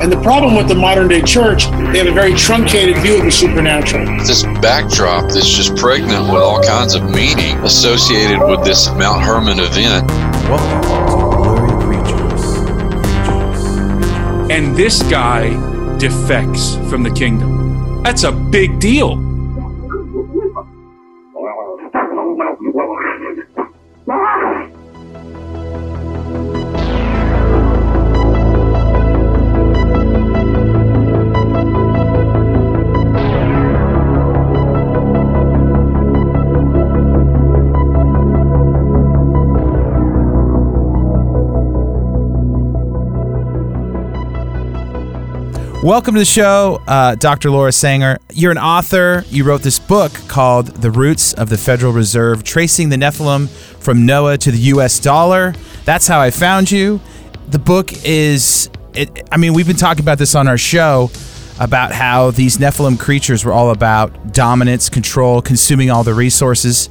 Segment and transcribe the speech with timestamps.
[0.00, 3.24] And the problem with the modern day church, they have a very truncated view of
[3.24, 4.06] the supernatural.
[4.26, 9.58] This backdrop that's just pregnant with all kinds of meaning associated with this Mount Hermon
[9.60, 10.10] event.
[10.48, 12.42] Welcome to Blurry Creatures.
[13.26, 14.50] Creatures.
[14.50, 15.50] And this guy
[15.98, 18.02] defects from the kingdom.
[18.02, 19.29] That's a big deal.
[45.82, 47.50] Welcome to the show, uh, Dr.
[47.50, 48.18] Laura Sanger.
[48.34, 49.24] You're an author.
[49.30, 54.04] You wrote this book called The Roots of the Federal Reserve Tracing the Nephilim from
[54.04, 55.54] Noah to the US Dollar.
[55.86, 57.00] That's how I found you.
[57.48, 61.10] The book is, it, I mean, we've been talking about this on our show
[61.58, 66.90] about how these Nephilim creatures were all about dominance, control, consuming all the resources.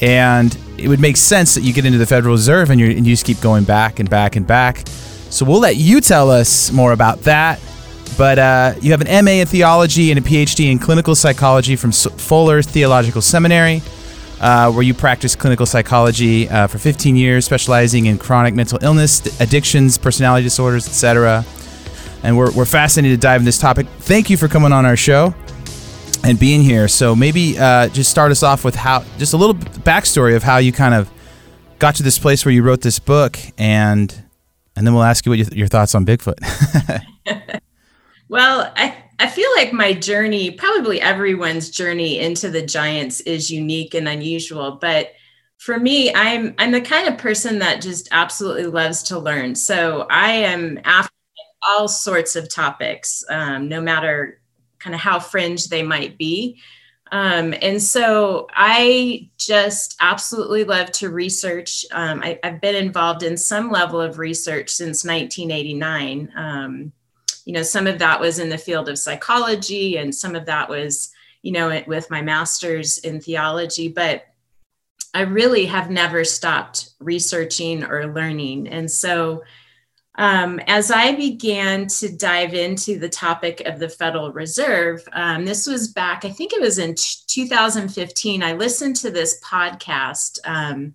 [0.00, 3.12] And it would make sense that you get into the Federal Reserve and, and you
[3.12, 4.88] just keep going back and back and back.
[5.28, 7.60] So we'll let you tell us more about that
[8.16, 11.92] but uh, you have an MA in theology and a PhD in clinical psychology from
[11.92, 13.82] Fuller Theological Seminary,
[14.40, 19.40] uh, where you practiced clinical psychology uh, for 15 years, specializing in chronic mental illness,
[19.40, 21.44] addictions, personality disorders, etc.
[22.22, 23.86] And we're, we're fascinated to dive in this topic.
[24.00, 25.34] Thank you for coming on our show
[26.24, 26.88] and being here.
[26.88, 30.58] So maybe uh, just start us off with how, just a little backstory of how
[30.58, 31.10] you kind of
[31.78, 34.22] got to this place where you wrote this book, and
[34.76, 36.38] and then we'll ask you what your, your thoughts on Bigfoot.
[38.32, 43.92] Well, I, I feel like my journey, probably everyone's journey into the giants is unique
[43.92, 45.10] and unusual, but
[45.58, 49.54] for me, I'm I'm the kind of person that just absolutely loves to learn.
[49.54, 51.12] So I am after
[51.62, 54.40] all sorts of topics, um, no matter
[54.78, 56.58] kind of how fringe they might be.
[57.12, 61.84] Um, and so I just absolutely love to research.
[61.92, 66.92] Um, I, have been involved in some level of research since 1989.
[67.44, 70.68] You know, some of that was in the field of psychology and some of that
[70.68, 73.88] was, you know, with my master's in theology.
[73.88, 74.26] But
[75.14, 78.68] I really have never stopped researching or learning.
[78.68, 79.42] And so,
[80.16, 85.66] um, as I began to dive into the topic of the Federal Reserve, um, this
[85.66, 88.42] was back, I think it was in 2015.
[88.42, 90.38] I listened to this podcast.
[90.44, 90.94] Um,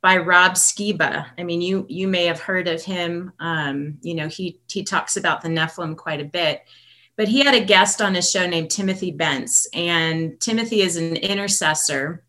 [0.00, 1.26] by Rob Skiba.
[1.36, 3.32] I mean, you you may have heard of him.
[3.40, 6.62] Um, you know, he he talks about the Nephilim quite a bit.
[7.16, 11.16] But he had a guest on his show named Timothy Bence, and Timothy is an
[11.16, 12.24] intercessor.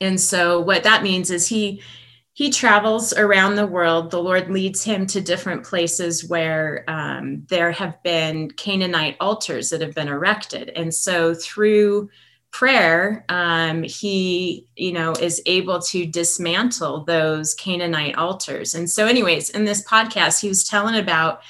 [0.00, 1.82] And so what that means is he
[2.34, 4.10] he travels around the world.
[4.10, 9.82] The Lord leads him to different places where um, there have been Canaanite altars that
[9.82, 10.70] have been erected.
[10.70, 12.08] And so through
[12.52, 18.74] prayer, um, he, you know, is able to dismantle those Canaanite altars.
[18.74, 21.40] And so, anyways, in this podcast, he was telling about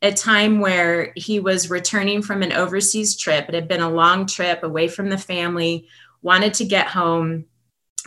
[0.00, 3.48] a time where he was returning from an overseas trip.
[3.48, 5.86] It had been a long trip away from the family,
[6.22, 7.44] wanted to get home,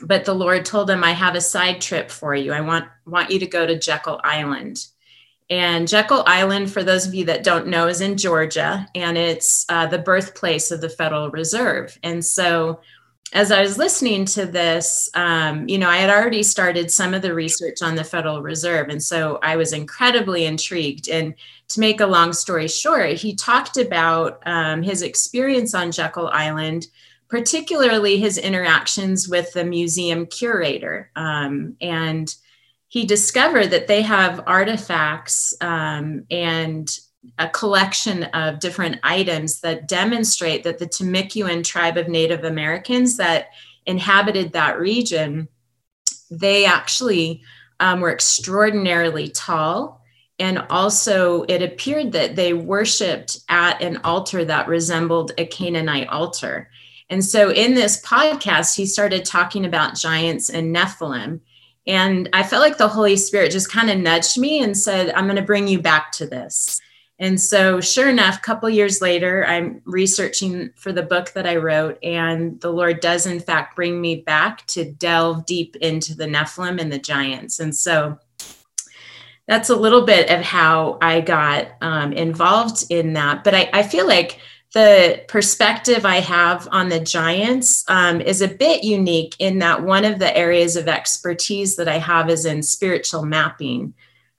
[0.01, 2.51] but the Lord told him, "I have a side trip for you.
[2.51, 4.87] I want want you to go to Jekyll Island."
[5.49, 9.65] And Jekyll Island, for those of you that don't know, is in Georgia and it's
[9.69, 11.97] uh, the birthplace of the Federal Reserve.
[12.03, 12.79] And so,
[13.33, 17.21] as I was listening to this, um, you know, I had already started some of
[17.21, 18.89] the research on the Federal Reserve.
[18.89, 21.09] And so I was incredibly intrigued.
[21.09, 21.33] And
[21.69, 26.87] to make a long story short, he talked about um, his experience on Jekyll Island,
[27.27, 31.09] particularly his interactions with the museum curator.
[31.15, 32.33] Um, and
[32.87, 36.89] he discovered that they have artifacts um, and
[37.39, 43.47] a collection of different items that demonstrate that the Timucuan tribe of Native Americans that
[43.85, 45.47] inhabited that region,
[46.29, 47.41] they actually
[47.79, 50.01] um, were extraordinarily tall.
[50.37, 56.69] And also, it appeared that they worshiped at an altar that resembled a Canaanite altar.
[57.09, 61.39] And so, in this podcast, he started talking about giants and Nephilim.
[61.87, 65.25] And I felt like the Holy Spirit just kind of nudged me and said, I'm
[65.25, 66.79] going to bring you back to this.
[67.17, 71.55] And so, sure enough, a couple years later, I'm researching for the book that I
[71.55, 76.25] wrote, and the Lord does, in fact, bring me back to delve deep into the
[76.25, 77.61] Nephilim and the giants.
[77.61, 78.19] And so,
[79.47, 83.43] that's a little bit of how I got um, involved in that.
[83.43, 84.39] But I, I, feel like
[84.75, 90.03] the perspective I have on the giants um, is a bit unique in that one
[90.03, 93.93] of the areas of expertise that I have is in spiritual mapping.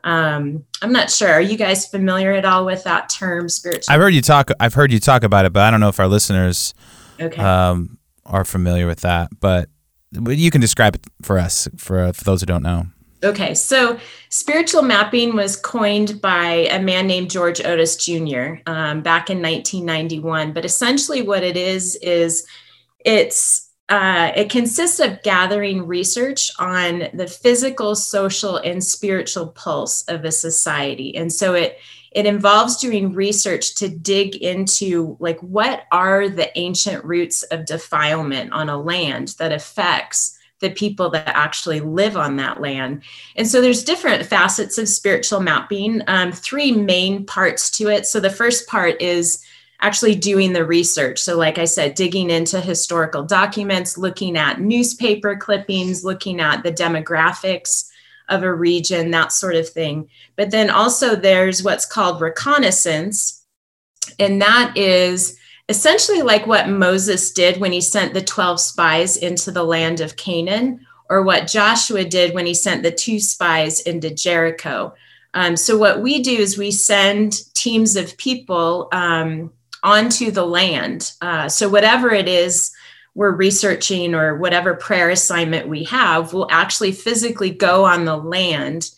[0.04, 1.30] Um, I'm not sure.
[1.30, 3.86] Are you guys familiar at all with that term, spiritual?
[3.88, 4.50] I've heard you talk.
[4.60, 6.74] I've heard you talk about it, but I don't know if our listeners
[7.18, 7.42] okay.
[7.42, 7.96] um,
[8.26, 9.30] are familiar with that.
[9.40, 9.70] But
[10.12, 12.88] you can describe it for us, for, for those who don't know.
[13.24, 13.98] Okay, so
[14.28, 18.56] spiritual mapping was coined by a man named George Otis Jr.
[18.66, 20.52] Um, back in 1991.
[20.52, 22.46] But essentially, what it is is
[23.04, 30.24] it's uh, it consists of gathering research on the physical, social, and spiritual pulse of
[30.24, 31.16] a society.
[31.16, 31.78] And so it
[32.12, 38.52] it involves doing research to dig into like what are the ancient roots of defilement
[38.52, 43.02] on a land that affects the people that actually live on that land.
[43.36, 48.06] And so there's different facets of spiritual mapping, um, three main parts to it.
[48.06, 49.44] So the first part is
[49.80, 51.18] actually doing the research.
[51.18, 56.72] So, like I said, digging into historical documents, looking at newspaper clippings, looking at the
[56.72, 57.90] demographics
[58.28, 60.08] of a region, that sort of thing.
[60.34, 63.44] But then also there's what's called reconnaissance,
[64.18, 69.50] and that is essentially like what Moses did when he sent the 12 spies into
[69.50, 74.10] the land of Canaan, or what Joshua did when he sent the two spies into
[74.10, 74.94] Jericho.
[75.34, 79.52] Um, so, what we do is we send teams of people um,
[79.82, 81.12] onto the land.
[81.20, 82.72] Uh, so, whatever it is
[83.14, 88.90] we're researching or whatever prayer assignment we have, we'll actually physically go on the land.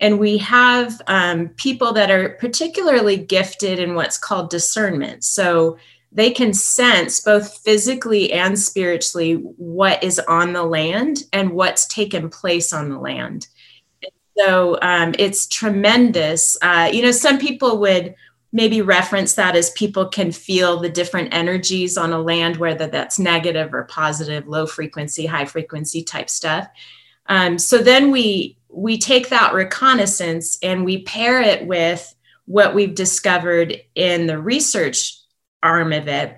[0.00, 5.24] And we have um, people that are particularly gifted in what's called discernment.
[5.24, 5.78] So,
[6.14, 12.30] they can sense both physically and spiritually what is on the land and what's taken
[12.30, 13.48] place on the land.
[14.38, 16.56] so um, it's tremendous.
[16.62, 18.14] Uh, you know, some people would
[18.52, 23.18] maybe reference that as people can feel the different energies on a land, whether that's
[23.18, 26.68] negative or positive, low frequency, high frequency type stuff.
[27.26, 32.14] Um, so then we we take that reconnaissance and we pair it with
[32.44, 35.23] what we've discovered in the research
[35.64, 36.36] arm of it.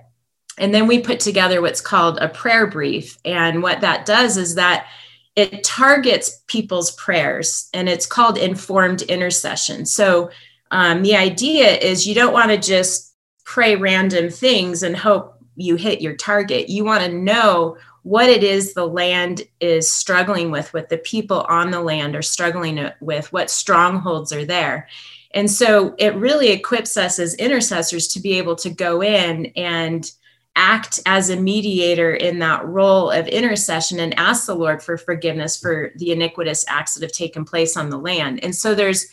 [0.59, 3.19] And then we put together what's called a prayer brief.
[3.25, 4.87] And what that does is that
[5.35, 9.85] it targets people's prayers and it's called informed intercession.
[9.85, 10.31] So
[10.71, 13.15] um, the idea is you don't want to just
[13.45, 16.71] pray random things and hope you hit your target.
[16.71, 21.41] You want to know what it is the land is struggling with, what the people
[21.49, 24.89] on the land are struggling with, what strongholds are there.
[25.37, 30.11] And so it really equips us as intercessors to be able to go in and
[30.57, 35.61] act as a mediator in that role of intercession and ask the Lord for forgiveness
[35.61, 38.43] for the iniquitous acts that have taken place on the land.
[38.43, 39.09] And so there's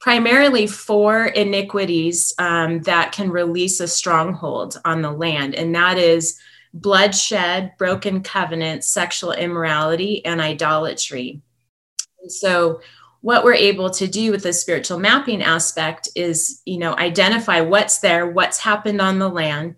[0.00, 6.40] primarily four iniquities um, that can release a stronghold on the land, and that is
[6.74, 11.42] bloodshed, broken covenant, sexual immorality, and idolatry.
[12.20, 12.80] And so,
[13.20, 17.98] what we're able to do with the spiritual mapping aspect is, you know, identify what's
[17.98, 19.76] there, what's happened on the land,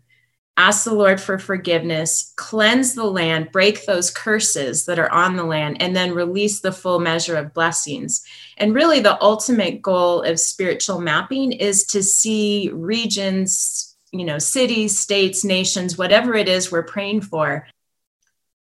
[0.57, 5.45] ask the Lord for forgiveness, cleanse the land, break those curses that are on the
[5.45, 8.25] land, and then release the full measure of blessings.
[8.59, 14.97] And really, the ultimate goal of spiritual mapping is to see regions, you know, cities,
[14.97, 17.67] states, nations, whatever it is we're praying for,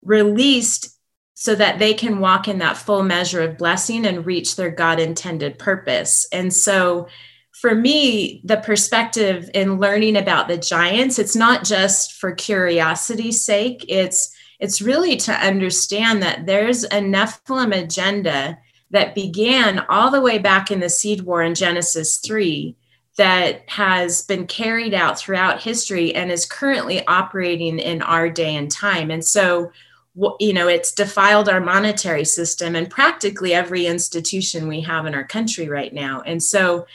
[0.01, 0.97] released
[1.41, 4.99] so that they can walk in that full measure of blessing and reach their God
[4.99, 6.27] intended purpose.
[6.31, 7.07] And so,
[7.49, 13.83] for me, the perspective in learning about the giants, it's not just for curiosity's sake.
[13.89, 18.59] It's it's really to understand that there's a Nephilim agenda
[18.91, 22.75] that began all the way back in the seed war in Genesis 3
[23.17, 28.69] that has been carried out throughout history and is currently operating in our day and
[28.69, 29.09] time.
[29.09, 29.71] And so,
[30.39, 35.23] you know, it's defiled our monetary system and practically every institution we have in our
[35.23, 36.21] country right now.
[36.25, 36.85] And so,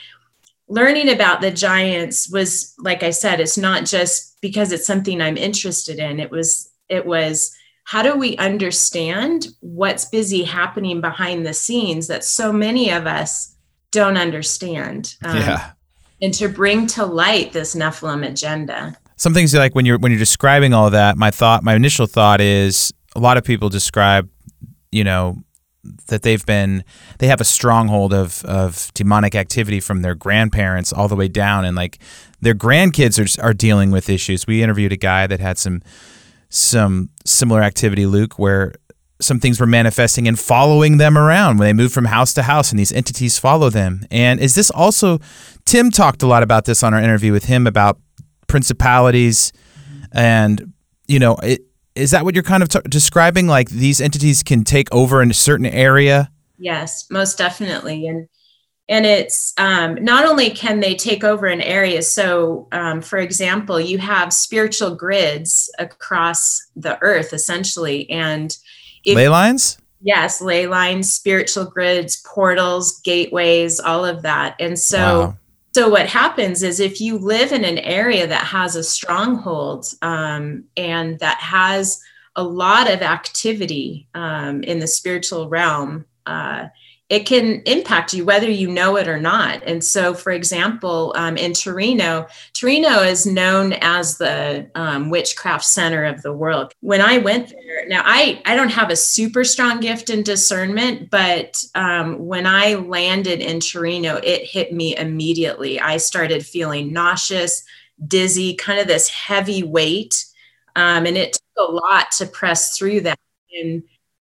[0.68, 5.36] learning about the giants was like i said it's not just because it's something i'm
[5.36, 6.18] interested in.
[6.20, 7.54] It was it was
[7.84, 13.54] how do we understand what's busy happening behind the scenes that so many of us
[13.92, 15.70] don't understand um, yeah.
[16.20, 18.96] and to bring to light this nephilim agenda.
[19.16, 22.40] Some things like when you're when you're describing all that my thought my initial thought
[22.40, 24.28] is a lot of people describe
[24.92, 25.36] you know
[26.08, 26.84] that they've been
[27.18, 31.64] they have a stronghold of of demonic activity from their grandparents all the way down
[31.64, 31.98] and like
[32.40, 34.46] their grandkids are are dealing with issues.
[34.46, 35.82] We interviewed a guy that had some
[36.48, 38.74] some similar activity, Luke, where
[39.20, 42.70] some things were manifesting and following them around when they moved from house to house
[42.70, 44.04] and these entities follow them.
[44.10, 45.18] And is this also
[45.64, 47.98] Tim talked a lot about this on our interview with him about
[48.46, 49.52] principalities
[50.12, 50.72] and
[51.08, 51.62] you know, it,
[51.96, 55.30] is that what you're kind of t- describing like these entities can take over in
[55.30, 56.30] a certain area?
[56.58, 58.06] Yes, most definitely.
[58.06, 58.28] And
[58.88, 63.80] and it's um, not only can they take over an area so um, for example
[63.80, 68.56] you have spiritual grids across the earth essentially and
[69.04, 75.20] if, ley lines yes ley lines spiritual grids portals gateways all of that and so
[75.20, 75.36] wow.
[75.76, 80.64] So what happens is if you live in an area that has a stronghold um,
[80.74, 82.00] and that has
[82.34, 86.68] a lot of activity um, in the spiritual realm uh,
[87.08, 89.62] it can impact you whether you know it or not.
[89.64, 96.04] And so, for example, um, in Torino, Torino is known as the um, witchcraft center
[96.04, 96.72] of the world.
[96.80, 101.08] When I went there, now I, I don't have a super strong gift in discernment,
[101.10, 105.78] but um, when I landed in Torino, it hit me immediately.
[105.80, 107.62] I started feeling nauseous,
[108.08, 110.24] dizzy, kind of this heavy weight.
[110.74, 113.18] Um, and it took a lot to press through that.
[113.62, 113.84] And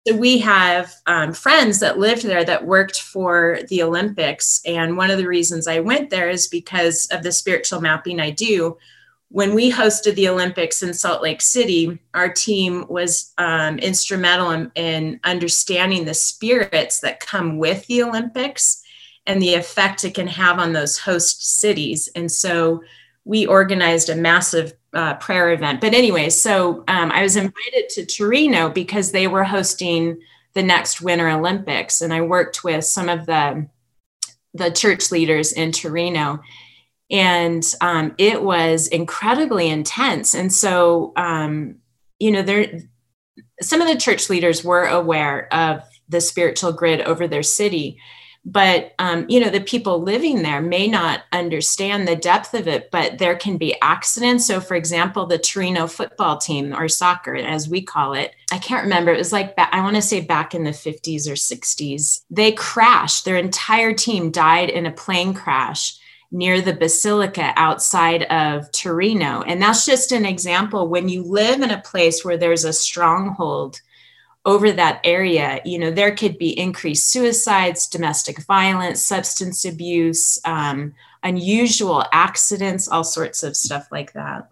[0.10, 4.60] so we have um, friends that lived there that worked for the Olympics.
[4.66, 8.32] And one of the reasons I went there is because of the spiritual mapping I
[8.32, 8.78] do.
[9.30, 14.72] When we hosted the Olympics in Salt Lake City, our team was um, instrumental in,
[14.74, 18.82] in understanding the spirits that come with the Olympics
[19.28, 22.10] and the effect it can have on those host cities.
[22.16, 22.82] And so
[23.26, 25.82] we organized a massive uh, prayer event.
[25.82, 30.20] But anyway, so um, I was invited to Torino because they were hosting
[30.54, 33.68] the next Winter Olympics, and I worked with some of the
[34.56, 36.40] the church leaders in Torino,
[37.12, 40.34] and um, it was incredibly intense.
[40.34, 41.76] And so, um,
[42.18, 42.82] you know, there
[43.62, 48.00] some of the church leaders were aware of the spiritual grid over their city
[48.46, 52.90] but um, you know the people living there may not understand the depth of it
[52.92, 54.46] but there can be accidents.
[54.46, 58.84] So for example the torino football team or soccer as we call it i can't
[58.84, 62.52] remember it was like i want to say back in the 50s or 60s they
[62.52, 63.26] crashed.
[63.26, 65.98] Their entire team died in a plane crash
[66.32, 69.42] near the basilica outside of torino.
[69.42, 70.88] And that's just an example.
[70.88, 73.82] When you live in a place where there's a stronghold
[74.50, 80.96] over that area, you know, there could be increased suicides, domestic violence, substance abuse, um,
[81.22, 84.50] unusual accidents, all sorts of stuff like that.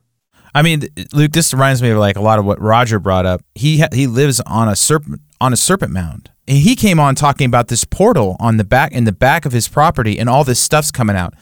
[0.53, 3.41] I mean, Luke, this reminds me of like a lot of what Roger brought up.
[3.55, 6.29] He ha- he lives on a serpent on a serpent mound.
[6.47, 9.51] And he came on talking about this portal on the back in the back of
[9.51, 11.33] his property, and all this stuff's coming out.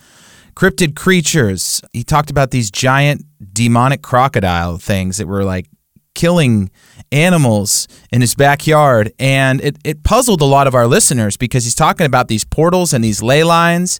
[0.55, 1.81] Cryptid creatures.
[1.91, 5.67] He talked about these giant demonic crocodile things that were like
[6.15, 6.71] killing
[7.11, 9.11] animals in his backyard.
[9.19, 12.93] And it, it puzzled a lot of our listeners because he's talking about these portals
[12.93, 13.99] and these ley lines,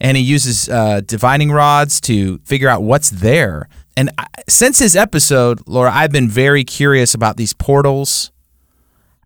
[0.00, 3.68] and he uses uh, divining rods to figure out what's there.
[3.96, 4.10] And
[4.48, 8.30] since his episode, Laura, I've been very curious about these portals.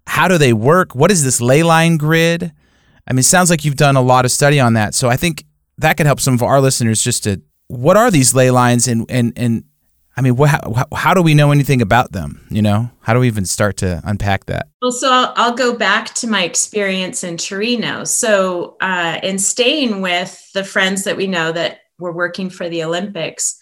[0.06, 0.94] How do they work?
[0.94, 2.52] What is this ley line grid?
[3.06, 4.94] I mean, it sounds like you've done a lot of study on that.
[4.94, 5.44] So I think
[5.78, 9.06] that could help some of our listeners just to what are these ley lines and
[9.10, 9.64] and and
[10.16, 12.47] I mean, how, how do we know anything about them?
[12.50, 14.69] You know, how do we even start to unpack that?
[14.83, 18.04] Well, so I'll, I'll go back to my experience in Torino.
[18.04, 22.85] So, uh, in staying with the friends that we know that were working for the
[22.85, 23.59] Olympics,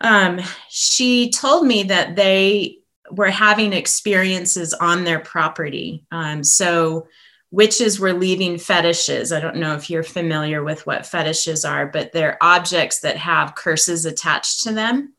[0.00, 2.78] um, she told me that they
[3.12, 6.04] were having experiences on their property.
[6.10, 7.06] Um, so,
[7.52, 9.32] witches were leaving fetishes.
[9.32, 13.54] I don't know if you're familiar with what fetishes are, but they're objects that have
[13.54, 15.12] curses attached to them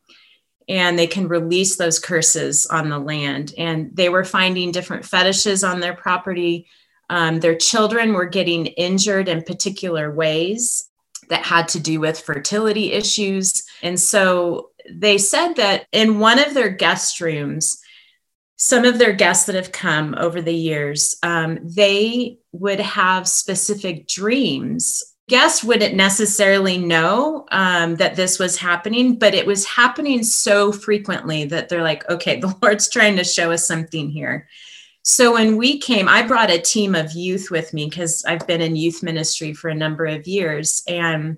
[0.68, 3.54] and they can release those curses on the land.
[3.58, 6.68] And they were finding different fetishes on their property.
[7.10, 10.90] Um, their children were getting injured in particular ways
[11.30, 13.64] that had to do with fertility issues.
[13.82, 17.82] And so they said that in one of their guest rooms,
[18.58, 24.08] some of their guests that have come over the years, um, they would have specific
[24.08, 30.72] dreams guest wouldn't necessarily know um, that this was happening, but it was happening so
[30.72, 34.48] frequently that they're like, okay, the Lord's trying to show us something here.
[35.04, 38.62] So when we came, I brought a team of youth with me because I've been
[38.62, 40.84] in youth ministry for a number of years.
[40.88, 41.38] And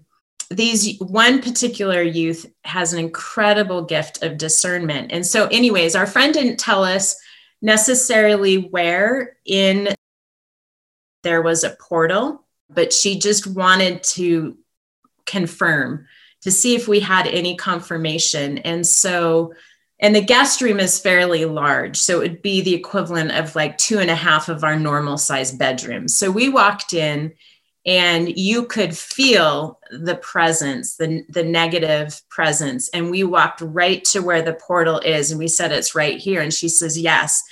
[0.50, 5.12] these one particular youth has an incredible gift of discernment.
[5.12, 7.15] And so, anyways, our friend didn't tell us
[7.62, 9.93] necessarily where in
[11.22, 14.58] there was a portal, but she just wanted to
[15.26, 16.06] confirm
[16.42, 18.60] to see if we had any confirmation.
[18.60, 19.54] And so,
[20.00, 21.98] and the guest room is fairly large.
[21.98, 25.18] So it would be the equivalent of like two and a half of our normal
[25.18, 26.16] size bedrooms.
[26.16, 27.34] So we walked in
[27.86, 32.88] and you could feel the presence, the, the negative presence.
[32.90, 35.32] And we walked right to where the portal is.
[35.32, 36.42] And we said, It's right here.
[36.42, 37.44] And she says, Yes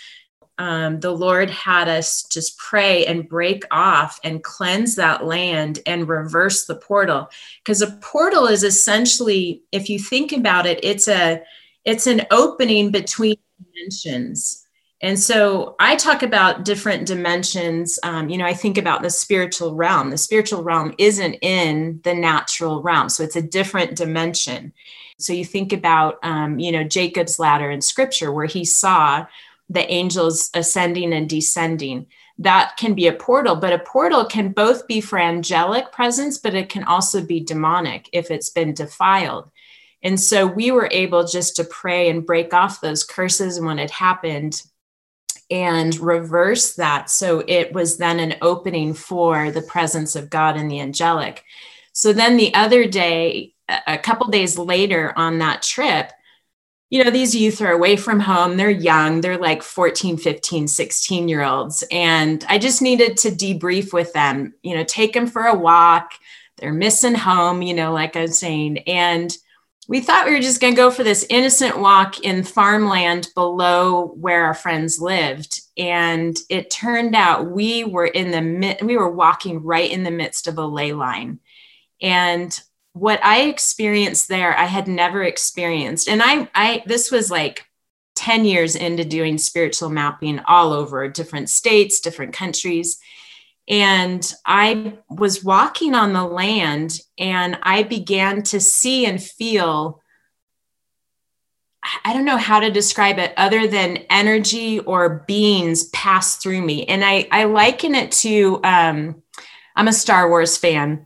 [0.57, 6.09] um, the Lord had us just pray and break off and cleanse that land and
[6.09, 7.29] reverse the portal.
[7.63, 11.41] Because a portal is essentially, if you think about it, it's a
[11.85, 14.65] it's an opening between dimensions.
[15.01, 17.99] And so I talk about different dimensions.
[18.01, 20.09] Um, you know, I think about the spiritual realm.
[20.09, 24.73] The spiritual realm isn't in the natural realm, so it's a different dimension.
[25.19, 29.25] So you think about, um, you know, Jacob's ladder in Scripture, where he saw
[29.69, 32.07] the angels ascending and descending.
[32.39, 36.53] That can be a portal, but a portal can both be for angelic presence, but
[36.53, 39.51] it can also be demonic if it's been defiled.
[40.03, 43.89] And so we were able just to pray and break off those curses when it
[43.89, 44.61] happened
[45.49, 47.09] and reverse that.
[47.09, 51.43] So it was then an opening for the presence of God and the angelic.
[51.93, 53.53] So then the other day,
[53.87, 56.11] a couple days later on that trip,
[56.89, 61.27] you know these youth are away from home they're young they're like 14 15 16
[61.27, 65.43] year olds and i just needed to debrief with them you know take them for
[65.43, 66.11] a walk
[66.57, 69.37] they're missing home you know like i was saying and
[69.89, 74.07] we thought we were just going to go for this innocent walk in farmland below
[74.19, 79.63] where our friends lived and it turned out we were in the we were walking
[79.63, 81.39] right in the midst of a ley line
[82.01, 82.61] and
[82.99, 86.09] what I experienced there, I had never experienced.
[86.09, 87.65] And I, I, this was like
[88.15, 92.99] 10 years into doing spiritual mapping all over different states, different countries.
[93.67, 100.01] And I was walking on the land and I began to see and feel.
[102.03, 106.85] I don't know how to describe it other than energy or beings pass through me.
[106.85, 109.21] And I, I liken it to, um,
[109.75, 111.05] I'm a Star Wars fan.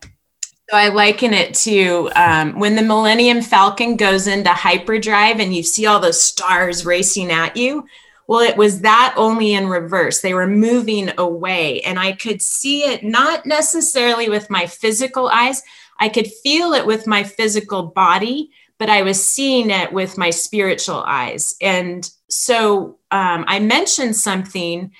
[0.71, 5.63] So I liken it to um, when the Millennium Falcon goes into hyperdrive and you
[5.63, 7.85] see all those stars racing at you.
[8.25, 10.21] Well, it was that only in reverse.
[10.21, 15.61] They were moving away, and I could see it not necessarily with my physical eyes.
[15.99, 20.29] I could feel it with my physical body, but I was seeing it with my
[20.29, 21.53] spiritual eyes.
[21.59, 24.93] And so um, I mentioned something.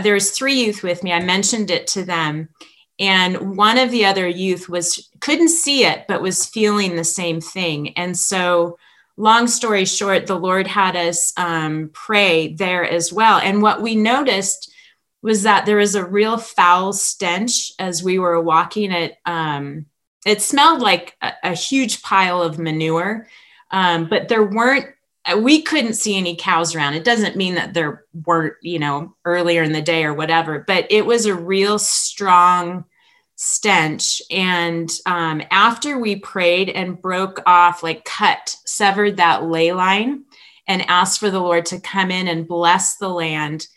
[0.00, 1.12] There was three youth with me.
[1.12, 2.50] I mentioned it to them,
[2.98, 7.40] and one of the other youth was couldn't see it but was feeling the same
[7.40, 7.96] thing.
[7.96, 8.78] And so
[9.16, 13.38] long story short the lord had us um, pray there as well.
[13.38, 14.72] And what we noticed
[15.22, 18.92] was that there was a real foul stench as we were walking.
[18.92, 19.86] It um,
[20.26, 23.28] it smelled like a, a, huge pile of manure.
[23.70, 24.86] Um, but there weren't
[25.36, 29.62] we couldn't see any cows around it doesn't mean that there weren't you know earlier
[29.62, 32.84] in the day or whatever but it was a real strong
[33.38, 34.20] stench.
[34.32, 40.24] And um, after we prayed and broke off, like cut, severed that ley line
[40.66, 43.68] and asked for the Lord to come in and bless the land,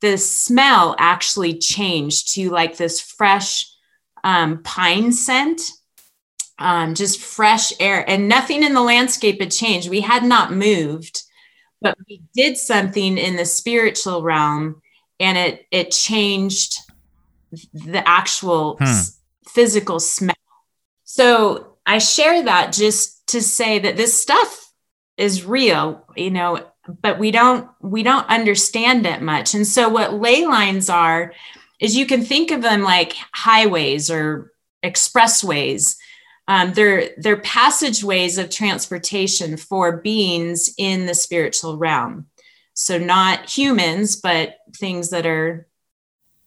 [0.00, 3.70] the smell actually changed to like this fresh
[4.24, 5.60] um, pine scent.
[6.62, 9.88] Um, just fresh air and nothing in the landscape had changed.
[9.88, 11.22] We had not moved,
[11.80, 14.82] but we did something in the spiritual realm
[15.18, 16.76] and it it changed
[17.72, 18.84] the actual hmm.
[18.84, 19.18] s-
[19.48, 20.34] physical smell.
[21.04, 24.72] So I share that just to say that this stuff
[25.16, 26.64] is real, you know,
[27.02, 29.54] but we don't we don't understand it much.
[29.54, 31.32] And so what ley lines are
[31.78, 35.96] is you can think of them like highways or expressways.
[36.50, 42.26] Um, they're they're passageways of transportation for beings in the spiritual realm.
[42.74, 45.68] So not humans, but things that are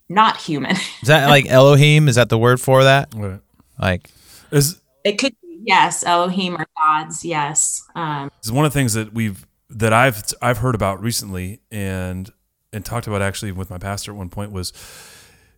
[0.10, 0.72] not human.
[1.02, 2.10] Is that like Elohim?
[2.10, 3.14] Is that the word for that?
[3.16, 3.40] Right.
[3.80, 4.10] Like,
[4.52, 7.82] is it could be, yes, Elohim or gods, yes.
[7.96, 12.30] Um, it's one of the things that we've that I've I've heard about recently and
[12.74, 14.74] and talked about actually with my pastor at one point was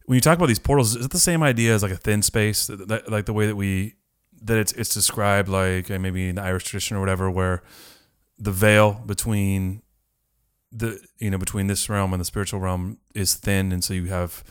[0.06, 2.22] when you talk about these portals, is it the same idea as like a thin
[2.22, 3.96] space, that, that, like the way that we
[4.46, 7.64] that it's it's described like uh, maybe in the Irish tradition or whatever, where
[8.38, 9.82] the veil between
[10.72, 14.06] the you know between this realm and the spiritual realm is thin, and so you
[14.06, 14.44] have.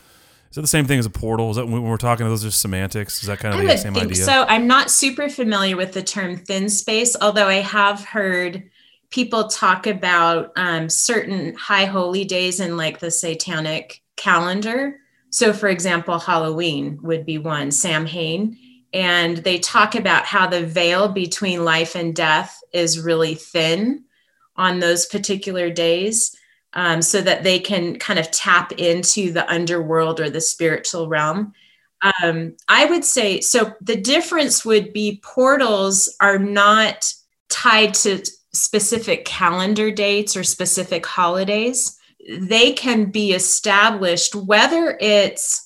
[0.49, 1.49] Is that the same thing as a portal?
[1.49, 3.21] Is that when we're talking, about those are semantics?
[3.21, 4.23] Is that kind of I the same think idea?
[4.23, 8.63] So I'm not super familiar with the term thin space, although I have heard
[9.11, 14.97] people talk about um, certain high holy days in like the satanic calendar.
[15.29, 18.57] So, for example, Halloween would be one, Samhain.
[18.95, 24.05] And they talk about how the veil between life and death is really thin
[24.55, 26.33] on those particular days
[26.71, 31.53] um, so that they can kind of tap into the underworld or the spiritual realm.
[32.23, 33.73] Um, I would say so.
[33.81, 37.13] The difference would be portals are not
[37.49, 41.99] tied to specific calendar dates or specific holidays.
[42.29, 45.64] They can be established whether it's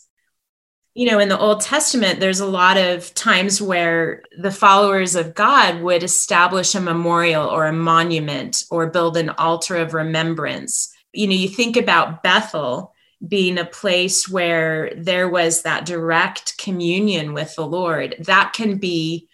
[1.00, 5.34] you know, in the Old Testament, there's a lot of times where the followers of
[5.34, 10.94] God would establish a memorial or a monument or build an altar of remembrance.
[11.14, 12.94] You know, you think about Bethel
[13.26, 18.18] being a place where there was that direct communion with the Lord.
[18.20, 19.30] That can be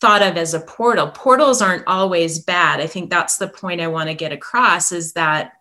[0.00, 1.08] thought of as a portal.
[1.08, 2.78] Portals aren't always bad.
[2.78, 5.54] I think that's the point I want to get across is that,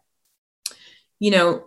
[1.18, 1.64] you know,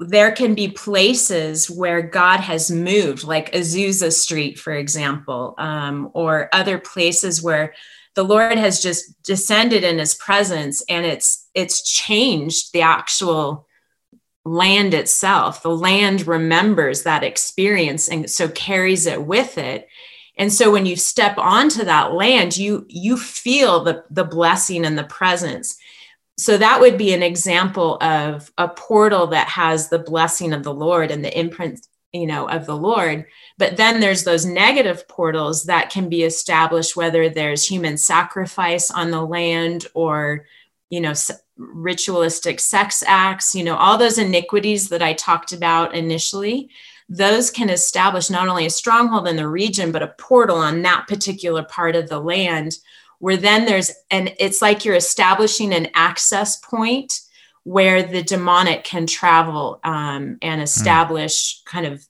[0.00, 6.48] there can be places where God has moved, like Azusa Street, for example, um, or
[6.52, 7.74] other places where
[8.14, 13.66] the Lord has just descended in His presence, and it's it's changed the actual
[14.44, 15.62] land itself.
[15.62, 19.86] The land remembers that experience, and so carries it with it.
[20.38, 24.96] And so when you step onto that land, you you feel the the blessing and
[24.96, 25.78] the presence
[26.40, 30.74] so that would be an example of a portal that has the blessing of the
[30.74, 33.26] lord and the imprint you know of the lord.
[33.58, 39.10] But then there's those negative portals that can be established whether there's human sacrifice on
[39.10, 40.46] the land or
[40.88, 41.12] you know
[41.56, 46.70] ritualistic sex acts you know all those iniquities that i talked about initially
[47.08, 51.06] those can establish not only a stronghold in the region but a portal on that
[51.06, 52.72] particular part of the land
[53.20, 57.20] where then there's and it's like you're establishing an access point
[57.62, 60.64] where the demonic can travel um, and hmm.
[60.64, 61.70] establish mm.
[61.70, 62.04] kind of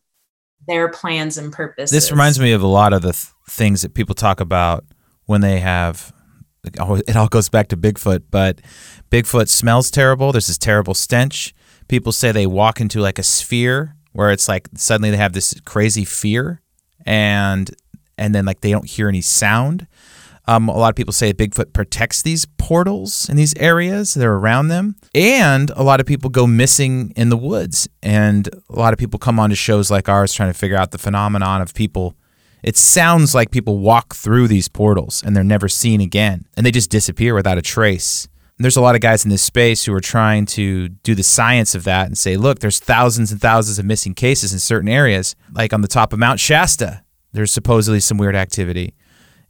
[0.66, 1.90] their plans and purposes.
[1.90, 4.84] This reminds me of a lot of the th- things that people talk about
[5.26, 6.12] when they have.
[6.64, 8.60] It all goes back to Bigfoot, but
[9.10, 10.30] Bigfoot smells terrible.
[10.30, 11.54] There's this terrible stench.
[11.88, 15.58] People say they walk into like a sphere where it's like suddenly they have this
[15.64, 16.60] crazy fear,
[17.06, 17.70] and
[18.18, 19.86] and then like they don't hear any sound.
[20.50, 24.34] Um, a lot of people say Bigfoot protects these portals in these areas that are
[24.34, 24.96] around them.
[25.14, 27.88] And a lot of people go missing in the woods.
[28.02, 30.98] And a lot of people come onto shows like ours trying to figure out the
[30.98, 32.16] phenomenon of people.
[32.64, 36.46] It sounds like people walk through these portals and they're never seen again.
[36.56, 38.26] And they just disappear without a trace.
[38.58, 41.76] There's a lot of guys in this space who are trying to do the science
[41.76, 45.36] of that and say, look, there's thousands and thousands of missing cases in certain areas.
[45.52, 48.94] Like on the top of Mount Shasta, there's supposedly some weird activity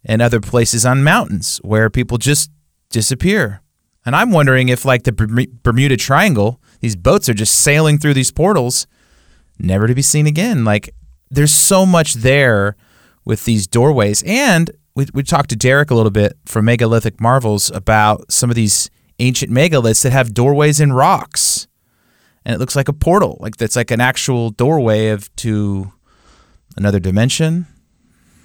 [0.03, 2.51] and other places on mountains where people just
[2.89, 3.61] disappear.
[4.05, 5.11] And I'm wondering if, like the
[5.63, 8.87] Bermuda Triangle, these boats are just sailing through these portals,
[9.59, 10.65] never to be seen again.
[10.65, 10.93] Like,
[11.29, 12.75] there's so much there
[13.25, 14.23] with these doorways.
[14.23, 18.55] And we, we talked to Derek a little bit from Megalithic Marvels about some of
[18.55, 21.67] these ancient megaliths that have doorways in rocks.
[22.43, 25.93] And it looks like a portal, like that's like an actual doorway of to
[26.75, 27.67] another dimension,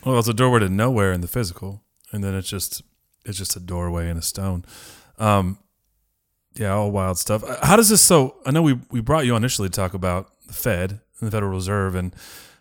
[0.06, 2.82] well, it's a doorway to nowhere in the physical, and then it's just
[3.24, 4.64] it's just a doorway in a stone.
[5.18, 5.58] Um,
[6.54, 7.42] yeah, all wild stuff.
[7.42, 8.00] Uh, how does this?
[8.00, 11.26] So I know we we brought you on initially to talk about the Fed and
[11.26, 12.14] the Federal Reserve, and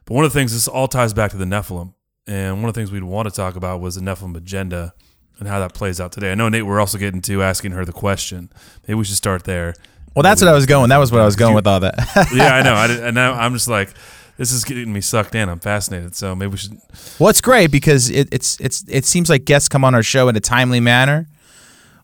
[0.06, 1.94] but one of the things this all ties back to the Nephilim,
[2.26, 4.96] and one of the things we'd want to talk about was the Nephilim agenda
[5.38, 6.32] and how that plays out today.
[6.32, 8.50] I know Nate, we're also getting to asking her the question.
[8.88, 9.76] Maybe we should start there.
[10.16, 10.90] Well, that's what I was going.
[10.90, 11.96] That was what I was going with all that.
[12.34, 12.74] yeah, I know.
[12.74, 13.94] I, and now I'm just like,
[14.38, 15.48] this is getting me sucked in.
[15.50, 16.16] I'm fascinated.
[16.16, 16.78] So maybe we should.
[17.20, 20.28] Well, it's great because it, it's it's it seems like guests come on our show
[20.28, 21.28] in a timely manner.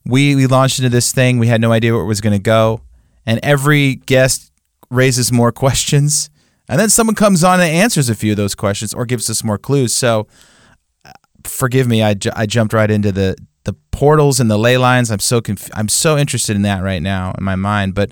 [0.05, 1.39] We we launched into this thing.
[1.39, 2.81] We had no idea where it was going to go,
[3.25, 4.51] and every guest
[4.89, 6.29] raises more questions,
[6.69, 9.43] and then someone comes on and answers a few of those questions or gives us
[9.43, 9.93] more clues.
[9.93, 10.27] So,
[11.05, 11.11] uh,
[11.43, 15.11] forgive me, I, ju- I jumped right into the the portals and the ley lines.
[15.11, 17.93] I'm so conf- I'm so interested in that right now in my mind.
[17.93, 18.11] But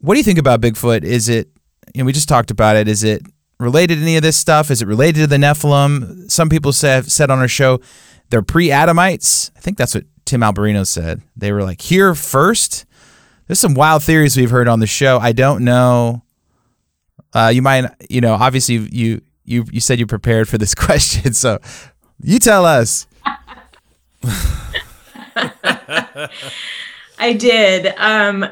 [0.00, 1.02] what do you think about Bigfoot?
[1.02, 1.48] Is it
[1.94, 2.88] you know, we just talked about it.
[2.88, 3.22] Is it
[3.58, 4.70] related to any of this stuff?
[4.70, 6.30] Is it related to the Nephilim?
[6.30, 7.80] Some people say, said on our show
[8.30, 9.50] they're pre-Adamites.
[9.56, 11.22] I think that's what Tim Alberino said.
[11.36, 12.84] They were like here first.
[13.46, 15.18] There's some wild theories we've heard on the show.
[15.18, 16.22] I don't know.
[17.32, 21.32] Uh, you might, you know, obviously you you you said you prepared for this question,
[21.32, 21.58] so
[22.22, 23.06] you tell us.
[27.18, 27.94] I did.
[27.96, 28.46] Um,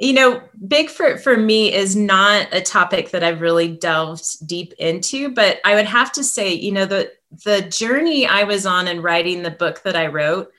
[0.00, 5.30] you know, Bigfoot for me is not a topic that I've really delved deep into,
[5.30, 7.12] but I would have to say, you know, the
[7.44, 10.50] the journey I was on in writing the book that I wrote,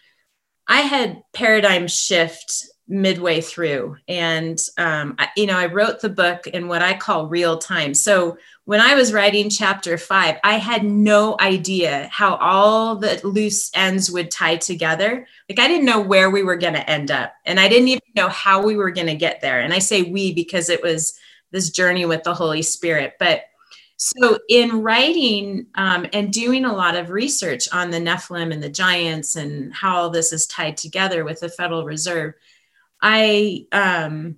[0.68, 3.98] I had paradigm shift midway through.
[4.08, 7.94] And, um, I, you know, I wrote the book in what I call real time.
[7.94, 13.72] So when I was writing chapter five, I had no idea how all the loose
[13.76, 15.28] ends would tie together.
[15.50, 17.34] Like I didn't know where we were going to end up.
[17.46, 19.60] And I didn't even know how we were going to get there.
[19.62, 21.18] And I say we because it was
[21.52, 23.16] this journey with the Holy Spirit.
[23.20, 23.44] But
[23.98, 28.70] so, in writing um, and doing a lot of research on the Nephilim and the
[28.70, 32.34] giants and how all this is tied together with the Federal Reserve,
[33.00, 34.38] I um,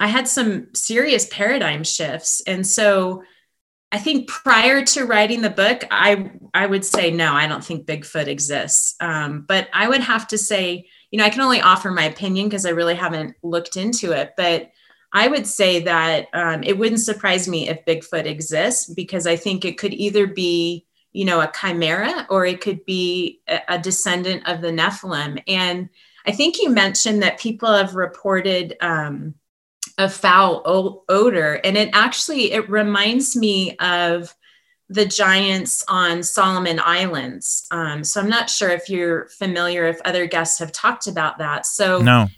[0.00, 3.22] I had some serious paradigm shifts, and so
[3.92, 7.86] I think prior to writing the book, I I would say no, I don't think
[7.86, 8.94] Bigfoot exists.
[9.00, 12.48] Um, but I would have to say, you know, I can only offer my opinion
[12.48, 14.70] because I really haven't looked into it, but
[15.12, 19.64] I would say that um, it wouldn't surprise me if Bigfoot exists because I think
[19.64, 24.48] it could either be, you know, a chimera or it could be a, a descendant
[24.48, 25.42] of the Nephilim.
[25.46, 25.90] And
[26.26, 29.34] I think you mentioned that people have reported um,
[29.98, 34.34] a foul o- odor, and it actually it reminds me of
[34.88, 37.66] the giants on Solomon Islands.
[37.70, 41.64] Um, so I'm not sure if you're familiar, if other guests have talked about that.
[41.64, 42.28] So no,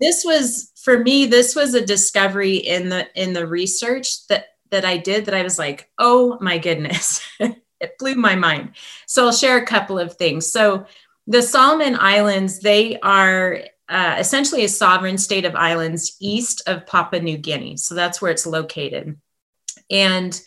[0.00, 4.84] this was for me this was a discovery in the in the research that that
[4.84, 8.70] i did that i was like oh my goodness it blew my mind
[9.06, 10.84] so i'll share a couple of things so
[11.26, 17.20] the solomon islands they are uh, essentially a sovereign state of islands east of papua
[17.20, 19.18] new guinea so that's where it's located
[19.90, 20.40] and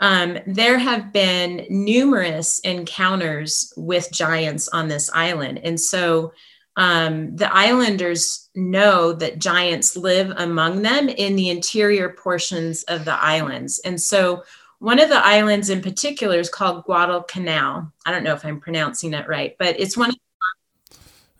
[0.00, 6.32] um, there have been numerous encounters with giants on this island and so
[6.76, 13.14] um, the islanders know that giants live among them in the interior portions of the
[13.14, 13.78] islands.
[13.80, 14.44] And so
[14.78, 17.92] one of the islands in particular is called Guadalcanal.
[18.06, 20.16] I don't know if I'm pronouncing it right, but it's one of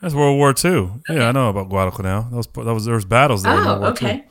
[0.03, 0.71] That's World War II.
[0.71, 0.99] Okay.
[1.11, 2.25] Yeah, I know about Guadalcanal.
[2.25, 3.55] That was that was there was battles there.
[3.55, 4.15] Oh, okay.
[4.17, 4.25] II.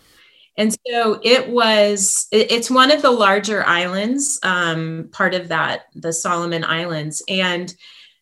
[0.57, 2.27] And so it was.
[2.31, 7.73] It's one of the larger islands, um, part of that, the Solomon Islands, and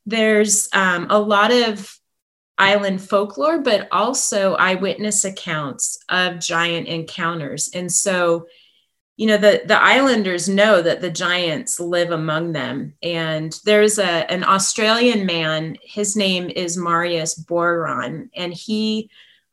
[0.06, 2.00] there's um, a lot of
[2.60, 7.72] island folklore, but also eyewitness accounts of giant encounters.
[7.74, 8.46] And so,
[9.20, 12.94] you know, the, the islanders know that the giants live among them.
[13.04, 19.10] And there's a, an Australian man, his name is Marius Boirayon, and he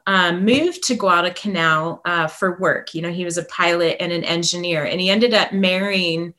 [0.06, 2.94] um, moved to Guadalcanal uh, for work.
[2.94, 6.32] You know, he was a pilot and an engineer, and he ended up marrying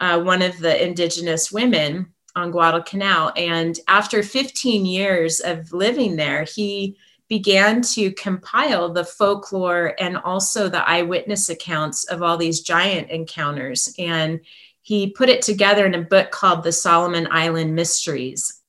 [0.00, 3.30] uh, one of the indigenous women on Guadalcanal.
[3.36, 6.96] And after 15 years of living there, he
[7.32, 13.94] began to compile the folklore and also the eyewitness accounts of all these giant encounters.
[13.98, 14.40] And
[14.82, 18.60] he put it together in a book called The Solomon Island Mysteries.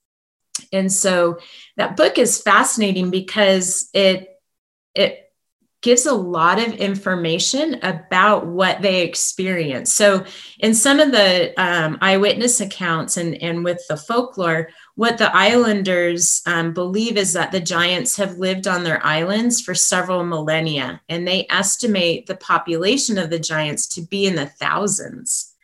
[0.71, 1.39] And so
[1.75, 4.29] that book is fascinating because it
[4.95, 5.23] it
[5.81, 9.91] gives a lot of information about what they experience.
[9.91, 10.23] So,
[10.59, 16.41] in some of the um, eyewitness accounts and, and with the folklore, what the islanders
[16.45, 21.27] um, believe is that the giants have lived on their islands for several millennia, and
[21.27, 25.55] they estimate the population of the giants to be in the thousands,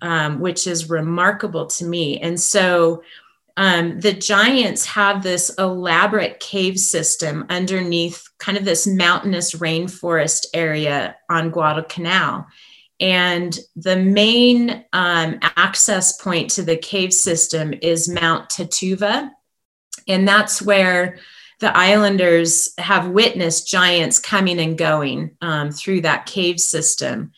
[0.00, 2.18] um, which is remarkable to me.
[2.20, 3.02] And so,
[3.58, 11.16] um, the giants have this elaborate cave system underneath kind of this mountainous rainforest area
[11.28, 12.46] on Guadalcanal.
[13.02, 19.28] And the main um, access point to the cave system is Mount Tatuva.
[20.06, 21.18] And that's where
[21.58, 27.32] the islanders have witnessed giants coming and going um, through that cave system.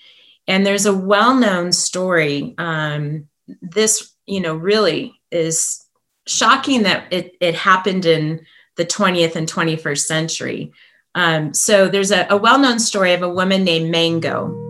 [0.46, 2.54] And there's a well known story.
[2.58, 3.28] Um,
[3.62, 5.82] this, you know, really is
[6.26, 8.44] shocking that it, it happened in
[8.76, 10.72] the 20th and 21st century.
[11.14, 14.63] Um, so there's a, a well known story of a woman named Mango.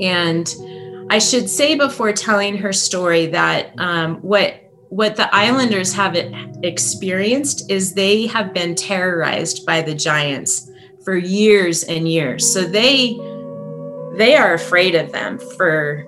[0.00, 0.54] And
[1.10, 6.16] I should say before telling her story that um, what what the islanders have
[6.62, 10.70] experienced is they have been terrorized by the giants
[11.04, 12.50] for years and years.
[12.50, 13.18] So they
[14.16, 16.06] they are afraid of them for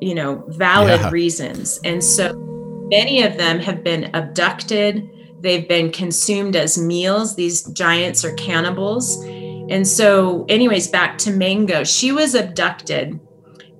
[0.00, 1.10] you know valid yeah.
[1.10, 1.78] reasons.
[1.84, 2.46] And so
[2.90, 7.34] Many of them have been abducted, they've been consumed as meals.
[7.34, 9.24] These giants are cannibals.
[9.68, 13.18] And so, anyways, back to Mango, she was abducted.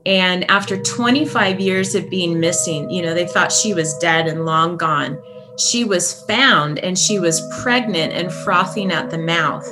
[0.04, 4.44] And after 25 years of being missing, you know, they thought she was dead and
[4.44, 5.20] long gone.
[5.58, 9.68] She was found and she was pregnant and frothing at the mouth.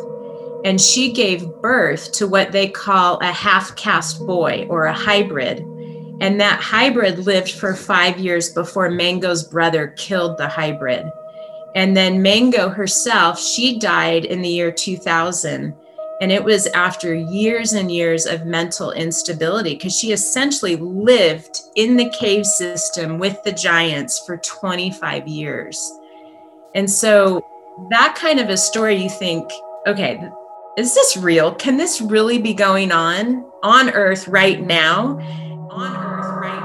[0.64, 5.60] And she gave birth to what they call a half caste boy or a hybrid.
[6.20, 11.10] And that hybrid lived for five years before Mango's brother killed the hybrid.
[11.74, 15.74] And then Mango herself, she died in the year 2000.
[16.20, 21.96] And it was after years and years of mental instability because she essentially lived in
[21.96, 25.92] the cave system with the giants for 25 years.
[26.74, 27.44] And so
[27.90, 29.50] that kind of a story, you think,
[29.86, 30.20] okay,
[30.78, 31.54] is this real?
[31.54, 35.18] Can this really be going on on Earth right now?
[35.70, 36.63] On Earth right now.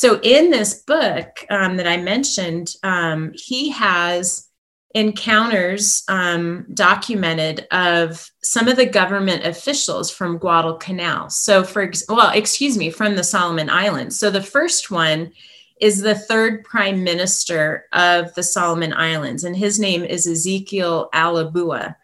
[0.00, 4.46] So, in this book um, that I mentioned, um, he has
[4.94, 11.30] encounters um, documented of some of the government officials from Guadalcanal.
[11.30, 14.20] So, for ex- well, excuse me, from the Solomon Islands.
[14.20, 15.32] So, the first one
[15.80, 21.96] is the third prime minister of the Solomon Islands, and his name is Ezekiel Alebua.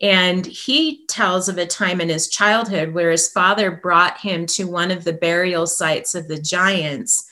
[0.00, 4.68] And he tells of a time in his childhood where his father brought him to
[4.68, 7.28] one of the burial sites of the giants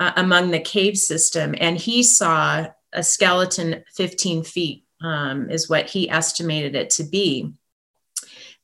[0.00, 5.88] uh, among the cave system, and he saw a skeleton 15 feet, um, is what
[5.88, 7.52] he estimated it to be.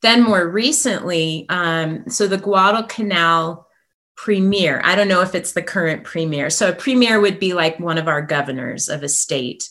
[0.01, 3.67] Then, more recently, um, so the Guadalcanal
[4.15, 6.49] premier, I don't know if it's the current premier.
[6.49, 9.69] So, a premier would be like one of our governors of a state.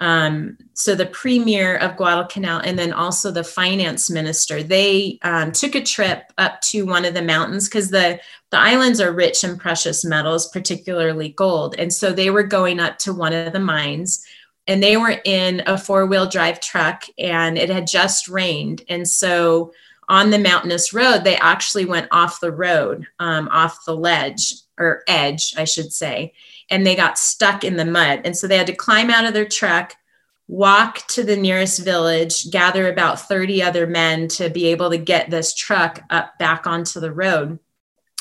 [0.00, 5.74] Um, so the premier of Guadalcanal and then also the finance minister, they um, took
[5.74, 9.58] a trip up to one of the mountains because the, the islands are rich in
[9.58, 11.74] precious metals, particularly gold.
[11.78, 14.24] And so they were going up to one of the mines
[14.66, 18.82] and they were in a four wheel drive truck and it had just rained.
[18.88, 19.72] And so
[20.08, 25.02] on the mountainous road, they actually went off the road, um, off the ledge or
[25.06, 26.32] edge, I should say
[26.70, 28.22] and they got stuck in the mud.
[28.24, 29.94] And so they had to climb out of their truck,
[30.48, 35.30] walk to the nearest village, gather about 30 other men to be able to get
[35.30, 37.58] this truck up back onto the road.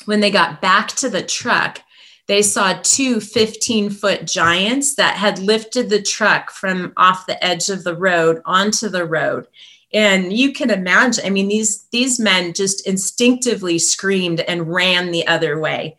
[0.06, 1.82] When they got back to the truck,
[2.28, 7.70] they saw two 15 foot giants that had lifted the truck from off the edge
[7.70, 9.48] of the road onto the road
[9.94, 15.26] and you can imagine i mean these these men just instinctively screamed and ran the
[15.28, 15.98] other way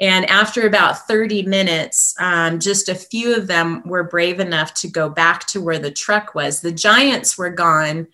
[0.00, 4.88] and after about 30 minutes, um, just a few of them were brave enough to
[4.88, 6.60] go back to where the truck was.
[6.60, 8.06] The giants were gone,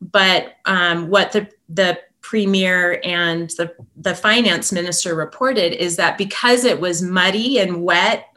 [0.00, 6.64] but um, what the, the premier and the, the finance minister reported is that because
[6.64, 8.28] it was muddy and wet,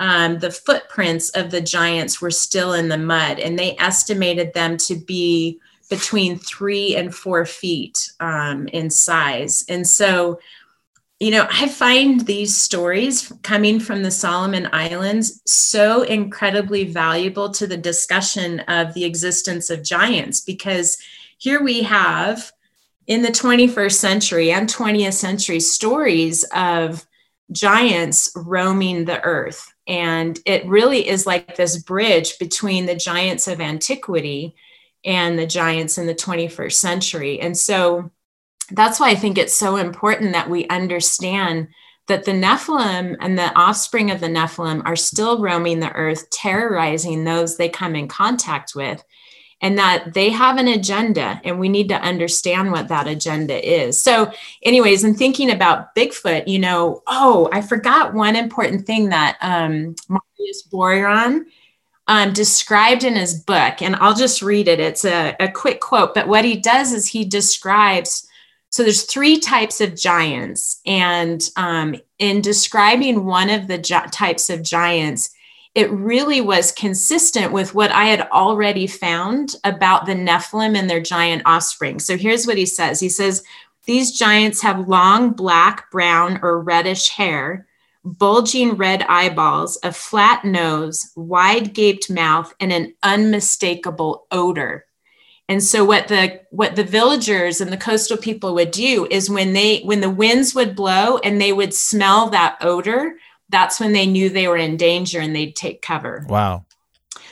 [0.00, 4.76] um, the footprints of the giants were still in the mud, and they estimated them
[4.76, 9.64] to be between three and four feet um, in size.
[9.68, 10.38] And so,
[11.20, 17.66] you know, I find these stories coming from the Solomon Islands so incredibly valuable to
[17.66, 20.96] the discussion of the existence of giants because
[21.38, 22.52] here we have
[23.08, 27.04] in the 21st century and 20th century stories of
[27.50, 29.72] giants roaming the earth.
[29.88, 34.54] And it really is like this bridge between the giants of antiquity
[35.04, 37.40] and the giants in the 21st century.
[37.40, 38.10] And so,
[38.70, 41.68] that's why I think it's so important that we understand
[42.06, 47.24] that the Nephilim and the offspring of the Nephilim are still roaming the earth, terrorizing
[47.24, 49.04] those they come in contact with,
[49.60, 54.00] and that they have an agenda, and we need to understand what that agenda is.
[54.00, 59.36] So, anyways, in thinking about Bigfoot, you know, oh, I forgot one important thing that
[59.42, 61.44] um, Marius Boirayon
[62.06, 64.80] um, described in his book, and I'll just read it.
[64.80, 68.27] It's a, a quick quote, but what he does is he describes
[68.70, 74.50] so there's three types of giants, and um, in describing one of the gi- types
[74.50, 75.30] of giants,
[75.74, 81.00] it really was consistent with what I had already found about the Nephilim and their
[81.00, 81.98] giant offspring.
[81.98, 83.42] So here's what he says: He says
[83.86, 87.66] these giants have long black, brown, or reddish hair.
[88.04, 94.84] Bulging red eyeballs, a flat nose, wide gaped mouth, and an unmistakable odor.
[95.48, 99.54] And so what the what the villagers and the coastal people would do is when
[99.54, 103.14] they when the winds would blow and they would smell that odor,
[103.48, 106.26] that's when they knew they were in danger and they'd take cover.
[106.28, 106.66] Wow.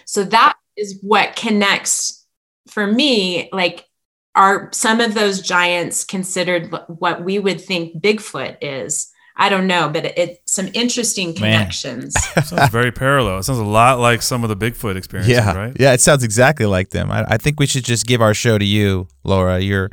[0.07, 2.27] So that is what connects
[2.69, 3.87] for me like
[4.35, 9.11] are some of those giants considered what we would think Bigfoot is?
[9.39, 12.15] I don't know, but it, it some interesting connections.
[12.45, 13.39] sounds very parallel.
[13.39, 15.77] It sounds a lot like some of the Bigfoot experiences, yeah, right?
[15.79, 17.11] Yeah, it sounds exactly like them.
[17.11, 19.59] I, I think we should just give our show to you, Laura.
[19.61, 19.91] You're,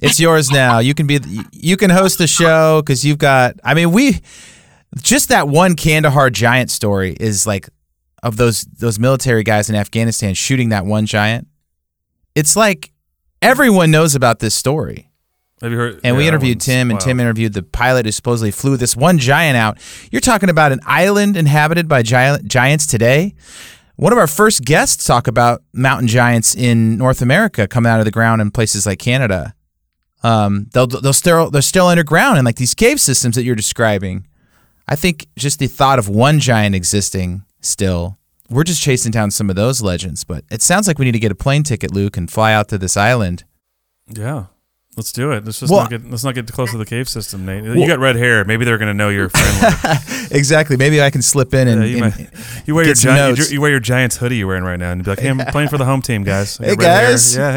[0.00, 0.78] it's yours now.
[0.78, 1.18] You can be,
[1.50, 3.56] you can host the show because you've got.
[3.64, 4.20] I mean, we
[5.00, 7.68] just that one Kandahar giant story is like
[8.22, 11.48] of those those military guys in Afghanistan shooting that one giant.
[12.34, 12.92] It's like
[13.40, 15.08] everyone knows about this story.
[15.62, 16.00] Have you heard?
[16.02, 17.00] And we yeah, that interviewed Tim, and wild.
[17.02, 19.78] Tim interviewed the pilot who supposedly flew this one giant out.
[20.10, 23.34] You're talking about an island inhabited by gi- giants today.
[23.94, 28.04] One of our first guests talk about mountain giants in North America coming out of
[28.04, 29.54] the ground in places like Canada.
[30.24, 34.26] Um, they'll they'll still they're still underground in like these cave systems that you're describing.
[34.88, 38.18] I think just the thought of one giant existing still.
[38.50, 41.20] We're just chasing down some of those legends, but it sounds like we need to
[41.20, 43.44] get a plane ticket, Luke, and fly out to this island.
[44.08, 44.46] Yeah.
[44.96, 45.44] Let's do it.
[45.46, 47.64] Let's just Well- not get let's not get close to the cave system, Nate.
[47.64, 48.44] Well- you got red hair.
[48.44, 49.98] Maybe they're gonna know you're friendly.
[50.30, 50.76] exactly.
[50.76, 52.28] Maybe I can slip in and, Yeah, you, and might-
[52.66, 55.02] you wear your giant, you, you wear your Giants hoodie you're wearing right now, and
[55.02, 57.10] be like, "Hey, I'm playing for the home team, guys." Hey, red hair.
[57.10, 57.36] guys.
[57.36, 57.52] Yeah.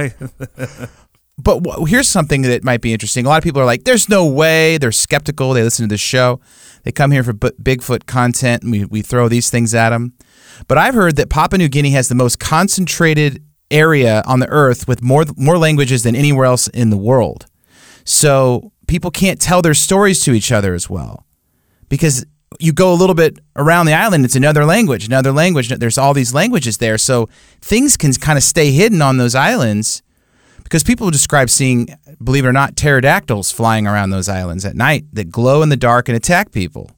[0.57, 0.87] Hey.
[1.37, 3.25] But wh- here's something that might be interesting.
[3.25, 5.51] A lot of people are like, "There's no way." They're skeptical.
[5.51, 6.39] They listen to the show.
[6.83, 10.13] They come here for B- Bigfoot content, and we we throw these things at them.
[10.69, 14.87] But I've heard that Papua New Guinea has the most concentrated area on the earth
[14.87, 17.45] with more more languages than anywhere else in the world.
[18.03, 21.25] So people can't tell their stories to each other as well
[21.89, 22.25] because
[22.59, 25.69] you go a little bit around the island, it's another language, another language.
[25.69, 27.27] There's all these languages there, so
[27.61, 30.01] things can kind of stay hidden on those islands
[30.63, 31.87] because people describe seeing,
[32.23, 35.77] believe it or not, pterodactyls flying around those islands at night that glow in the
[35.77, 36.91] dark and attack people.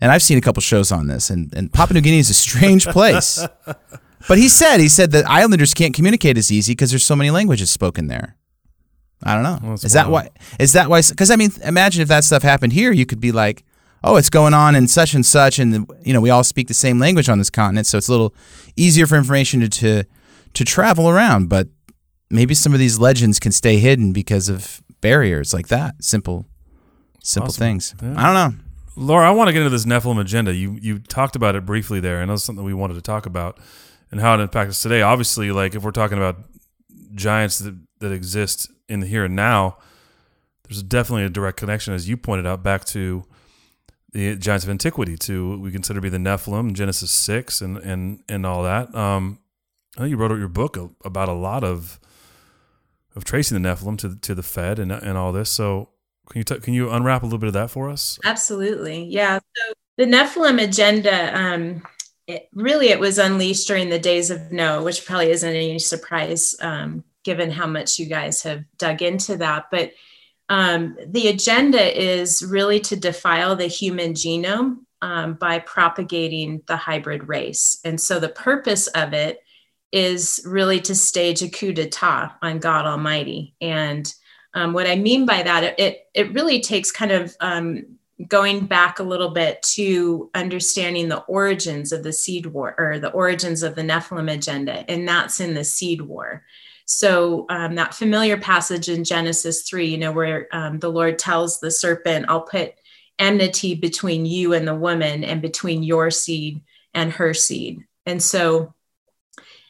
[0.00, 2.34] And I've seen a couple shows on this, and, and Papua New Guinea is a
[2.34, 3.44] strange place.
[4.26, 7.30] But he said, he said that islanders can't communicate as easy because there's so many
[7.30, 8.36] languages spoken there.
[9.22, 9.70] I don't know.
[9.70, 10.30] that's is that why?
[10.58, 11.02] Is that why?
[11.08, 13.64] Because I mean, imagine if that stuff happened here, you could be like,
[14.04, 16.74] oh, it's going on in such and such, and you know, we all speak the
[16.74, 18.34] same language on this continent, so it's a little
[18.76, 20.04] easier for information to to,
[20.54, 21.48] to travel around.
[21.48, 21.68] But
[22.30, 26.02] maybe some of these legends can stay hidden because of barriers like that.
[26.02, 26.46] Simple,
[27.22, 27.66] simple Possible.
[27.66, 27.94] things.
[28.00, 28.14] Yeah.
[28.16, 28.64] I don't know.
[28.96, 30.54] Laura, I want to get into this Nephilim agenda.
[30.54, 33.58] You you talked about it briefly there, and that's something we wanted to talk about
[34.10, 35.02] and how it impacts us today.
[35.02, 36.36] Obviously, like if we're talking about
[37.14, 39.78] giants that, that exist in the here and now,
[40.64, 43.24] there's definitely a direct connection, as you pointed out, back to
[44.12, 47.76] the giants of antiquity, to what we consider to be the Nephilim, Genesis six, and
[47.78, 48.94] and and all that.
[48.94, 49.38] Um,
[49.96, 51.98] I know you wrote out your book about a lot of
[53.16, 55.50] of tracing the Nephilim to to the Fed and and all this.
[55.50, 55.90] So
[56.30, 58.18] can you t- can you unwrap a little bit of that for us?
[58.24, 59.04] Absolutely.
[59.04, 59.38] Yeah.
[59.38, 61.82] So the Nephilim agenda, um,
[62.28, 66.54] it, really, it was unleashed during the days of Noah which probably isn't any surprise
[66.60, 69.66] um, given how much you guys have dug into that.
[69.70, 69.92] But
[70.50, 77.28] um, the agenda is really to defile the human genome um, by propagating the hybrid
[77.28, 77.80] race.
[77.84, 79.40] And so the purpose of it
[79.90, 83.54] is really to stage a coup d'etat on God Almighty.
[83.60, 84.12] And
[84.52, 88.98] um, what I mean by that, it, it, really takes kind of um, going back
[88.98, 93.74] a little bit to understanding the origins of the seed war or the origins of
[93.74, 96.42] the Nephilim agenda, and that's in the seed war.
[96.84, 101.60] So um, that familiar passage in Genesis 3, you know, where um, the Lord tells
[101.60, 102.74] the serpent, I'll put
[103.18, 106.62] enmity between you and the woman and between your seed
[106.94, 107.84] and her seed.
[108.06, 108.74] And so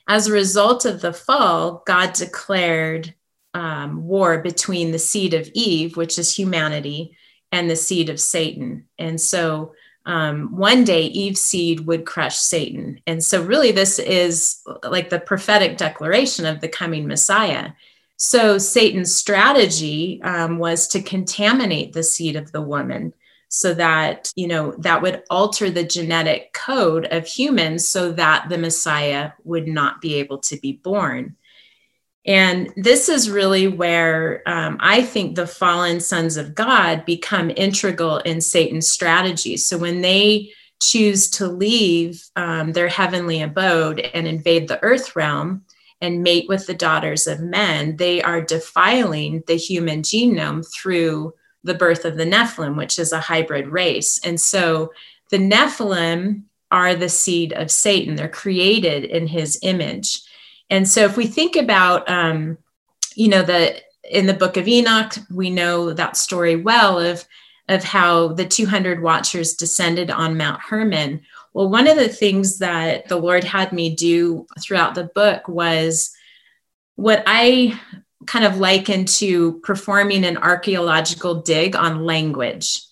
[0.07, 3.15] as a result of the fall, God declared
[3.53, 7.17] um, war between the seed of Eve, which is humanity,
[7.53, 8.87] and the seed of Satan.
[8.99, 9.73] And so
[10.09, 12.99] um, one day Eve's seed would crush Satan.
[13.07, 17.73] And so, really, this is like the prophetic declaration of the coming Messiah.
[18.17, 23.13] So, Satan's strategy um, was to contaminate the seed of the woman
[23.49, 28.59] so that, you know, that would alter the genetic code of humans so that the
[28.59, 31.37] Messiah would not be able to be born.
[32.27, 38.19] And this is really where um, I think the fallen sons of God become integral
[38.19, 39.57] in Satan's strategy.
[39.57, 45.65] So when they choose to leave um, their heavenly abode and invade the earth realm
[46.01, 51.75] and mate with the daughters of men, they are defiling the human genome through the
[51.75, 54.21] birth of the Nephilim, which is a hybrid race.
[54.25, 54.93] And so
[55.31, 60.23] the Nephilim are the seed of Satan, they're created in his image.
[60.71, 62.59] And so if we think about, um,
[63.15, 67.25] you know, the in the book of Enoch, we know that story well of
[67.69, 71.21] of how the 200 watchers descended on Mount Hermon.
[71.53, 76.13] Well, one of the things that the Lord had me do throughout the book was
[76.97, 77.79] what I
[78.27, 82.83] kind of liken to performing an archaeological dig on language.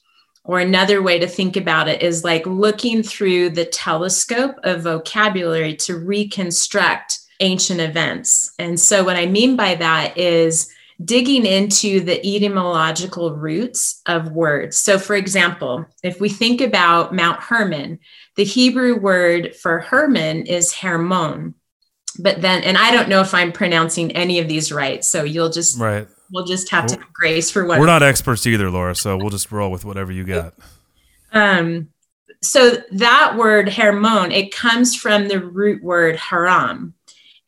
[0.44, 5.74] Or another way to think about it is like looking through the telescope of vocabulary
[5.76, 8.52] to reconstruct ancient events.
[8.58, 10.70] And so, what I mean by that is
[11.04, 14.78] digging into the etymological roots of words.
[14.78, 17.98] So, for example, if we think about Mount Hermon,
[18.36, 21.54] the Hebrew word for Hermon is Hermon.
[22.18, 25.04] But then, and I don't know if I'm pronouncing any of these right.
[25.04, 26.08] So you'll just, right.
[26.30, 28.94] we'll just have to have grace for what We're not experts either, Laura.
[28.94, 30.54] So we'll just roll with whatever you got.
[31.32, 31.88] Um,
[32.42, 36.94] so that word Hermon, it comes from the root word haram.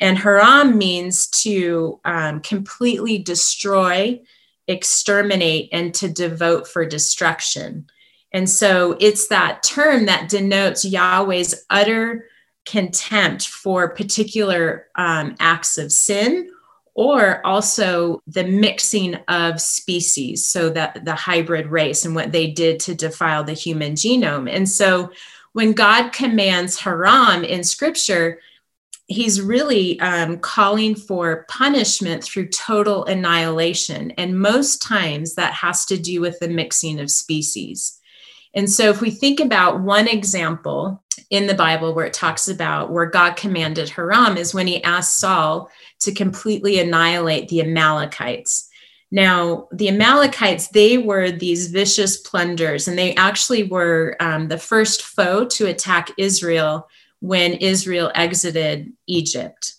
[0.01, 4.21] And haram means to um, completely destroy,
[4.67, 7.89] exterminate, and to devote for destruction.
[8.33, 12.27] And so it's that term that denotes Yahweh's utter
[12.67, 16.51] contempt for particular um, acts of sin
[16.99, 22.81] or also the mixing of species so that the hybrid race and what they did
[22.81, 25.11] to defile the human genome and so
[25.53, 28.41] when god commands haram in scripture
[29.09, 35.99] he's really um, calling for punishment through total annihilation and most times that has to
[35.99, 37.99] do with the mixing of species
[38.55, 42.91] and so, if we think about one example in the Bible where it talks about
[42.91, 48.69] where God commanded Haram, is when he asked Saul to completely annihilate the Amalekites.
[49.11, 55.03] Now, the Amalekites, they were these vicious plunderers, and they actually were um, the first
[55.03, 56.89] foe to attack Israel
[57.21, 59.75] when Israel exited Egypt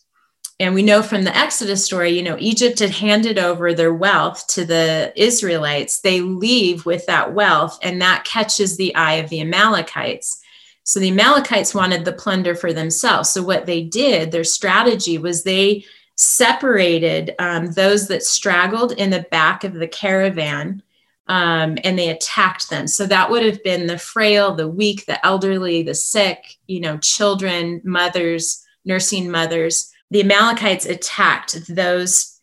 [0.59, 4.45] and we know from the Exodus story, you know, Egypt had handed over their wealth
[4.47, 6.01] to the Israelites.
[6.01, 10.41] They leave with that wealth, and that catches the eye of the Amalekites.
[10.83, 13.29] So the Amalekites wanted the plunder for themselves.
[13.29, 15.85] So what they did, their strategy was they
[16.15, 20.83] separated um, those that straggled in the back of the caravan
[21.29, 22.87] um, and they attacked them.
[22.87, 26.97] So that would have been the frail, the weak, the elderly, the sick, you know,
[26.97, 32.39] children, mothers, nursing mothers the Amalekites attacked those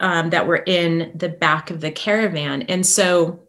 [0.00, 2.62] um, that were in the back of the caravan.
[2.62, 3.48] And so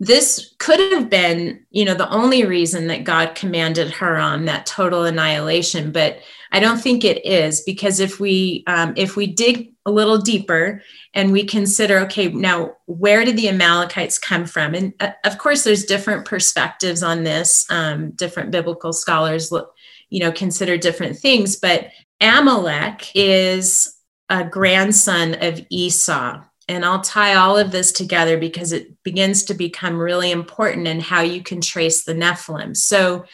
[0.00, 5.04] this could have been, you know, the only reason that God commanded Haram that total
[5.04, 6.20] annihilation, but
[6.52, 10.82] I don't think it is because if we um, if we dig a little deeper
[11.14, 14.74] and we consider, okay, now where did the Amalekites come from?
[14.74, 17.64] And uh, of course, there's different perspectives on this.
[17.70, 19.72] Um, different biblical scholars look,
[20.10, 21.88] you know, consider different things, but
[22.20, 23.96] Amalek is
[24.28, 26.42] a grandson of Esau.
[26.68, 31.00] And I'll tie all of this together because it begins to become really important in
[31.00, 32.76] how you can trace the Nephilim.
[32.76, 33.24] So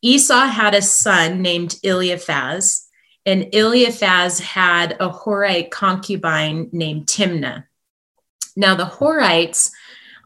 [0.00, 2.87] Esau had a son named Eliphaz,
[3.28, 7.64] and Eliphaz had a Horite concubine named Timnah.
[8.56, 9.70] Now, the Horites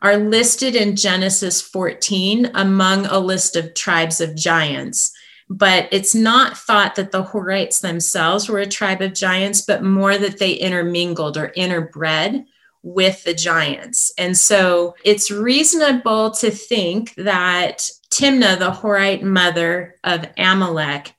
[0.00, 5.12] are listed in Genesis 14 among a list of tribes of giants
[5.48, 10.16] but it's not thought that the Horites themselves were a tribe of giants, but more
[10.16, 12.44] that they intermingled or interbred
[12.82, 14.12] with the giants.
[14.16, 21.12] And so it's reasonable to think that Timnah, the Horite mother of Amalek,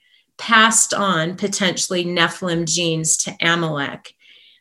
[0.43, 4.13] passed on potentially Nephilim genes to Amalek.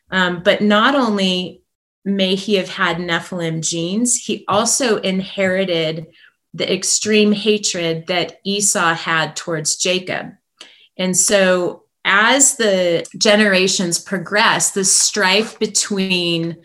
[0.09, 1.61] Um, but not only
[2.05, 6.07] may he have had Nephilim genes, he also inherited
[6.53, 10.31] the extreme hatred that Esau had towards Jacob.
[10.97, 16.61] And so, as the generations progress, the strife between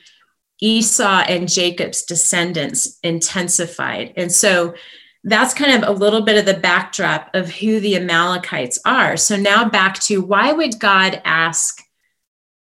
[0.60, 4.12] Esau and Jacob's descendants intensified.
[4.16, 4.74] And so,
[5.24, 9.16] that's kind of a little bit of the backdrop of who the Amalekites are.
[9.16, 11.82] So, now back to why would God ask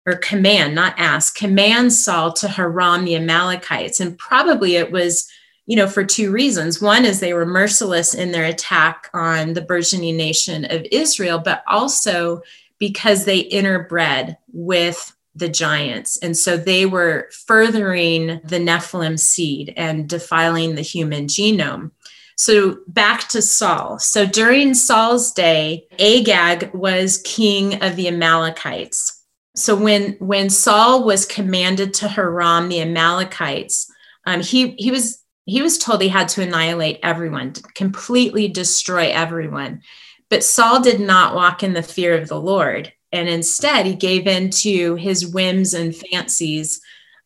[0.07, 4.01] or command, not ask, command Saul to haram the Amalekites?
[4.01, 5.29] And probably it was
[5.67, 6.81] you know, for two reasons.
[6.81, 11.63] One is they were merciless in their attack on the burgeoning nation of Israel, but
[11.67, 12.43] also
[12.79, 16.19] because they interbred with the giants.
[16.19, 21.91] And so they were furthering the Nephilim seed and defiling the human genome.
[22.37, 23.99] So back to Saul.
[23.99, 29.23] So during Saul's day, Agag was king of the Amalekites.
[29.57, 33.91] So when when Saul was commanded to haram the Amalekites,
[34.27, 39.83] um, he he was he was told he had to annihilate everyone, completely destroy everyone.
[40.31, 42.93] But Saul did not walk in the fear of the Lord.
[43.13, 46.81] And instead, he gave in to his whims and fancies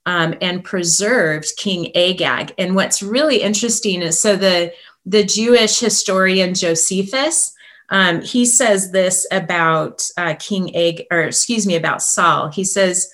[0.05, 2.53] um, and preserved King Agag.
[2.59, 4.73] And what's really interesting is so the,
[5.09, 7.55] the Jewish historian Josephus,
[7.89, 12.49] um, he says this about uh, King Ag, or excuse me, about Saul.
[12.51, 13.11] He says,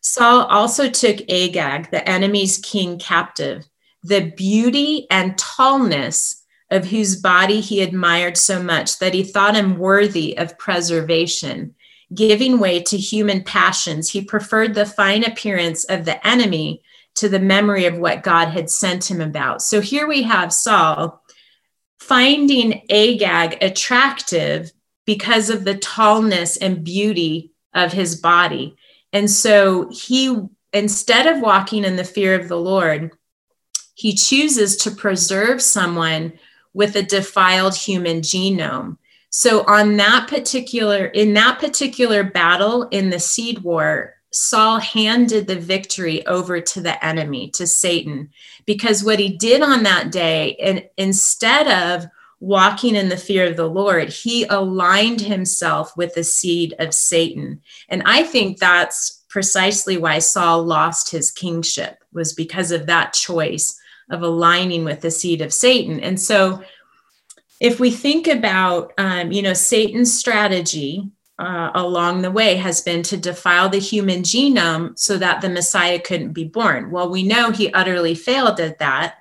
[0.00, 3.66] Saul also took Agag, the enemy's king, captive
[4.04, 9.78] the beauty and tallness of whose body he admired so much that he thought him
[9.78, 11.74] worthy of preservation.
[12.14, 14.10] giving way to human passions.
[14.10, 16.82] He preferred the fine appearance of the enemy
[17.14, 19.62] to the memory of what God had sent him about.
[19.62, 21.21] So here we have Saul
[22.02, 24.72] finding Agag attractive
[25.06, 28.76] because of the tallness and beauty of his body.
[29.12, 30.36] And so he,
[30.72, 33.12] instead of walking in the fear of the Lord,
[33.94, 36.32] he chooses to preserve someone
[36.74, 38.96] with a defiled human genome.
[39.30, 45.56] So on that particular in that particular battle in the seed war, Saul handed the
[45.56, 48.30] victory over to the enemy, to Satan,
[48.64, 52.06] because what he did on that day, and instead of
[52.40, 57.60] walking in the fear of the Lord, he aligned himself with the seed of Satan.
[57.88, 63.78] And I think that's precisely why Saul lost his kingship, was because of that choice
[64.10, 66.00] of aligning with the seed of Satan.
[66.00, 66.62] And so
[67.60, 71.08] if we think about, um, you know, Satan's strategy
[71.38, 75.98] uh, along the way has been to defile the human genome so that the Messiah
[75.98, 76.90] couldn't be born.
[76.90, 79.16] Well, we know he utterly failed at that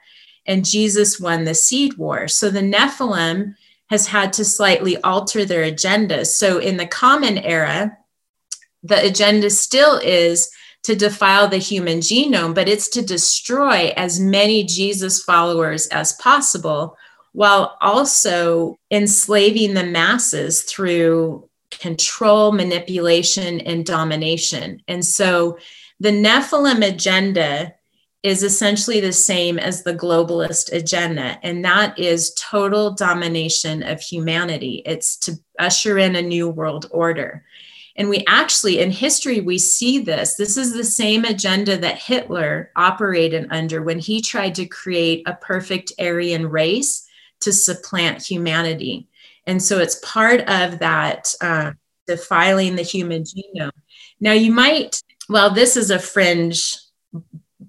[0.46, 2.28] and Jesus won the seed war.
[2.28, 3.56] So the Nephilim
[3.90, 6.26] has had to slightly alter their agenda.
[6.26, 7.98] So in the common era,
[8.84, 10.50] the agenda still is
[10.84, 16.98] to defile the human genome, but it's to destroy as many Jesus followers as possible
[17.34, 21.48] while also enslaving the masses through
[21.82, 24.82] control, manipulation, and domination.
[24.88, 25.58] And so
[26.00, 27.74] the Nephilim agenda
[28.22, 34.84] is essentially the same as the globalist agenda, and that is total domination of humanity.
[34.86, 37.44] It's to usher in a new world order.
[37.96, 40.36] And we actually, in history, we see this.
[40.36, 45.34] This is the same agenda that Hitler operated under when he tried to create a
[45.34, 47.08] perfect Aryan race
[47.42, 49.08] to supplant humanity.
[49.52, 51.74] And so it's part of that uh,
[52.08, 53.72] defiling the human genome.
[54.22, 56.78] Now, you might, well, this is a fringe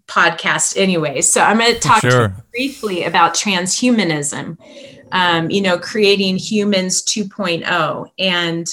[0.06, 1.22] podcast anyway.
[1.22, 2.36] So I'm going to talk sure.
[2.52, 4.58] briefly about transhumanism,
[5.10, 8.08] um, you know, creating humans 2.0.
[8.16, 8.68] And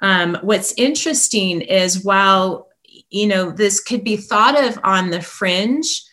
[0.00, 2.68] um, what's interesting is while,
[3.10, 6.04] you know, this could be thought of on the fringe,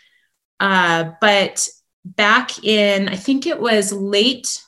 [0.59, 1.69] uh, but
[2.03, 4.61] back in, I think it was late,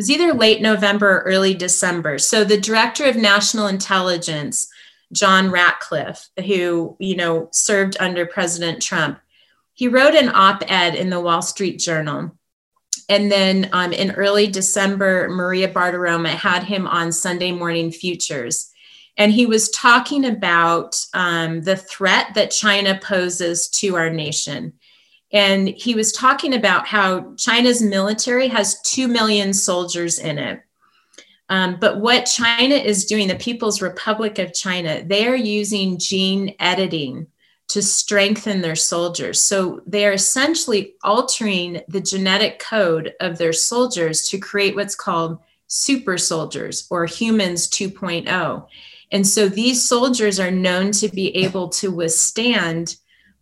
[0.00, 2.16] was either late November or early December.
[2.16, 4.66] So the director of national intelligence,
[5.12, 9.20] John Ratcliffe, who, you know, served under President Trump,
[9.74, 12.34] he wrote an op ed in the Wall Street Journal.
[13.10, 18.72] And then um, in early December, Maria Bartiromo had him on Sunday Morning Futures.
[19.18, 24.72] And he was talking about um, the threat that China poses to our nation.
[25.32, 30.60] And he was talking about how China's military has 2 million soldiers in it.
[31.48, 36.54] Um, but what China is doing, the People's Republic of China, they are using gene
[36.60, 37.26] editing
[37.68, 39.40] to strengthen their soldiers.
[39.40, 45.38] So they are essentially altering the genetic code of their soldiers to create what's called
[45.68, 48.66] super soldiers or humans 2.0.
[49.12, 52.96] And so these soldiers are known to be able to withstand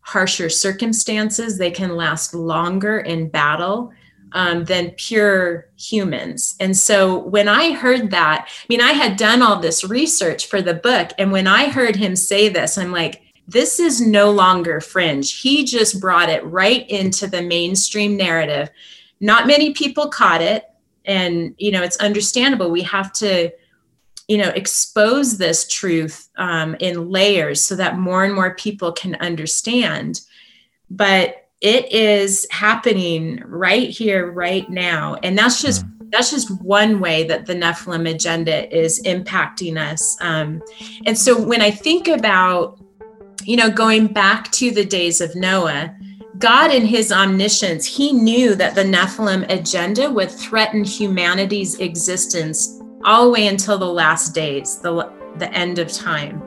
[0.09, 1.59] harsher circumstances.
[1.59, 3.93] They can last longer in battle
[4.33, 6.57] um, than pure humans.
[6.61, 10.63] And so when I heard that, I mean, I had done all this research for
[10.63, 11.11] the book.
[11.19, 15.41] And when I heard him say this, I'm like, this is no longer fringe.
[15.43, 18.71] He just brought it right into the mainstream narrative.
[19.21, 20.65] Not many people caught it.
[21.05, 22.71] And, you know, it's understandable.
[22.71, 23.51] We have to,
[24.29, 29.15] you know, expose this truth um, in layers so that more and more people can
[29.17, 30.21] understand.
[30.91, 35.17] But it is happening right here, right now.
[35.23, 36.11] And that's just mm.
[36.11, 40.17] that's just one way that the Nephilim agenda is impacting us.
[40.21, 40.63] Um,
[41.05, 42.79] and so when I think about
[43.45, 45.97] you know, going back to the days of Noah,
[46.39, 52.78] God, in his omniscience, he knew that the Nephilim agenda would threaten humanity's existence
[53.09, 56.43] all the way until the last days, the, the end of time.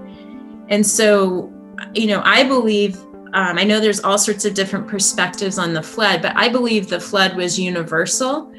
[0.70, 1.51] And so,
[1.95, 2.97] you know, I believe,
[3.34, 6.88] um, I know there's all sorts of different perspectives on the flood, but I believe
[6.88, 8.51] the flood was universal.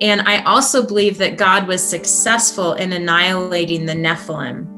[0.00, 4.76] And I also believe that God was successful in annihilating the Nephilim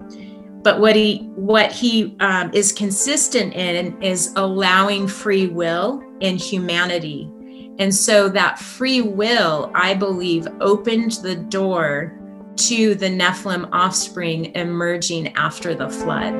[0.62, 7.30] but what he what he um, is consistent in is allowing free will in humanity
[7.78, 12.17] and so that free will i believe opened the door
[12.58, 16.34] to the nephilim offspring emerging after the flood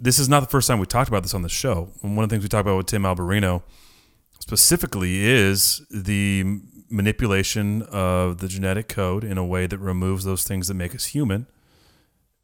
[0.00, 1.92] this is not the first time we talked about this on the show.
[2.00, 3.62] One of the things we talked about with Tim Alberino
[4.40, 10.68] specifically is the manipulation of the genetic code in a way that removes those things
[10.68, 11.46] that make us human.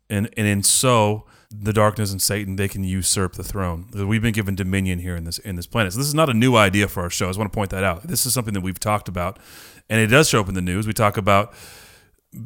[0.08, 3.86] And and in so the darkness and Satan they can usurp the throne.
[3.92, 5.92] We've been given dominion here in this in this planet.
[5.92, 7.26] So this is not a new idea for our show.
[7.26, 8.04] I just want to point that out.
[8.04, 9.38] This is something that we've talked about,
[9.88, 10.86] and it does show up in the news.
[10.86, 11.54] We talk about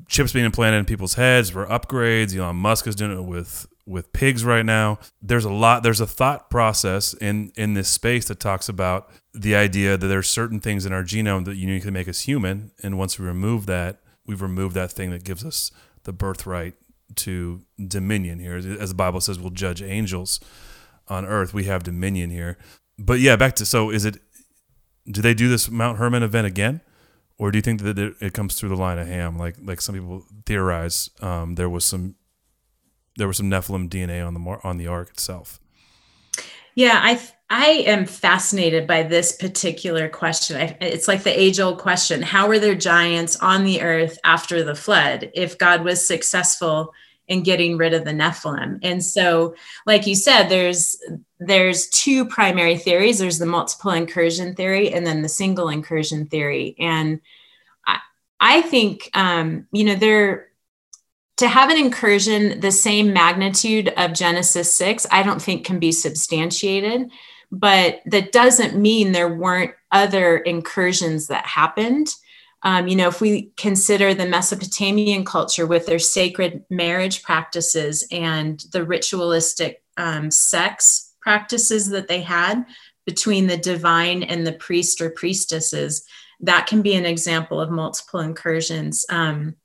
[0.09, 2.37] chips being implanted in people's heads for upgrades.
[2.37, 4.99] Elon Musk is doing it with with pigs right now.
[5.21, 5.83] There's a lot.
[5.83, 10.29] There's a thought process in in this space that talks about the idea that there's
[10.29, 14.01] certain things in our genome that uniquely make us human, and once we remove that,
[14.27, 15.71] we've removed that thing that gives us
[16.05, 16.75] the birthright
[17.17, 18.57] to dominion here.
[18.57, 20.41] As the Bible says, we'll judge angels
[21.09, 21.53] on earth.
[21.53, 22.59] We have dominion here.
[22.99, 24.19] But yeah, back to so is it?
[25.11, 26.83] Do they do this Mount Hermon event again?
[27.41, 29.95] or do you think that it, comes through the line of Ham, like like some
[29.95, 31.09] people theorize?
[31.23, 32.17] Um, there was some
[33.17, 35.59] there was some Nephilim DNA on the on the ark itself.
[36.75, 37.19] Yeah, I
[37.53, 40.77] I am fascinated by this particular question.
[40.81, 44.77] It's like the age old question: How were there giants on the earth after the
[44.77, 45.33] flood?
[45.35, 46.95] If God was successful
[47.27, 50.97] in getting rid of the Nephilim, and so, like you said, there's
[51.41, 53.19] there's two primary theories.
[53.19, 56.77] There's the multiple incursion theory, and then the single incursion theory.
[56.79, 57.21] And
[57.85, 57.99] I
[58.39, 60.51] I think um, you know there
[61.39, 65.91] to have an incursion the same magnitude of Genesis 6, I don't think can be
[65.91, 67.11] substantiated.
[67.53, 72.09] But that doesn't mean there weren't other incursions that happened.
[72.63, 78.61] Um, you know, if we consider the Mesopotamian culture with their sacred marriage practices and
[78.73, 82.65] the ritualistic um, sex practices that they had
[83.07, 86.05] between the divine and the priest or priestesses,
[86.41, 89.05] that can be an example of multiple incursions.
[89.09, 89.57] Um,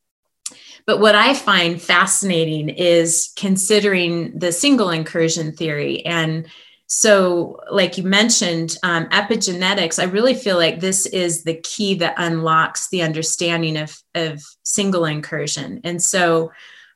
[0.86, 6.06] but what I find fascinating is considering the single incursion theory.
[6.06, 6.48] And
[6.88, 12.14] so, like you mentioned, um, epigenetics, I really feel like this is the key that
[12.18, 15.82] unlocks the understanding of, of single incursion.
[15.84, 16.52] And so,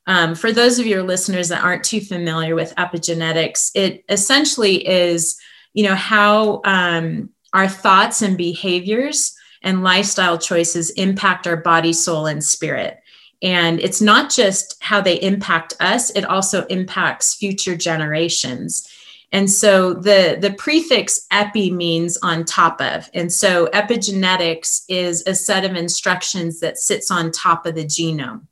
[0.05, 5.39] um, for those of your listeners that aren't too familiar with epigenetics, it essentially is,
[5.73, 12.27] you know, how um, our thoughts and behaviors and lifestyle choices impact our body, soul,
[12.27, 12.99] and spirit.
[13.41, 18.87] And it's not just how they impact us, it also impacts future generations.
[19.32, 23.09] And so the, the prefix epi means on top of.
[23.13, 28.47] And so epigenetics is a set of instructions that sits on top of the genome.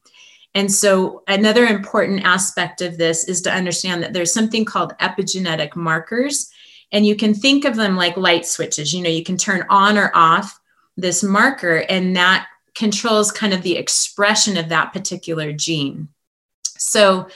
[0.53, 5.75] And so another important aspect of this is to understand that there's something called epigenetic
[5.75, 6.51] markers.
[6.91, 8.93] And you can think of them like light switches.
[8.93, 10.59] You know, you can turn on or off
[10.95, 16.07] this marker, and that controls kind of the expression of that particular gene.
[16.77, 17.27] So,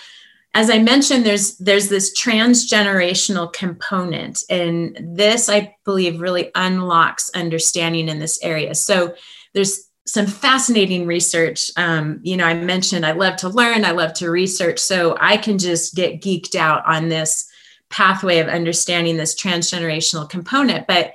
[0.53, 8.09] as I mentioned, there's there's this transgenerational component, and this I believe really unlocks understanding
[8.09, 8.75] in this area.
[8.75, 9.15] So,
[9.53, 11.71] there's some fascinating research.
[11.77, 15.37] Um, you know, I mentioned I love to learn, I love to research, so I
[15.37, 17.49] can just get geeked out on this
[17.89, 20.85] pathway of understanding this transgenerational component.
[20.85, 21.13] But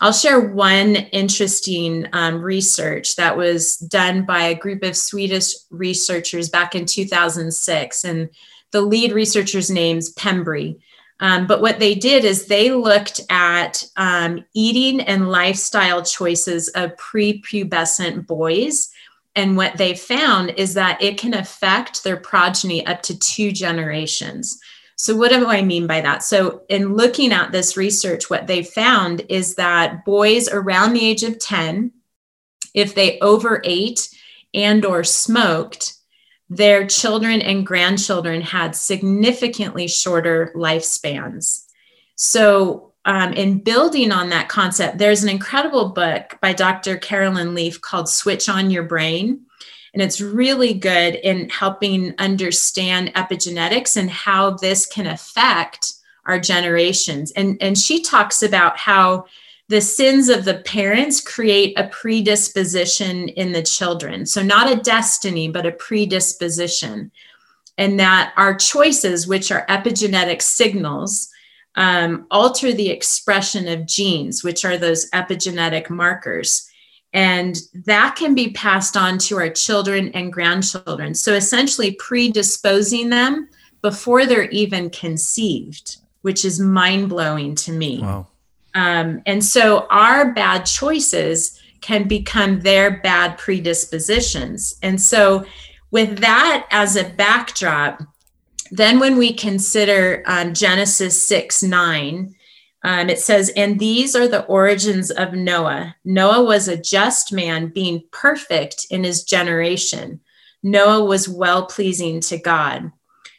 [0.00, 6.48] I'll share one interesting um, research that was done by a group of Swedish researchers
[6.48, 8.04] back in 2006.
[8.04, 8.28] And
[8.72, 10.78] the lead researcher's name's Pembrey.
[11.20, 16.96] Um, but what they did is they looked at um, eating and lifestyle choices of
[16.96, 18.90] prepubescent boys.
[19.34, 24.60] And what they found is that it can affect their progeny up to two generations.
[24.96, 26.24] So, what do I mean by that?
[26.24, 31.22] So, in looking at this research, what they found is that boys around the age
[31.22, 31.92] of 10,
[32.74, 34.08] if they overate
[34.54, 35.94] and or smoked,
[36.50, 41.64] their children and grandchildren had significantly shorter lifespans.
[42.14, 46.98] So, um, in building on that concept, there's an incredible book by Dr.
[46.98, 49.46] Caroline Leaf called Switch on Your Brain.
[49.94, 55.94] And it's really good in helping understand epigenetics and how this can affect
[56.26, 57.30] our generations.
[57.32, 59.24] And, and she talks about how
[59.68, 64.24] the sins of the parents create a predisposition in the children.
[64.26, 67.10] So, not a destiny, but a predisposition.
[67.76, 71.28] And that our choices, which are epigenetic signals,
[71.76, 76.68] um, alter the expression of genes, which are those epigenetic markers
[77.12, 77.56] and
[77.86, 81.14] that can be passed on to our children and grandchildren.
[81.14, 83.48] So essentially, predisposing them
[83.80, 88.00] before they're even conceived, which is mind blowing to me.
[88.00, 88.26] Wow.
[88.78, 94.78] Um, and so our bad choices can become their bad predispositions.
[94.82, 95.44] And so,
[95.90, 98.02] with that as a backdrop,
[98.70, 102.34] Then, when we consider um, Genesis 6 9,
[102.84, 105.96] um, it says, And these are the origins of Noah.
[106.04, 110.20] Noah was a just man, being perfect in his generation.
[110.62, 112.92] Noah was well pleasing to God.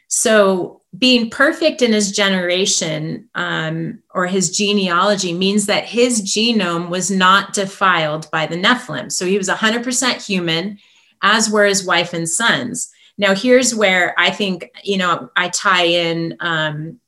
[0.07, 7.11] So, being perfect in his generation um, or his genealogy means that his genome was
[7.11, 9.11] not defiled by the Nephilim.
[9.11, 10.79] So, he was 100% human,
[11.21, 12.91] as were his wife and sons.
[13.17, 16.99] Now, here's where I think, you know, I tie in um,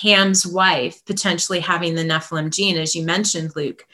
[0.00, 3.84] Ham's wife potentially having the Nephilim gene, as you mentioned, Luke.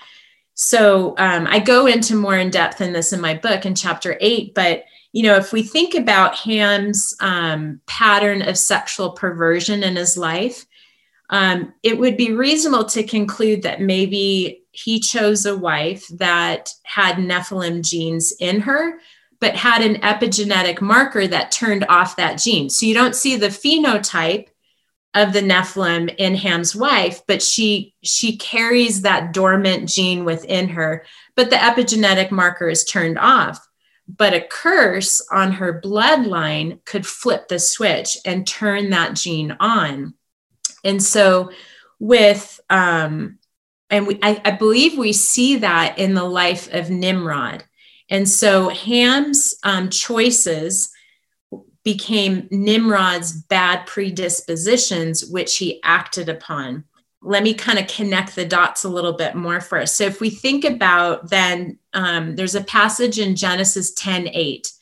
[0.54, 4.18] So um, I go into more in depth in this in my book in chapter
[4.20, 4.54] eight.
[4.54, 4.84] But,
[5.18, 10.64] you know, if we think about Ham's um, pattern of sexual perversion in his life,
[11.28, 17.16] um, it would be reasonable to conclude that maybe he chose a wife that had
[17.16, 19.00] Nephilim genes in her,
[19.40, 22.70] but had an epigenetic marker that turned off that gene.
[22.70, 24.46] So you don't see the phenotype
[25.14, 31.04] of the Nephilim in Ham's wife, but she she carries that dormant gene within her,
[31.34, 33.67] but the epigenetic marker is turned off.
[34.08, 40.14] But a curse on her bloodline could flip the switch and turn that gene on.
[40.84, 41.50] And so
[41.98, 43.38] with um,
[43.90, 47.64] and we, I, I believe we see that in the life of Nimrod
[48.10, 50.90] and so Ham's um, choices
[51.84, 56.84] became Nimrod's bad predispositions, which he acted upon.
[57.28, 59.96] Let me kind of connect the dots a little bit more first.
[59.96, 64.72] So, if we think about then, um, there's a passage in Genesis 10 8.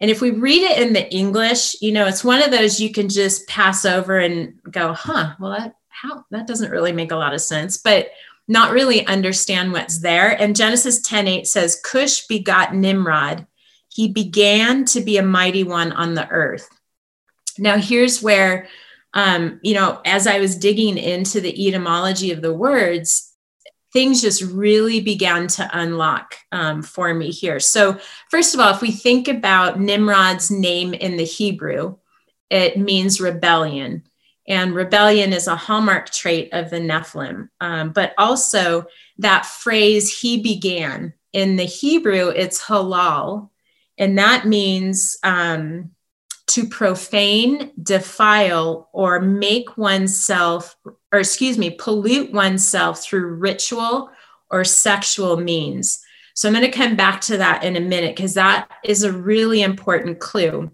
[0.00, 2.92] And if we read it in the English, you know, it's one of those you
[2.92, 7.16] can just pass over and go, huh, well, that, how, that doesn't really make a
[7.16, 7.76] lot of sense.
[7.76, 8.10] But
[8.50, 10.30] not really understand what's there.
[10.30, 13.46] And Genesis 10 8 says, Cush begot Nimrod.
[13.88, 16.68] He began to be a mighty one on the earth.
[17.58, 18.66] Now, here's where,
[19.14, 23.34] um, you know, as I was digging into the etymology of the words,
[23.92, 27.58] things just really began to unlock um, for me here.
[27.60, 27.98] So,
[28.30, 31.96] first of all, if we think about Nimrod's name in the Hebrew,
[32.50, 34.04] it means rebellion.
[34.48, 37.48] And rebellion is a hallmark trait of the Nephilim.
[37.60, 38.86] Um, but also,
[39.18, 43.50] that phrase, he began, in the Hebrew, it's halal.
[43.98, 45.90] And that means um,
[46.50, 50.76] to profane, defile, or make oneself,
[51.12, 54.10] or excuse me, pollute oneself through ritual
[54.50, 56.00] or sexual means.
[56.34, 59.12] So I'm going to come back to that in a minute because that is a
[59.12, 60.70] really important clue.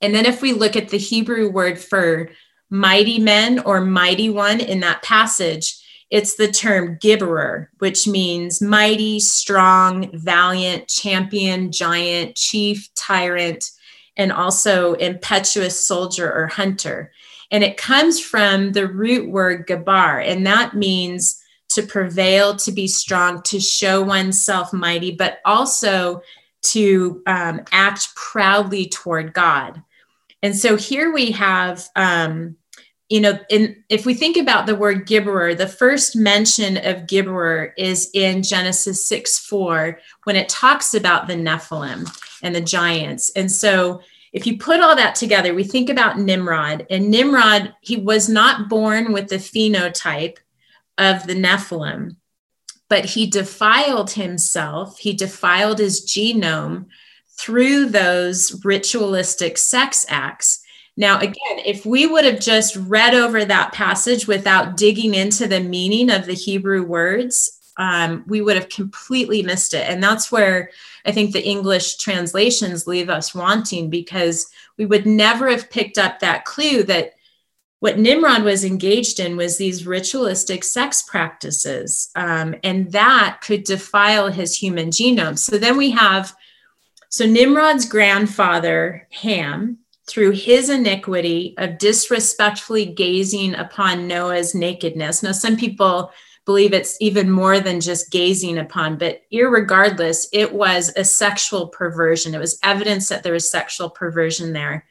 [0.00, 2.30] And then if we look at the Hebrew word for
[2.70, 5.76] mighty men or mighty one in that passage,
[6.10, 13.70] it's the term gibberer, which means mighty, strong, valiant, champion, giant, chief, tyrant,
[14.20, 17.10] and also impetuous soldier or hunter.
[17.50, 22.86] And it comes from the root word gabar, and that means to prevail, to be
[22.86, 26.20] strong, to show oneself mighty, but also
[26.62, 29.82] to um, act proudly toward God.
[30.42, 32.56] And so here we have um,
[33.08, 37.72] you know, in if we think about the word gibberer, the first mention of gibberer
[37.76, 42.08] is in Genesis 6 4, when it talks about the Nephilim
[42.42, 43.30] and the giants.
[43.34, 44.00] And so
[44.32, 48.68] if you put all that together, we think about Nimrod, and Nimrod, he was not
[48.68, 50.36] born with the phenotype
[50.98, 52.16] of the Nephilim,
[52.88, 56.86] but he defiled himself, he defiled his genome
[57.38, 60.62] through those ritualistic sex acts.
[60.96, 65.60] Now, again, if we would have just read over that passage without digging into the
[65.60, 69.88] meaning of the Hebrew words, um, we would have completely missed it.
[69.88, 70.70] And that's where
[71.06, 76.20] I think the English translations leave us wanting because we would never have picked up
[76.20, 77.14] that clue that
[77.78, 84.30] what Nimrod was engaged in was these ritualistic sex practices, um, and that could defile
[84.30, 85.38] his human genome.
[85.38, 86.36] So then we have,
[87.08, 95.22] so Nimrod's grandfather, Ham, through his iniquity of disrespectfully gazing upon Noah's nakedness.
[95.22, 96.12] Now, some people
[96.50, 102.34] believe it's even more than just gazing upon, but irregardless, it was a sexual perversion.
[102.34, 104.84] It was evidence that there was sexual perversion there.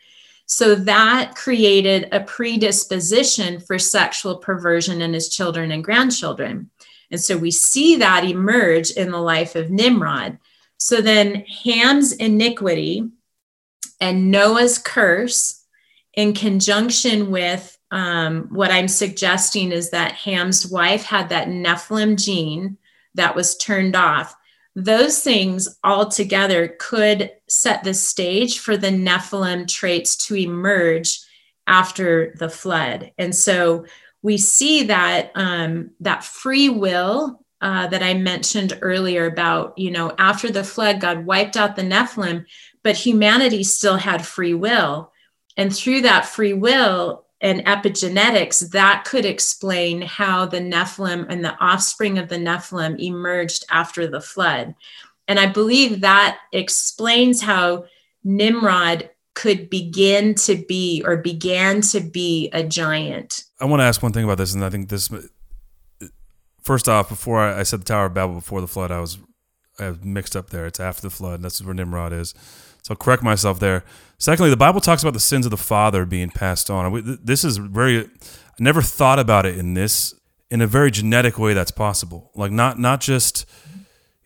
[0.45, 6.69] So that created a predisposition for sexual perversion in his children and grandchildren.
[7.11, 10.37] And so we see that emerge in the life of Nimrod.
[10.77, 13.03] So then Ham's iniquity
[13.99, 15.65] and Noah's curse,
[16.13, 22.77] in conjunction with um, what I'm suggesting is that Ham's wife had that Nephilim gene
[23.15, 24.35] that was turned off.
[24.75, 31.19] Those things all together could set the stage for the Nephilim traits to emerge
[31.67, 33.11] after the flood.
[33.17, 33.85] And so
[34.21, 40.13] we see that um, that free will uh, that I mentioned earlier about, you know,
[40.17, 42.45] after the flood, God wiped out the Nephilim,
[42.83, 45.11] but humanity still had free will.
[45.57, 51.57] And through that free will and epigenetics, that could explain how the Nephilim and the
[51.59, 54.75] offspring of the Nephilim emerged after the flood.
[55.27, 57.85] And I believe that explains how
[58.23, 63.45] Nimrod could begin to be or began to be a giant.
[63.59, 65.09] I want to ask one thing about this, and I think this.
[66.61, 69.17] First off, before I, said the Tower of Babel before the flood, I was
[69.79, 70.65] I was mixed up there.
[70.65, 71.35] It's after the flood.
[71.35, 72.33] And That's where Nimrod is.
[72.89, 73.83] So I'll correct myself there.
[74.17, 77.19] Secondly, the Bible talks about the sins of the father being passed on.
[77.23, 77.99] This is very.
[78.05, 78.07] I
[78.57, 80.15] never thought about it in this
[80.49, 81.53] in a very genetic way.
[81.53, 82.31] That's possible.
[82.33, 83.45] Like not not just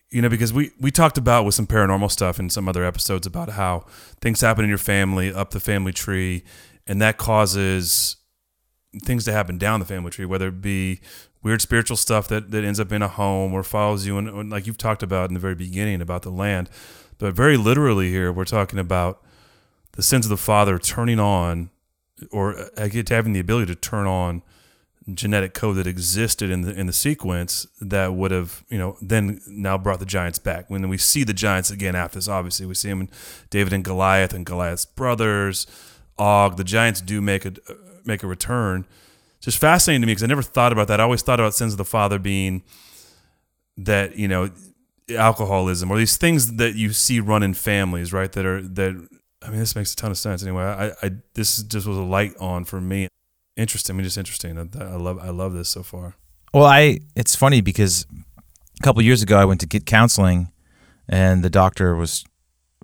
[0.08, 3.26] you know because we we talked about with some paranormal stuff in some other episodes
[3.26, 3.84] about how
[4.22, 6.42] things happen in your family up the family tree
[6.86, 8.16] and that causes
[9.02, 11.00] things to happen down the family tree whether it be
[11.42, 14.68] weird spiritual stuff that, that ends up in a home or follows you and like
[14.68, 16.70] you've talked about in the very beginning about the land
[17.18, 19.22] but very literally here we're talking about
[19.92, 21.70] the sins of the father turning on
[22.30, 24.42] or uh, having the ability to turn on
[25.12, 29.40] genetic code that existed in the in the sequence that would have you know then
[29.46, 30.70] now brought the giants back.
[30.70, 33.10] When we see the giants again after this, obviously we see them in
[33.50, 35.66] David and Goliath and Goliath's brothers,
[36.18, 36.56] Og.
[36.56, 37.52] The giants do make a
[38.04, 38.86] make a return.
[39.36, 41.00] It's just fascinating to me because I never thought about that.
[41.00, 42.62] I always thought about sins of the father being
[43.76, 44.50] that you know
[45.10, 48.30] alcoholism or these things that you see run in families, right?
[48.32, 49.08] That are that.
[49.42, 50.42] I mean, this makes a ton of sense.
[50.42, 53.08] Anyway, I, I this just was a light on for me
[53.56, 53.94] interesting.
[53.94, 54.58] I mean, just interesting.
[54.58, 56.16] I, I love I love this so far.
[56.52, 58.06] Well, I it's funny because
[58.80, 60.50] a couple years ago I went to get counseling,
[61.08, 62.24] and the doctor was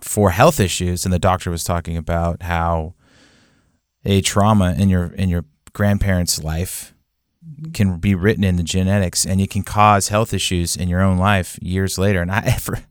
[0.01, 2.95] for health issues, and the doctor was talking about how
[4.05, 6.95] a trauma in your in your grandparents' life
[7.73, 11.19] can be written in the genetics, and it can cause health issues in your own
[11.19, 12.23] life years later.
[12.23, 12.85] And I ever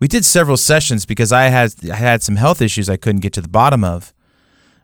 [0.00, 3.32] we did several sessions because I had I had some health issues I couldn't get
[3.34, 4.12] to the bottom of.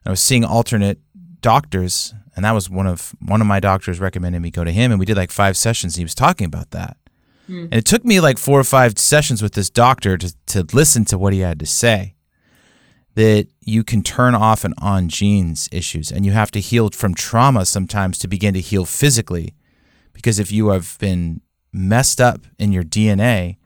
[0.06, 0.98] I was seeing alternate
[1.40, 4.90] doctors and that was one of one of my doctors recommended me go to him
[4.90, 6.96] and we did like five sessions and he was talking about that
[7.48, 7.64] mm.
[7.64, 11.04] and it took me like four or five sessions with this doctor to, to listen
[11.04, 12.14] to what he had to say
[13.14, 17.14] that you can turn off and on genes issues and you have to heal from
[17.14, 19.54] trauma sometimes to begin to heal physically
[20.12, 21.40] because if you have been
[21.72, 23.56] messed up in your dna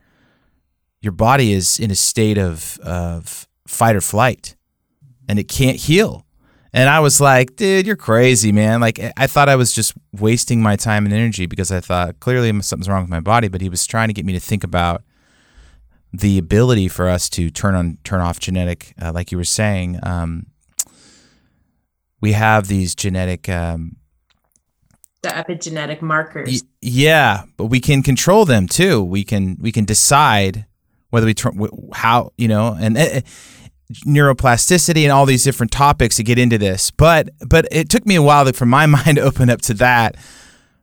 [1.00, 4.56] your body is in a state of, of fight or flight
[5.28, 6.24] and it can't heal
[6.76, 8.80] and I was like, dude, you're crazy, man.
[8.80, 12.50] Like, I thought I was just wasting my time and energy because I thought clearly
[12.62, 13.46] something's wrong with my body.
[13.46, 15.04] But he was trying to get me to think about
[16.16, 19.98] the ability for us to turn on, turn off genetic, uh, like you were saying.
[20.02, 20.46] Um,
[22.20, 23.48] we have these genetic.
[23.48, 23.96] Um,
[25.22, 26.62] the epigenetic markers.
[26.62, 29.02] Y- yeah, but we can control them too.
[29.02, 30.66] We can we can decide
[31.10, 32.96] whether we turn how you know and.
[32.96, 33.24] It,
[34.06, 36.90] neuroplasticity and all these different topics to get into this.
[36.90, 40.16] But but it took me a while for my mind to open up to that.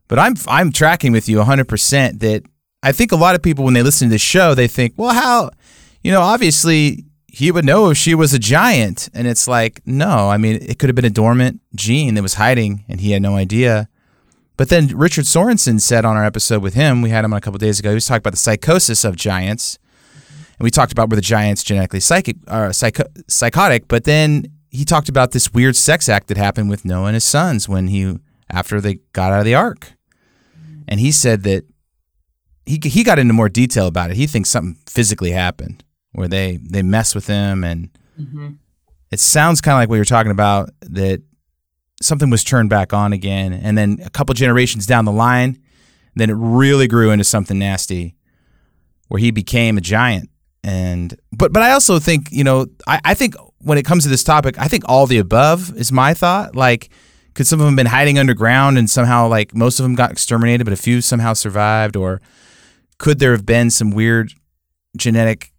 [0.08, 2.44] But I'm I'm tracking with you 100% that
[2.84, 5.14] I think a lot of people when they listen to this show they think, "Well,
[5.14, 5.52] how
[6.04, 10.30] you know, obviously he would know if she was a giant." And it's like, "No,
[10.30, 13.22] I mean, it could have been a dormant gene that was hiding and he had
[13.22, 13.88] no idea."
[14.58, 17.42] But then Richard Sorensen said on our episode with him, we had him on a
[17.42, 19.80] couple days ago, he was talking about the psychosis of giants
[20.62, 24.86] and we talked about were the giants genetically psychic or psycho- psychotic, but then he
[24.86, 28.20] talked about this weird sex act that happened with Noah and his sons when he
[28.48, 29.94] after they got out of the ark.
[30.88, 31.66] And he said that
[32.66, 34.18] he he got into more detail about it.
[34.18, 35.84] He thinks something physically happened
[36.14, 37.90] where they they mess with him and
[38.20, 38.52] mm-hmm.
[39.12, 41.22] it sounds kind of like what you're talking about that
[42.02, 45.58] something was turned back on again and then a couple generations down the line
[46.16, 48.16] then it really grew into something nasty
[49.08, 50.30] where he became a giant
[50.64, 54.10] and but but I also think you know I, I think when it comes to
[54.10, 56.90] this topic I think all the above is my thought like
[57.34, 60.66] could some of them been hiding underground and somehow like most of them got exterminated
[60.66, 62.22] but a few somehow survived or
[63.02, 64.32] could there have been some weird
[64.96, 65.52] genetic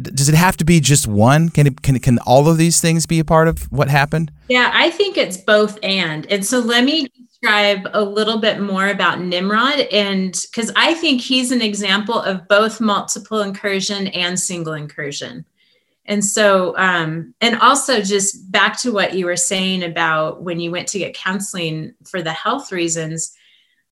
[0.00, 3.04] does it have to be just one can it can can all of these things
[3.04, 6.84] be a part of what happened yeah i think it's both and and so let
[6.84, 7.06] me
[7.40, 12.46] describe a little bit more about Nimrod and because I think he's an example of
[12.48, 15.46] both multiple incursion and single incursion.
[16.04, 20.70] And so, um, and also just back to what you were saying about when you
[20.70, 23.34] went to get counseling for the health reasons.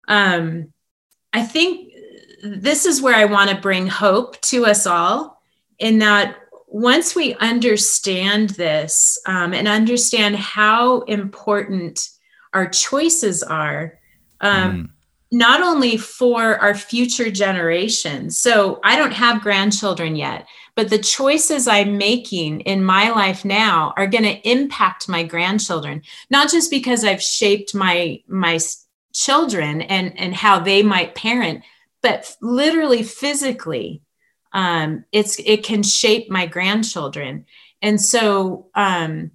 [0.09, 0.73] Um,
[1.31, 1.93] I think
[2.43, 5.41] this is where I want to bring hope to us all
[5.79, 12.09] in that once we understand this um, and understand how important
[12.53, 13.97] our choices are,
[14.41, 14.89] um, mm.
[15.31, 18.37] not only for our future generations.
[18.37, 23.93] So I don't have grandchildren yet, but the choices I'm making in my life now
[23.97, 28.59] are going to impact my grandchildren, not just because I've shaped my my
[29.13, 31.63] children and and how they might parent,
[32.01, 34.01] but literally physically
[34.53, 37.45] um, it's it can shape my grandchildren.
[37.81, 39.31] And so um,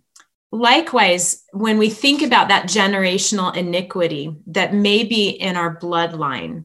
[0.51, 6.65] likewise when we think about that generational iniquity that may be in our bloodline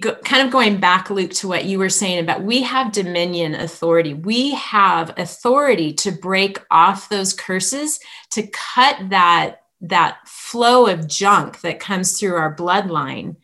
[0.00, 3.54] go, kind of going back luke to what you were saying about we have dominion
[3.54, 4.14] authority.
[4.14, 7.98] We have authority to break off those curses
[8.32, 13.36] to cut that that flow of junk that comes through our bloodline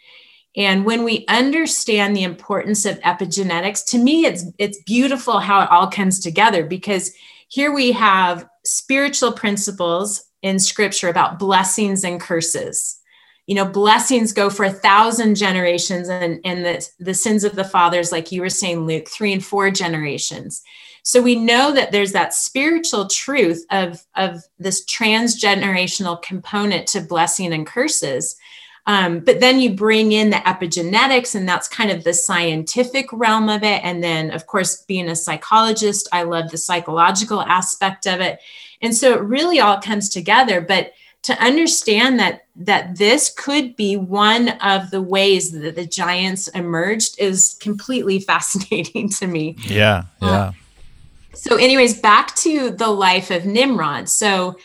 [0.57, 5.71] and when we understand the importance of epigenetics, to me, it's it's beautiful how it
[5.71, 7.13] all comes together because
[7.49, 12.99] here we have spiritual principles in scripture about blessings and curses.
[13.47, 17.63] You know, blessings go for a thousand generations, and, and the, the sins of the
[17.63, 20.63] fathers, like you were saying, Luke, three and four generations.
[21.05, 27.53] So we know that there's that spiritual truth of, of this transgenerational component to blessing
[27.53, 28.37] and curses.
[28.87, 33.49] Um, but then you bring in the epigenetics, and that's kind of the scientific realm
[33.49, 33.81] of it.
[33.83, 38.39] And then, of course, being a psychologist, I love the psychological aspect of it.
[38.81, 40.61] And so it really all comes together.
[40.61, 46.47] But to understand that that this could be one of the ways that the giants
[46.49, 49.57] emerged is completely fascinating to me.
[49.63, 50.29] Yeah, yeah.
[50.29, 50.53] Uh,
[51.35, 54.09] so, anyways, back to the life of Nimrod.
[54.09, 54.57] So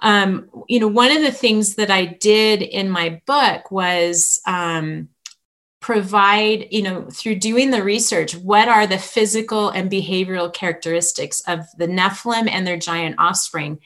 [0.00, 5.08] um, you know, one of the things that I did in my book was um,
[5.80, 11.60] provide, you know, through doing the research, what are the physical and behavioral characteristics of
[11.76, 13.78] the Nephilim and their giant offspring.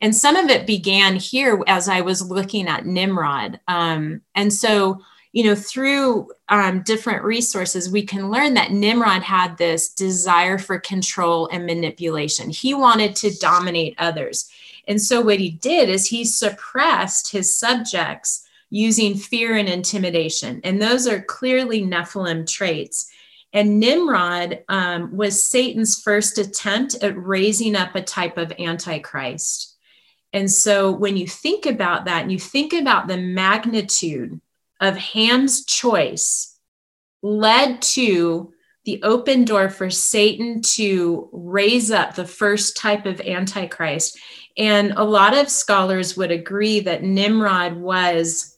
[0.00, 3.60] And some of it began here as I was looking at Nimrod.
[3.68, 5.00] Um, and so,
[5.32, 10.78] you know, through um, different resources, we can learn that Nimrod had this desire for
[10.78, 12.50] control and manipulation.
[12.50, 14.50] He wanted to dominate others.
[14.86, 20.60] And so what he did is he suppressed his subjects using fear and intimidation.
[20.64, 23.10] And those are clearly Nephilim traits.
[23.52, 29.76] And Nimrod um, was Satan's first attempt at raising up a type of antichrist.
[30.32, 34.40] And so when you think about that and you think about the magnitude
[34.80, 36.58] of Ham's choice
[37.22, 38.52] led to
[38.84, 44.18] the open door for Satan to raise up the first type of antichrist.
[44.56, 48.56] And a lot of scholars would agree that Nimrod was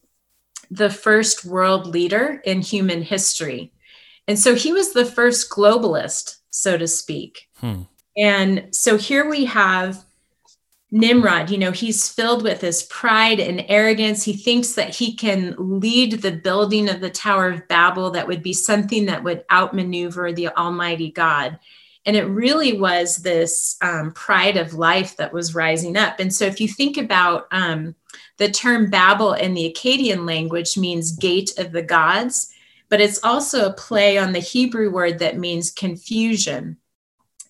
[0.70, 3.72] the first world leader in human history.
[4.28, 7.48] And so he was the first globalist, so to speak.
[7.58, 7.82] Hmm.
[8.16, 10.04] And so here we have
[10.92, 14.22] Nimrod, you know, he's filled with his pride and arrogance.
[14.22, 18.42] He thinks that he can lead the building of the Tower of Babel, that would
[18.42, 21.58] be something that would outmaneuver the Almighty God.
[22.06, 26.20] And it really was this um, pride of life that was rising up.
[26.20, 27.94] And so, if you think about um,
[28.38, 32.52] the term Babel in the Akkadian language, means gate of the gods,
[32.88, 36.76] but it's also a play on the Hebrew word that means confusion.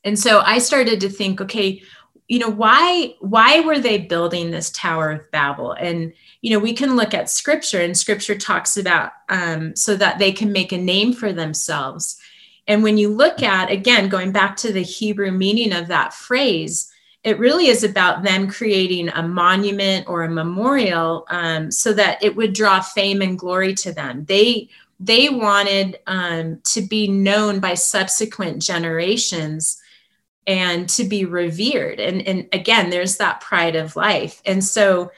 [0.04, 1.82] And so I started to think, okay,
[2.28, 6.72] you know why why were they building this tower of babel and you know we
[6.72, 10.78] can look at scripture and scripture talks about um, so that they can make a
[10.78, 12.20] name for themselves
[12.66, 16.90] and when you look at, again, going back to the Hebrew meaning of that phrase,
[17.22, 22.36] it really is about them creating a monument or a memorial um, so that it
[22.36, 24.24] would draw fame and glory to them.
[24.24, 29.82] They they wanted um, to be known by subsequent generations
[30.46, 32.00] and to be revered.
[32.00, 34.40] And, and again, there's that pride of life.
[34.46, 35.10] And so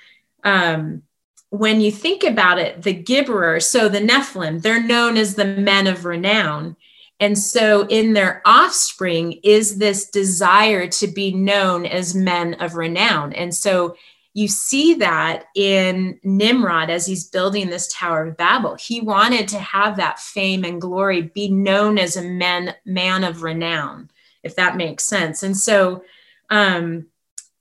[0.43, 1.03] um,
[1.51, 5.87] when you think about it, the Gibberer, so the Nephilim, they're known as the men
[5.87, 6.77] of renown.
[7.21, 13.33] And so, in their offspring is this desire to be known as men of renown.
[13.33, 13.97] And so,
[14.35, 18.77] you see that in Nimrod as he's building this Tower of Babel.
[18.77, 23.43] He wanted to have that fame and glory, be known as a man, man of
[23.43, 24.11] renown,
[24.45, 25.43] if that makes sense.
[25.43, 26.05] And so,
[26.51, 27.07] um,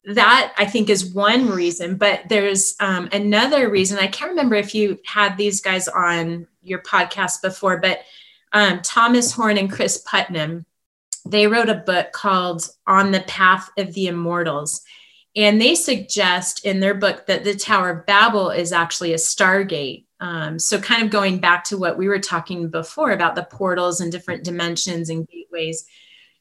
[0.08, 3.98] that I think is one reason, but there's um, another reason.
[3.98, 8.00] I can't remember if you had these guys on your podcast before, but
[8.58, 10.66] um, Thomas Horn and Chris Putnam,
[11.26, 14.82] they wrote a book called On the Path of the Immortals.
[15.36, 20.06] And they suggest in their book that the Tower of Babel is actually a stargate.
[20.20, 24.02] Um, so, kind of going back to what we were talking before about the portals
[24.02, 25.86] and different dimensions and gateways.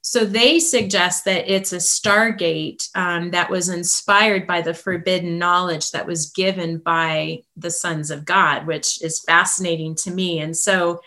[0.01, 5.91] So they suggest that it's a stargate um, that was inspired by the forbidden knowledge
[5.91, 10.39] that was given by the sons of God, which is fascinating to me.
[10.39, 11.01] And so,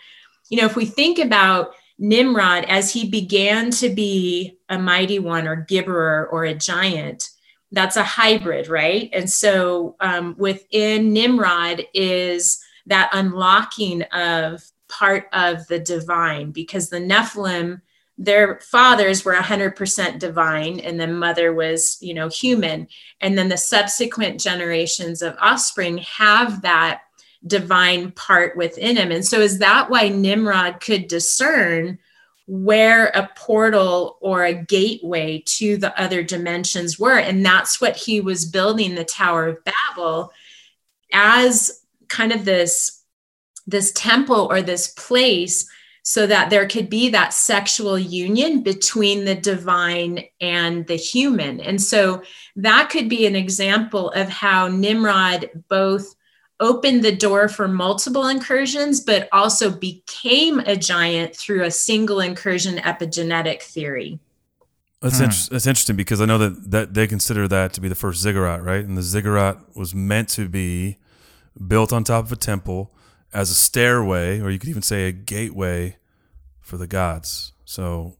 [0.50, 5.46] you know, if we think about Nimrod as he began to be a mighty one
[5.46, 7.30] or gibberer or a giant,
[7.72, 9.08] that's a hybrid, right?
[9.12, 16.98] And so um, within Nimrod is that unlocking of part of the divine because the
[16.98, 17.80] Nephilim
[18.20, 22.86] their fathers were 100% divine and the mother was you know human
[23.22, 27.00] and then the subsequent generations of offspring have that
[27.46, 31.98] divine part within him and so is that why nimrod could discern
[32.46, 38.20] where a portal or a gateway to the other dimensions were and that's what he
[38.20, 40.32] was building the tower of babel
[41.12, 43.04] as kind of this
[43.66, 45.68] this temple or this place
[46.02, 51.60] so that there could be that sexual union between the divine and the human.
[51.60, 52.22] And so
[52.56, 56.14] that could be an example of how Nimrod both
[56.60, 62.76] opened the door for multiple incursions, but also became a giant through a single incursion
[62.76, 64.20] epigenetic theory.
[65.00, 65.24] That's, hmm.
[65.24, 68.20] inter- that's interesting because I know that, that they consider that to be the first
[68.20, 68.84] ziggurat, right?
[68.84, 70.98] And the ziggurat was meant to be
[71.66, 72.92] built on top of a temple
[73.32, 75.96] as a stairway, or you could even say a gateway
[76.60, 77.52] for the gods.
[77.64, 78.16] So,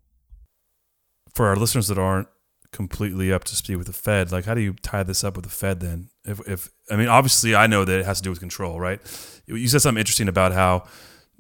[1.35, 2.29] for our listeners that aren't
[2.73, 5.45] completely up to speed with the Fed, like how do you tie this up with
[5.45, 6.11] the Fed then?
[6.25, 9.01] If, if I mean, obviously, I know that it has to do with control, right?
[9.47, 10.85] You said something interesting about how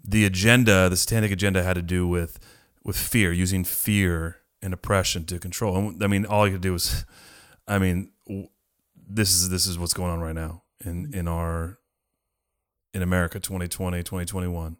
[0.04, 2.38] the agenda, the satanic agenda, had to do with
[2.84, 5.76] with fear, using fear and oppression to control.
[5.76, 7.04] And I mean, all you could do is,
[7.68, 8.10] I mean,
[8.96, 11.78] this is this is what's going on right now in in our
[12.94, 14.76] in America 2020, 2021.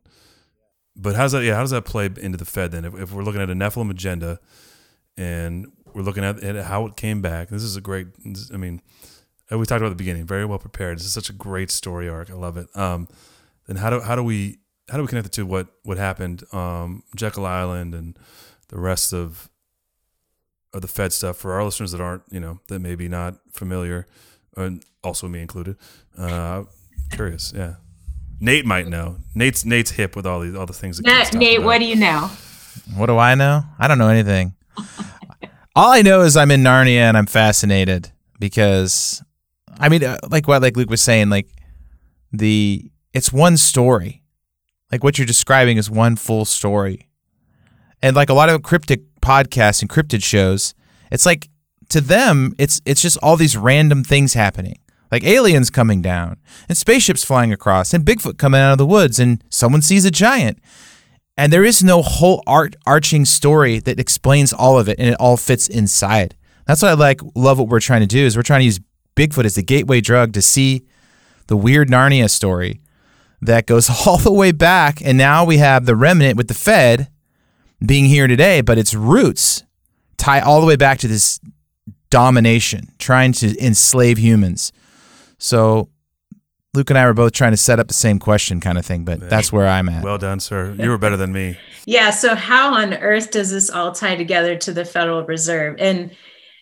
[0.96, 1.44] But how's that?
[1.44, 2.84] Yeah, how does that play into the Fed then?
[2.84, 4.40] If, if we're looking at a Nephilim agenda,
[5.16, 8.08] and we're looking at, at how it came back, this is a great.
[8.52, 8.82] I mean,
[9.58, 10.98] we talked about at the beginning, very well prepared.
[10.98, 12.30] This is such a great story arc.
[12.30, 12.68] I love it.
[12.76, 13.08] Um,
[13.66, 14.58] then how do how do we
[14.90, 16.44] how do we connect it to what what happened?
[16.52, 18.18] Um, Jekyll Island and
[18.68, 19.48] the rest of
[20.72, 24.06] of the Fed stuff for our listeners that aren't you know that maybe not familiar,
[24.56, 25.76] and also me included.
[26.16, 26.64] Uh,
[27.10, 27.74] curious, yeah.
[28.40, 29.18] Nate might know.
[29.34, 30.98] Nate's Nate's hip with all these all the things.
[30.98, 31.66] That Nate, about.
[31.66, 32.30] what do you know?
[32.96, 33.64] What do I know?
[33.78, 34.54] I don't know anything.
[35.76, 39.22] all I know is I'm in Narnia and I'm fascinated because,
[39.80, 41.48] I mean, uh, like what like Luke was saying, like
[42.32, 44.22] the it's one story,
[44.92, 47.08] like what you're describing is one full story,
[48.02, 50.74] and like a lot of cryptic podcasts and cryptid shows,
[51.10, 51.48] it's like
[51.88, 54.78] to them it's it's just all these random things happening
[55.10, 56.36] like aliens coming down
[56.68, 60.10] and spaceships flying across and Bigfoot coming out of the woods and someone sees a
[60.10, 60.58] giant.
[61.36, 65.16] And there is no whole art arching story that explains all of it and it
[65.18, 66.36] all fits inside.
[66.66, 68.80] That's what I like love what we're trying to do is we're trying to use
[69.20, 70.86] Bigfoot is the gateway drug to see
[71.48, 72.80] the weird Narnia story
[73.42, 77.08] that goes all the way back and now we have the remnant with the Fed
[77.84, 79.62] being here today, but its roots
[80.16, 81.38] tie all the way back to this
[82.08, 84.72] domination, trying to enslave humans.
[85.38, 85.90] So
[86.72, 89.04] Luke and I were both trying to set up the same question kind of thing,
[89.04, 90.02] but that's where I'm at.
[90.02, 90.74] Well done, sir.
[90.78, 91.58] You were better than me.
[91.84, 92.10] yeah.
[92.10, 95.76] So how on earth does this all tie together to the Federal Reserve?
[95.78, 96.10] And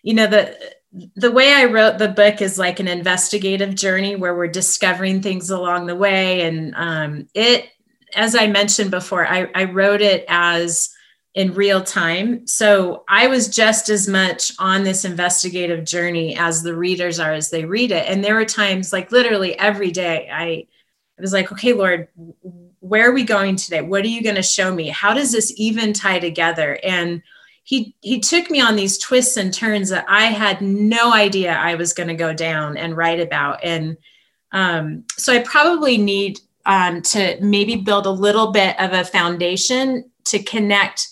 [0.02, 0.56] you know, the
[0.92, 5.50] the way I wrote the book is like an investigative journey where we're discovering things
[5.50, 6.42] along the way.
[6.42, 7.68] And um, it,
[8.14, 10.90] as I mentioned before, I, I wrote it as
[11.34, 12.46] in real time.
[12.46, 17.50] So I was just as much on this investigative journey as the readers are as
[17.50, 18.08] they read it.
[18.08, 22.08] And there were times, like literally every day, I, I was like, okay, Lord,
[22.80, 23.82] where are we going today?
[23.82, 24.88] What are you going to show me?
[24.88, 26.78] How does this even tie together?
[26.82, 27.22] And
[27.68, 31.74] he he took me on these twists and turns that I had no idea I
[31.74, 33.62] was going to go down and write about.
[33.62, 33.98] And
[34.52, 40.10] um, so I probably need um, to maybe build a little bit of a foundation
[40.24, 41.08] to connect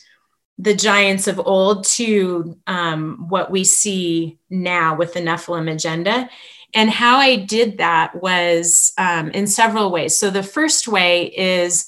[0.57, 6.27] the giants of old to um, what we see now with the Nephilim agenda.
[6.73, 10.17] And how I did that was um, in several ways.
[10.17, 11.87] So the first way is,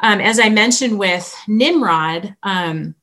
[0.00, 2.94] um, as I mentioned with Nimrod, um,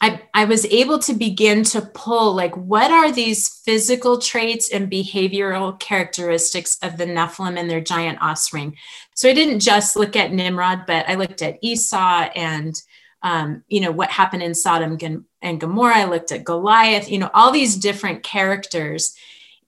[0.00, 4.90] I, I was able to begin to pull like what are these physical traits and
[4.90, 8.76] behavioral characteristics of the Nephilim and their giant offspring.
[9.14, 12.80] So I didn't just look at Nimrod, but I looked at Esau and
[13.22, 14.96] um, you know, what happened in Sodom
[15.42, 15.98] and Gomorrah.
[15.98, 19.14] I looked at Goliath, you know, all these different characters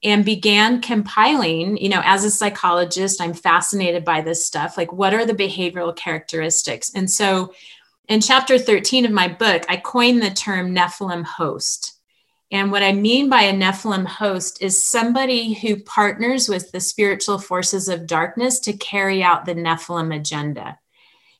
[0.03, 4.77] and began compiling, you know, as a psychologist, I'm fascinated by this stuff.
[4.77, 6.91] Like, what are the behavioral characteristics?
[6.93, 7.53] And so
[8.07, 11.99] in chapter 13 of my book, I coined the term Nephilim host.
[12.51, 17.39] And what I mean by a Nephilim host is somebody who partners with the spiritual
[17.39, 20.77] forces of darkness to carry out the Nephilim agenda.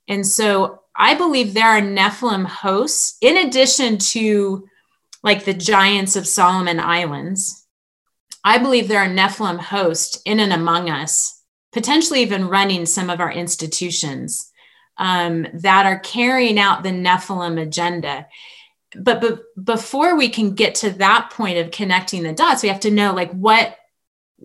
[0.07, 4.68] And so I believe there are Nephilim hosts, in addition to
[5.22, 7.65] like the giants of Solomon Islands.
[8.44, 11.41] I believe there are Nephilim hosts in and among us,
[11.72, 14.52] potentially even running some of our institutions
[14.97, 18.27] um, that are carrying out the Nephilim agenda.
[18.95, 22.81] But, but before we can get to that point of connecting the dots, we have
[22.81, 23.77] to know like what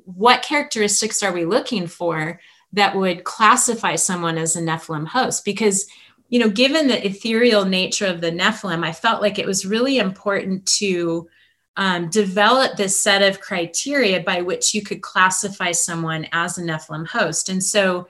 [0.04, 2.40] what characteristics are we looking for
[2.72, 5.44] that would classify someone as a Nephilim host?
[5.44, 5.86] Because
[6.28, 9.98] you know, given the ethereal nature of the Nephilim, I felt like it was really
[9.98, 11.28] important to
[11.76, 17.06] um, develop this set of criteria by which you could classify someone as a Nephilim
[17.06, 17.48] host.
[17.48, 18.08] And so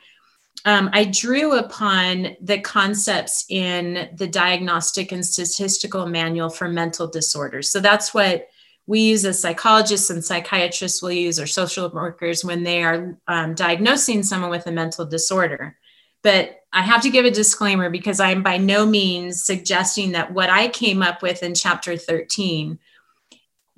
[0.65, 7.71] um, I drew upon the concepts in the Diagnostic and Statistical Manual for Mental Disorders.
[7.71, 8.49] So that's what
[8.87, 13.55] we use as psychologists and psychiatrists will use or social workers when they are um,
[13.55, 15.77] diagnosing someone with a mental disorder.
[16.23, 20.51] But I have to give a disclaimer because I'm by no means suggesting that what
[20.51, 22.79] I came up with in chapter 13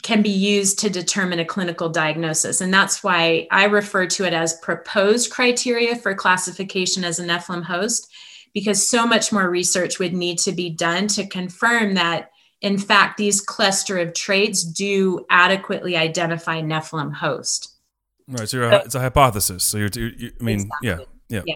[0.03, 2.61] can be used to determine a clinical diagnosis.
[2.61, 7.65] And that's why I refer to it as proposed criteria for classification as a Nephilim
[7.65, 8.11] host,
[8.55, 13.17] because so much more research would need to be done to confirm that, in fact,
[13.17, 17.75] these cluster of traits do adequately identify Nephilim host.
[18.29, 18.49] Right.
[18.49, 19.65] So, a, it's a hypothesis.
[19.65, 20.89] So you're, you're I mean, exactly.
[20.89, 20.99] yeah,
[21.29, 21.43] yeah.
[21.47, 21.55] Yeah.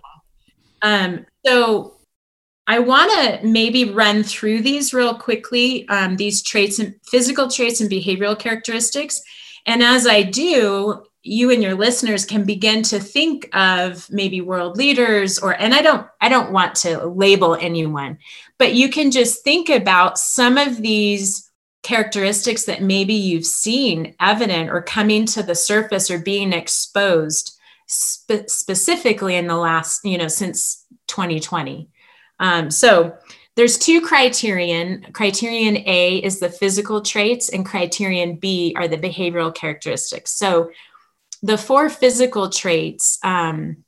[0.83, 1.95] Um, so
[2.67, 7.81] I want to maybe run through these real quickly, um, these traits and physical traits
[7.81, 9.23] and behavioral characteristics.
[9.67, 14.77] And as I do, you and your listeners can begin to think of maybe world
[14.77, 18.19] leaders or and I don't I don't want to label anyone,
[18.59, 21.51] but you can just think about some of these
[21.83, 28.49] characteristics that maybe you've seen evident or coming to the surface or being exposed spe-
[28.49, 31.89] specifically in the last, you know, since 2020.
[32.41, 33.17] Um, so
[33.57, 35.07] there's two criterion.
[35.13, 40.33] Criterion A is the physical traits, and criterion B are the behavioral characteristics.
[40.33, 40.71] So
[41.43, 43.85] the four physical traits, um,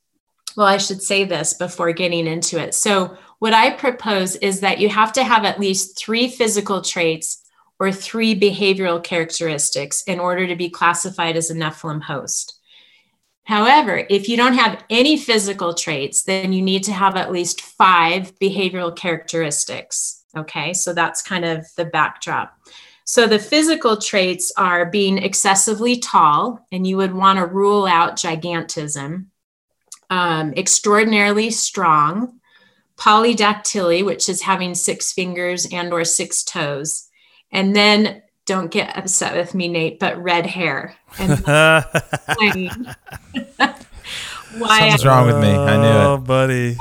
[0.56, 2.74] well, I should say this before getting into it.
[2.74, 7.42] So, what I propose is that you have to have at least three physical traits
[7.78, 12.55] or three behavioral characteristics in order to be classified as a Nephilim host.
[13.46, 17.60] However, if you don't have any physical traits, then you need to have at least
[17.60, 20.24] five behavioral characteristics.
[20.36, 22.58] Okay, so that's kind of the backdrop.
[23.04, 28.16] So the physical traits are being excessively tall, and you would want to rule out
[28.16, 29.26] gigantism,
[30.10, 32.40] um, extraordinarily strong,
[32.96, 37.08] polydactyly, which is having six fingers and or six toes,
[37.52, 40.96] and then don't get upset with me, Nate, but red hair.
[41.18, 41.84] And why
[44.78, 45.50] Something's wrong with me.
[45.50, 46.04] I knew it.
[46.04, 46.76] Oh, buddy.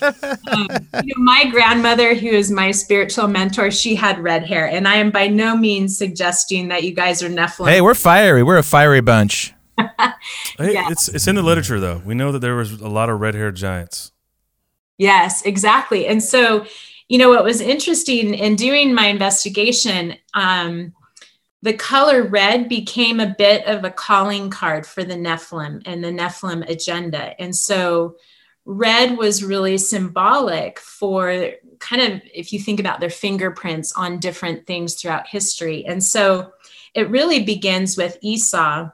[0.02, 0.68] um,
[1.04, 4.96] you know, my grandmother, who is my spiritual mentor, she had red hair, and I
[4.96, 7.68] am by no means suggesting that you guys are Nephilim.
[7.68, 8.42] Hey, we're fiery.
[8.42, 9.52] We're a fiery bunch.
[9.78, 10.88] hey, yeah.
[10.90, 12.02] it's it's in the literature though.
[12.04, 14.10] We know that there was a lot of red-haired giants.
[14.96, 16.06] Yes, exactly.
[16.08, 16.66] And so
[17.08, 20.92] you know, what was interesting in doing my investigation, um,
[21.62, 26.12] the color red became a bit of a calling card for the Nephilim and the
[26.12, 27.40] Nephilim agenda.
[27.40, 28.16] And so
[28.64, 34.66] red was really symbolic for kind of, if you think about their fingerprints on different
[34.66, 35.86] things throughout history.
[35.86, 36.52] And so
[36.94, 38.90] it really begins with Esau.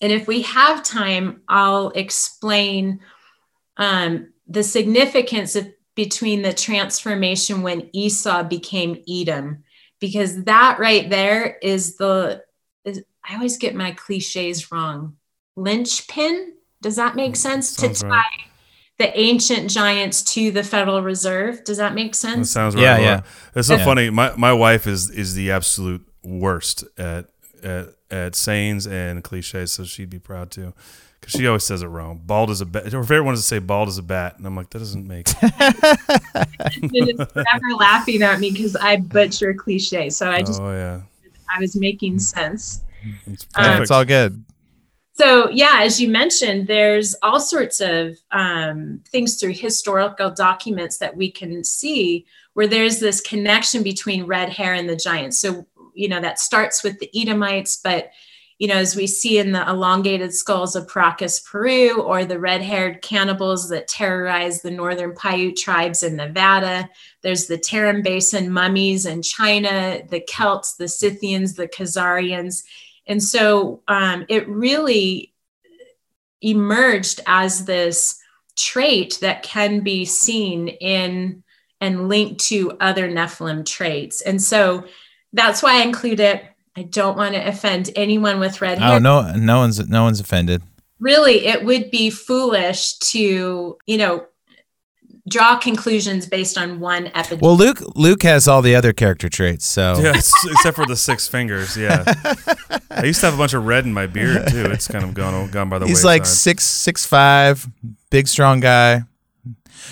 [0.00, 3.00] And if we have time, I'll explain
[3.76, 9.64] um, the significance of between the transformation when Esau became Edom,
[9.98, 12.44] because that right there is the,
[12.84, 15.16] is, I always get my cliches wrong.
[15.56, 16.52] Linchpin?
[16.80, 17.74] Does that make mm, sense?
[17.74, 18.24] to tie right.
[19.00, 21.64] the ancient giants to the Federal Reserve.
[21.64, 22.50] Does that make sense?
[22.50, 22.82] That sounds right.
[22.82, 23.20] Yeah, yeah.
[23.56, 23.84] It's so yeah.
[23.84, 24.08] funny.
[24.10, 27.26] My my wife is is the absolute worst at
[27.64, 30.74] at at sayings and cliches, so she'd be proud too
[31.20, 32.20] because she always says it wrong.
[32.24, 32.92] Bald as a bat.
[32.92, 35.06] Her favorite one is to say bald as a bat, and I'm like, that doesn't
[35.06, 35.28] make.
[36.82, 40.10] never laughing at me because I butcher cliche.
[40.10, 41.02] So I just, oh yeah,
[41.54, 42.82] I was making sense.
[43.26, 44.44] It's, um, it's all good.
[45.14, 51.16] So yeah, as you mentioned, there's all sorts of um, things through historical documents that
[51.16, 52.24] we can see
[52.54, 55.38] where there's this connection between red hair and the giants.
[55.38, 58.12] So you know that starts with the Edomites, but
[58.58, 62.60] you know, as we see in the elongated skulls of Paracas, Peru, or the red
[62.60, 66.88] haired cannibals that terrorize the northern Paiute tribes in Nevada.
[67.22, 72.64] There's the Tarim Basin mummies in China, the Celts, the Scythians, the Khazarians.
[73.06, 75.32] And so um, it really
[76.42, 78.20] emerged as this
[78.56, 81.44] trait that can be seen in
[81.80, 84.20] and linked to other Nephilim traits.
[84.20, 84.84] And so
[85.32, 86.44] that's why I include it
[86.78, 88.94] I don't want to offend anyone with red oh, hair.
[88.94, 90.62] Oh no, no one's no one's offended.
[91.00, 94.26] Really, it would be foolish to, you know,
[95.28, 97.40] draw conclusions based on one episode.
[97.40, 101.26] Well, Luke Luke has all the other character traits, so yes, except for the six
[101.26, 101.76] fingers.
[101.76, 102.04] Yeah,
[102.92, 104.66] I used to have a bunch of red in my beard too.
[104.66, 105.88] It's kind of gone gone by the way.
[105.88, 107.66] He's like six six five,
[108.10, 109.02] big strong guy.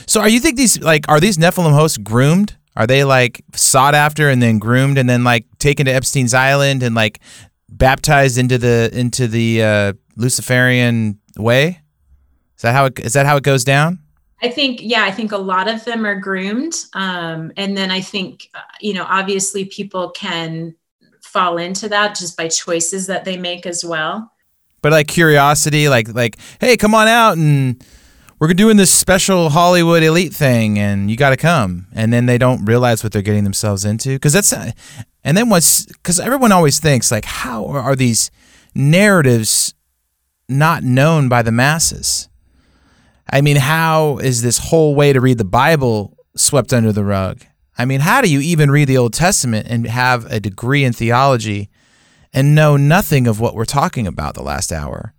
[0.07, 2.57] So, are you think these like are these Nephilim hosts groomed?
[2.77, 6.83] Are they like sought after and then groomed and then like taken to Epstein's Island
[6.83, 7.21] and like
[7.69, 11.81] baptized into the into the uh, Luciferian way?
[12.57, 14.01] Is that how it, is that how it goes down?
[14.43, 18.01] I think yeah, I think a lot of them are groomed, um, and then I
[18.01, 20.75] think uh, you know obviously people can
[21.23, 24.33] fall into that just by choices that they make as well.
[24.83, 27.83] But like curiosity, like like hey, come on out and
[28.39, 31.87] we're doing this special Hollywood elite thing and you got to come.
[31.93, 34.19] And then they don't realize what they're getting themselves into.
[34.19, 38.31] Cause that's, and then once, cause everyone always thinks like, how are these
[38.75, 39.75] narratives
[40.49, 42.29] not known by the masses?
[43.31, 47.43] I mean, how is this whole way to read the Bible swept under the rug?
[47.79, 50.93] I mean, how do you even read the Old Testament and have a degree in
[50.93, 51.69] theology
[52.33, 55.13] and know nothing of what we're talking about the last hour?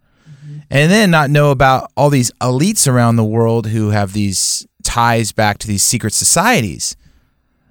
[0.70, 5.32] And then not know about all these elites around the world who have these ties
[5.32, 6.96] back to these secret societies.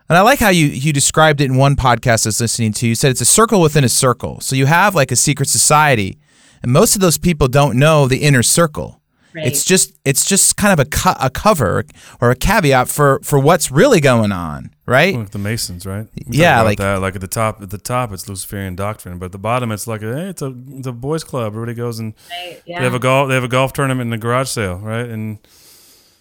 [0.08, 2.86] And I like how you you described it in one podcast I was listening to.
[2.86, 4.40] You said it's a circle within a circle.
[4.40, 6.18] So you have like a secret society,
[6.62, 9.00] and most of those people don't know the inner circle.
[9.36, 9.48] Right.
[9.48, 11.84] It's just it's just kind of a co- a cover
[12.22, 15.14] or a caveat for for what's really going on, right?
[15.14, 16.08] Like the Masons, right?
[16.26, 17.02] We yeah, like that.
[17.02, 19.86] Like at the top, at the top, it's Luciferian doctrine, but at the bottom, it's
[19.86, 21.52] like a hey, it's a it's a boys' club.
[21.52, 22.78] Everybody goes and right, yeah.
[22.78, 25.06] they have a golf they have a golf tournament in the garage sale, right?
[25.06, 25.38] And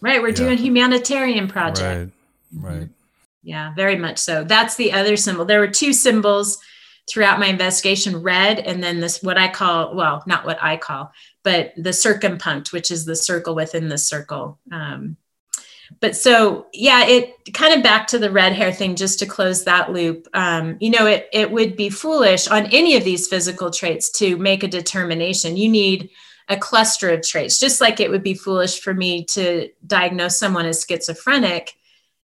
[0.02, 0.36] right, we're yeah.
[0.36, 2.12] doing humanitarian project.
[2.52, 2.82] Right, right.
[2.82, 2.92] Mm-hmm.
[3.44, 4.44] Yeah, very much so.
[4.44, 5.46] That's the other symbol.
[5.46, 6.58] There were two symbols
[7.10, 11.12] throughout my investigation red and then this what i call well not what i call
[11.46, 14.60] but the circumpunct, which is the circle within the circle.
[14.72, 15.16] Um,
[16.02, 19.64] but so yeah, it kind of back to the red hair thing, just to close
[19.64, 20.28] that loop.
[20.34, 24.36] Um, you know, it it would be foolish on any of these physical traits to
[24.38, 25.56] make a determination.
[25.56, 26.10] You need
[26.50, 30.66] a cluster of traits, just like it would be foolish for me to diagnose someone
[30.66, 31.76] as schizophrenic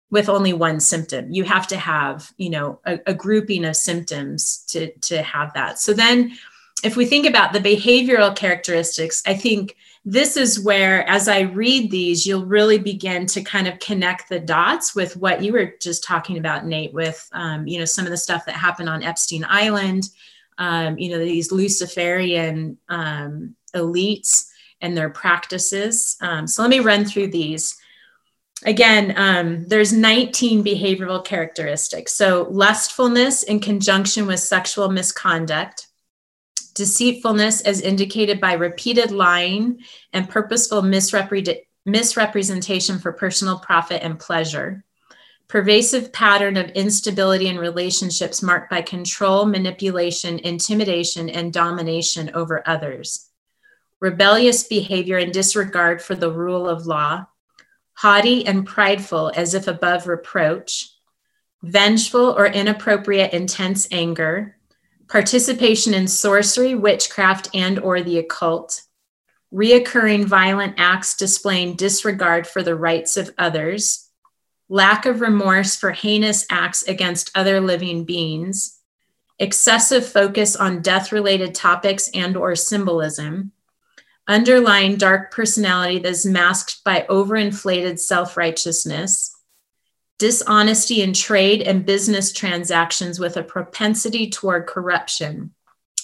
[0.09, 1.31] with only one symptom.
[1.31, 5.79] You have to have, you know, a, a grouping of symptoms to to have that.
[5.79, 6.35] So then
[6.83, 11.91] if we think about the behavioral characteristics, I think this is where, as I read
[11.91, 16.03] these, you'll really begin to kind of connect the dots with what you were just
[16.03, 19.45] talking about, Nate, with um, you know some of the stuff that happened on Epstein
[19.47, 20.09] Island,
[20.57, 24.47] um, you know these Luciferian um, elites
[24.81, 26.17] and their practices.
[26.21, 27.77] Um, so let me run through these.
[28.63, 32.13] Again, um, there's 19 behavioral characteristics.
[32.13, 35.87] So lustfulness in conjunction with sexual misconduct
[36.81, 39.83] deceitfulness as indicated by repeated lying
[40.13, 44.83] and purposeful misrepre- misrepresentation for personal profit and pleasure.
[45.47, 53.29] Pervasive pattern of instability in relationships marked by control, manipulation, intimidation, and domination over others.
[53.99, 57.27] Rebellious behavior and disregard for the rule of law.
[57.93, 60.89] Haughty and prideful as if above reproach.
[61.61, 64.57] Vengeful or inappropriate intense anger
[65.11, 68.81] participation in sorcery, witchcraft, and or the occult,
[69.53, 74.09] reoccurring violent acts displaying disregard for the rights of others,
[74.69, 78.79] lack of remorse for heinous acts against other living beings,
[79.37, 83.51] excessive focus on death-related topics and or symbolism,
[84.29, 89.35] underlying dark personality that is masked by overinflated self-righteousness,
[90.21, 95.51] dishonesty in trade and business transactions with a propensity toward corruption.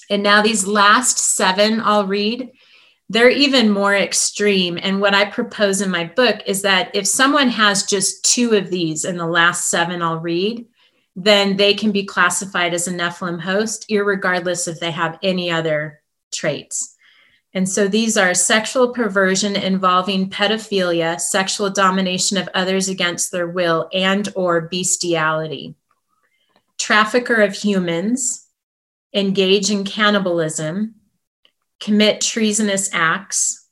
[0.09, 2.51] And now, these last seven I'll read,
[3.09, 4.79] they're even more extreme.
[4.81, 8.71] And what I propose in my book is that if someone has just two of
[8.71, 10.65] these in the last seven I'll read,
[11.15, 16.01] then they can be classified as a Nephilim host, regardless if they have any other
[16.33, 16.95] traits.
[17.57, 23.89] And so these are sexual perversion involving pedophilia, sexual domination of others against their will,
[23.91, 25.73] and or bestiality.
[26.77, 28.45] Trafficker of humans,
[29.11, 30.97] engage in cannibalism,
[31.79, 33.67] commit treasonous acts,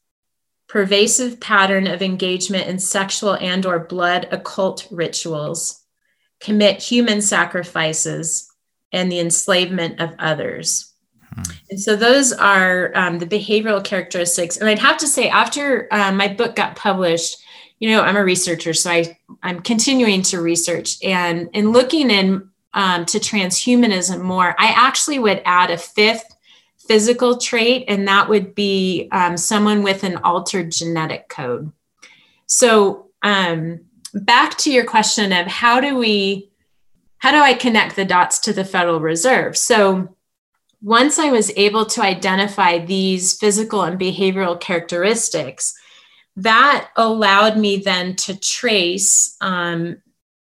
[0.67, 5.83] pervasive pattern of engagement in sexual and or blood occult rituals,
[6.39, 8.51] commit human sacrifices,
[8.91, 10.94] and the enslavement of others.
[11.69, 14.57] And so those are um, the behavioral characteristics.
[14.57, 17.37] And I'd have to say, after um, my book got published,
[17.79, 22.49] you know, I'm a researcher, so I I'm continuing to research and in looking in
[22.73, 24.55] um, to transhumanism more.
[24.57, 26.35] I actually would add a fifth
[26.77, 31.71] physical trait, and that would be um, someone with an altered genetic code.
[32.45, 33.81] So um,
[34.13, 36.51] back to your question of how do we
[37.17, 39.57] how do I connect the dots to the Federal Reserve?
[39.57, 40.14] So
[40.85, 45.73] once I was able to identify these physical and behavioral characteristics,
[46.35, 49.97] that allowed me then to trace um,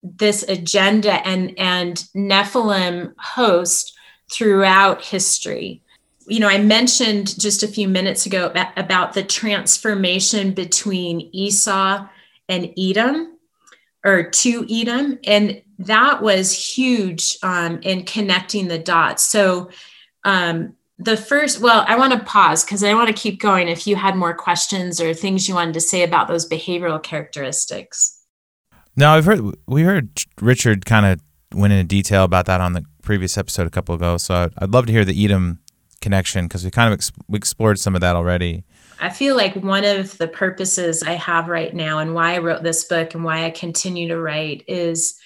[0.04, 3.98] this agenda and, and Nephilim host
[4.30, 5.82] throughout history.
[6.28, 12.06] You know, I mentioned just a few minutes ago about, the transformation between Esau
[12.48, 13.38] and Edom
[14.04, 15.18] or to Edom.
[15.24, 19.24] And that was huge um, in connecting the dots.
[19.24, 19.70] So,
[20.28, 23.86] um, the first, well, I want to pause because I want to keep going if
[23.86, 28.22] you had more questions or things you wanted to say about those behavioral characteristics.
[28.94, 30.10] No, I've heard we heard
[30.40, 31.20] Richard kind of
[31.54, 34.18] went into detail about that on the previous episode a couple ago.
[34.18, 35.60] So I'd love to hear the Edom
[36.02, 38.64] connection because we kind of ex- we explored some of that already.
[39.00, 42.64] I feel like one of the purposes I have right now and why I wrote
[42.64, 45.16] this book and why I continue to write is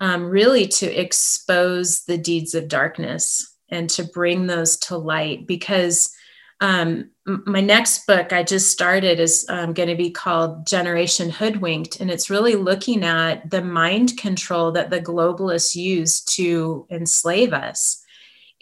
[0.00, 6.14] um, really to expose the deeds of darkness and to bring those to light because
[6.60, 12.00] um, my next book I just started is um, going to be called Generation Hoodwinked,
[12.00, 18.02] and it's really looking at the mind control that the globalists use to enslave us.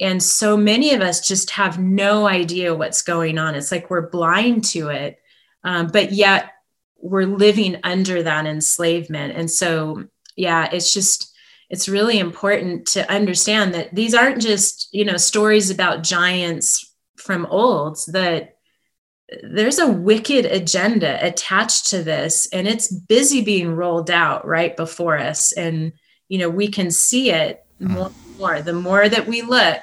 [0.01, 3.55] And so many of us just have no idea what's going on.
[3.55, 5.21] It's like we're blind to it,
[5.63, 6.51] um, but yet
[6.97, 9.37] we're living under that enslavement.
[9.37, 10.05] And so,
[10.35, 11.32] yeah, it's just
[11.73, 17.47] it's really important to understand that these aren't just you know stories about giants from
[17.47, 18.57] old that
[19.43, 25.17] there's a wicked agenda attached to this and it's busy being rolled out right before
[25.19, 25.53] us.
[25.53, 25.93] And
[26.29, 27.93] you know we can see it hmm.
[27.93, 28.63] more and more.
[28.63, 29.81] The more that we look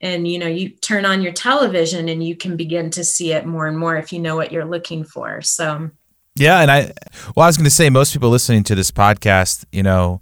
[0.00, 3.44] and you know you turn on your television and you can begin to see it
[3.44, 5.42] more and more if you know what you're looking for.
[5.42, 5.90] So
[6.36, 6.92] yeah and i
[7.34, 10.20] well i was going to say most people listening to this podcast you know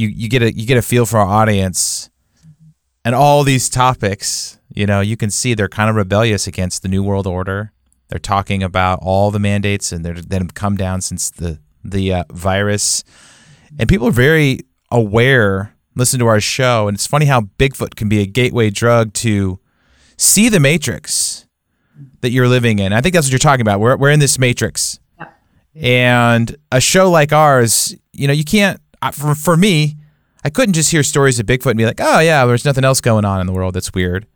[0.00, 2.10] you you get a you get a feel for our audience
[3.04, 6.88] and all these topics you know you can see they're kind of rebellious against the
[6.88, 7.72] new world order.
[8.08, 12.12] They're talking about all the mandates and they're that have come down since the the
[12.12, 13.04] uh, virus.
[13.78, 14.60] And people are very
[14.90, 19.12] aware listen to our show and it's funny how bigfoot can be a gateway drug
[19.12, 19.58] to
[20.16, 21.46] see the matrix
[22.20, 22.92] that you're living in.
[22.92, 23.80] I think that's what you're talking about.
[23.80, 24.98] We're, we're in this matrix.
[25.74, 28.80] And a show like ours you know you can't
[29.12, 29.96] for, for me,
[30.44, 33.00] I couldn't just hear stories of Bigfoot and be like, oh, yeah, there's nothing else
[33.00, 34.26] going on in the world that's weird.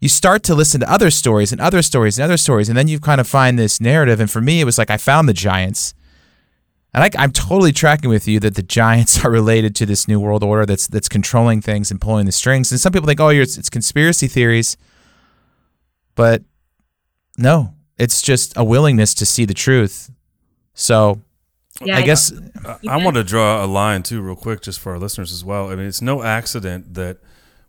[0.00, 2.88] You start to listen to other stories and other stories and other stories, and then
[2.88, 4.20] you kind of find this narrative.
[4.20, 5.94] And for me, it was like I found the giants.
[6.92, 10.20] And I, am totally tracking with you that the giants are related to this new
[10.20, 12.70] world order that's that's controlling things and pulling the strings.
[12.70, 14.76] And some people think, oh, it's, it's conspiracy theories,
[16.14, 16.42] but
[17.38, 20.10] no, it's just a willingness to see the truth.
[20.74, 21.22] So
[21.82, 22.32] yeah, I, I guess
[22.64, 25.44] I, I want to draw a line too, real quick, just for our listeners as
[25.44, 25.70] well.
[25.70, 27.18] I mean, it's no accident that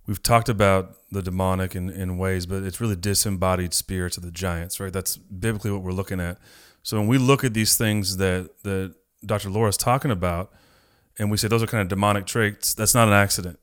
[0.06, 4.32] we've talked about the demonic in, in ways, but it's really disembodied spirits of the
[4.32, 4.92] giants, right?
[4.92, 6.38] That's biblically what we're looking at.
[6.84, 9.50] So when we look at these things that that Dr.
[9.50, 10.52] Laura's talking about,
[11.20, 13.60] and we say those are kind of demonic traits, that's not an accident.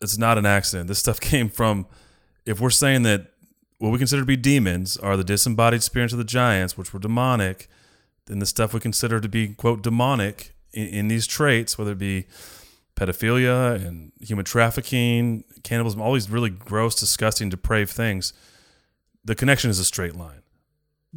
[0.00, 0.88] It's not an accident.
[0.88, 1.86] This stuff came from,
[2.44, 3.32] if we're saying that
[3.78, 7.00] what we consider to be demons are the disembodied spirits of the giants, which were
[7.00, 7.68] demonic
[8.26, 11.98] then the stuff we consider to be quote demonic in, in these traits, whether it
[11.98, 12.26] be
[12.94, 18.32] pedophilia and human trafficking, cannibalism, all these really gross, disgusting, depraved things,
[19.24, 20.42] the connection is a straight line.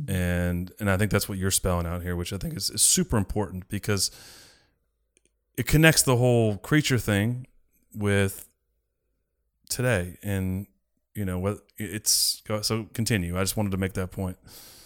[0.07, 2.81] And and I think that's what you're spelling out here, which I think is, is
[2.81, 4.09] super important because
[5.55, 7.45] it connects the whole creature thing
[7.93, 8.47] with
[9.69, 10.17] today.
[10.23, 10.65] And
[11.13, 13.37] you know what it's so continue.
[13.37, 14.37] I just wanted to make that point.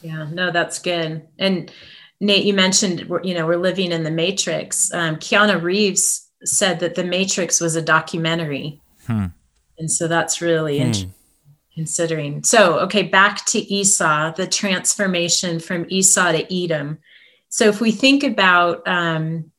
[0.01, 1.27] Yeah, no, that's good.
[1.39, 1.71] And
[2.19, 4.91] Nate, you mentioned, you know, we're living in the Matrix.
[4.93, 8.81] Um, Keanu Reeves said that the Matrix was a documentary.
[9.05, 9.27] Hmm.
[9.77, 10.85] And so that's really hmm.
[10.85, 11.13] interesting
[11.77, 12.43] considering.
[12.43, 16.97] So, okay, back to Esau, the transformation from Esau to Edom.
[17.49, 19.51] So, if we think about um,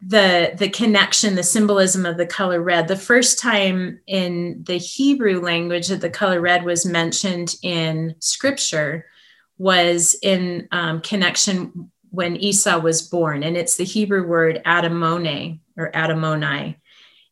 [0.00, 5.40] the the connection the symbolism of the color red the first time in the hebrew
[5.40, 9.06] language that the color red was mentioned in scripture
[9.58, 15.90] was in um, connection when esau was born and it's the hebrew word adamone or
[15.92, 16.76] adamoni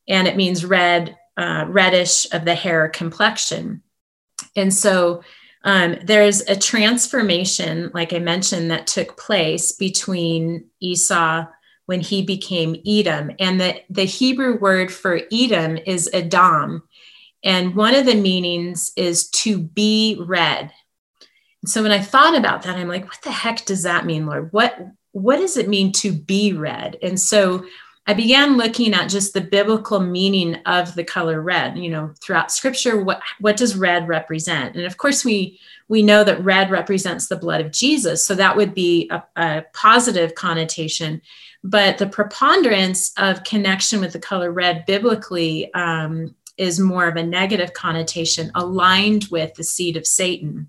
[0.09, 3.82] and it means red uh, reddish of the hair complexion
[4.56, 5.22] and so
[5.66, 11.44] um, there's a transformation like i mentioned that took place between esau
[11.86, 13.32] when he became Edom.
[13.38, 16.82] And the, the Hebrew word for Edom is Adam.
[17.42, 20.72] And one of the meanings is to be red.
[21.66, 24.52] So when I thought about that, I'm like, what the heck does that mean, Lord?
[24.52, 24.78] What
[25.12, 26.98] what does it mean to be red?
[27.00, 27.64] And so
[28.06, 31.78] I began looking at just the biblical meaning of the color red.
[31.78, 34.76] You know, throughout Scripture, what what does red represent?
[34.76, 35.58] And of course, we
[35.88, 39.64] we know that red represents the blood of Jesus, so that would be a, a
[39.72, 41.20] positive connotation
[41.64, 47.22] but the preponderance of connection with the color red biblically um, is more of a
[47.22, 50.68] negative connotation aligned with the seed of Satan.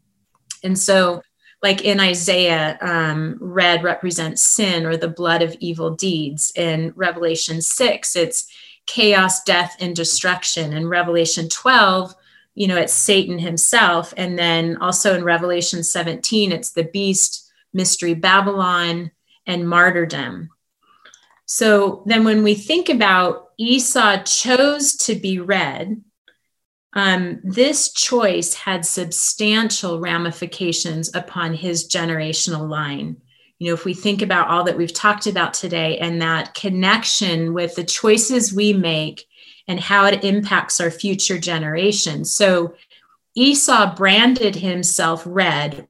[0.66, 1.22] And so,
[1.64, 6.52] like in Isaiah, um, red represents sin or the blood of evil deeds.
[6.56, 8.48] In Revelation 6, it's
[8.86, 10.74] chaos, death, and destruction.
[10.74, 12.14] In Revelation 12,
[12.56, 14.14] you know, it's Satan himself.
[14.18, 19.12] And then also in Revelation 17, it's the beast, mystery Babylon,
[19.48, 20.50] and martyrdom.
[21.46, 26.02] So then when we think about Esau chose to be red,
[26.95, 33.17] um, this choice had substantial ramifications upon his generational line.
[33.59, 37.53] You know, if we think about all that we've talked about today and that connection
[37.53, 39.26] with the choices we make
[39.67, 42.34] and how it impacts our future generations.
[42.34, 42.76] So
[43.35, 45.88] Esau branded himself red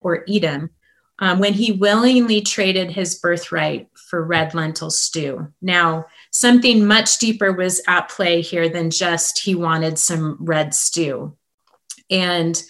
[0.00, 0.70] or Edom
[1.18, 5.48] um, when he willingly traded his birthright for red lentil stew.
[5.60, 6.06] Now,
[6.38, 11.34] something much deeper was at play here than just he wanted some red stew.
[12.10, 12.62] And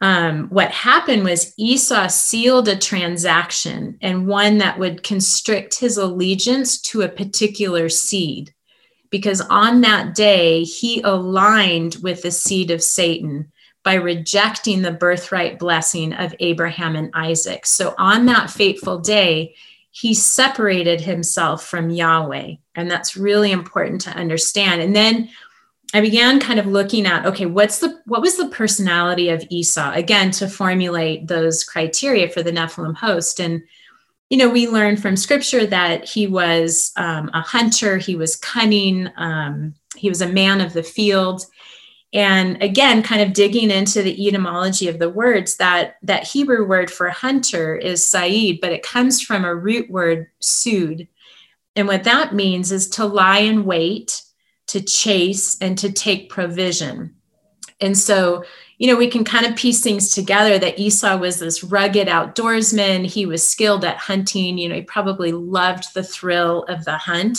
[0.00, 6.80] um, what happened was Esau sealed a transaction and one that would constrict his allegiance
[6.82, 8.52] to a particular seed.
[9.10, 13.52] Because on that day, he aligned with the seed of Satan
[13.84, 17.64] by rejecting the birthright blessing of Abraham and Isaac.
[17.64, 19.54] So on that fateful day,
[19.96, 22.54] he separated himself from Yahweh.
[22.74, 24.82] And that's really important to understand.
[24.82, 25.30] And then
[25.94, 29.92] I began kind of looking at okay, what's the what was the personality of Esau?
[29.92, 33.38] Again to formulate those criteria for the Nephilim host.
[33.38, 33.62] And
[34.30, 37.96] you know we learn from scripture that he was um, a hunter.
[37.96, 39.08] He was cunning.
[39.16, 41.46] Um, he was a man of the field
[42.14, 46.90] and again kind of digging into the etymology of the words that that hebrew word
[46.90, 51.06] for hunter is said but it comes from a root word sud
[51.76, 54.22] and what that means is to lie in wait
[54.66, 57.14] to chase and to take provision.
[57.80, 58.44] And so
[58.78, 63.06] you know we can kind of piece things together that esau was this rugged outdoorsman.
[63.06, 64.58] He was skilled at hunting.
[64.58, 67.38] You know he probably loved the thrill of the hunt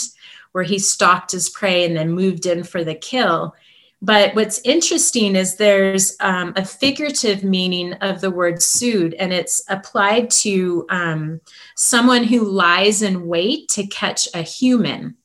[0.52, 3.54] where he stalked his prey and then moved in for the kill
[4.02, 9.62] but what's interesting is there's um, a figurative meaning of the word sued, and it's
[9.68, 11.40] applied to um,
[11.76, 15.16] someone who lies in wait to catch a human.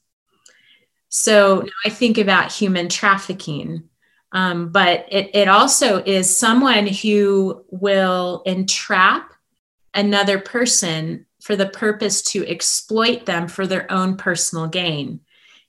[1.09, 3.89] So I think about human trafficking,
[4.31, 9.33] um, but it, it also is someone who will entrap
[9.93, 15.19] another person for the purpose to exploit them for their own personal gain.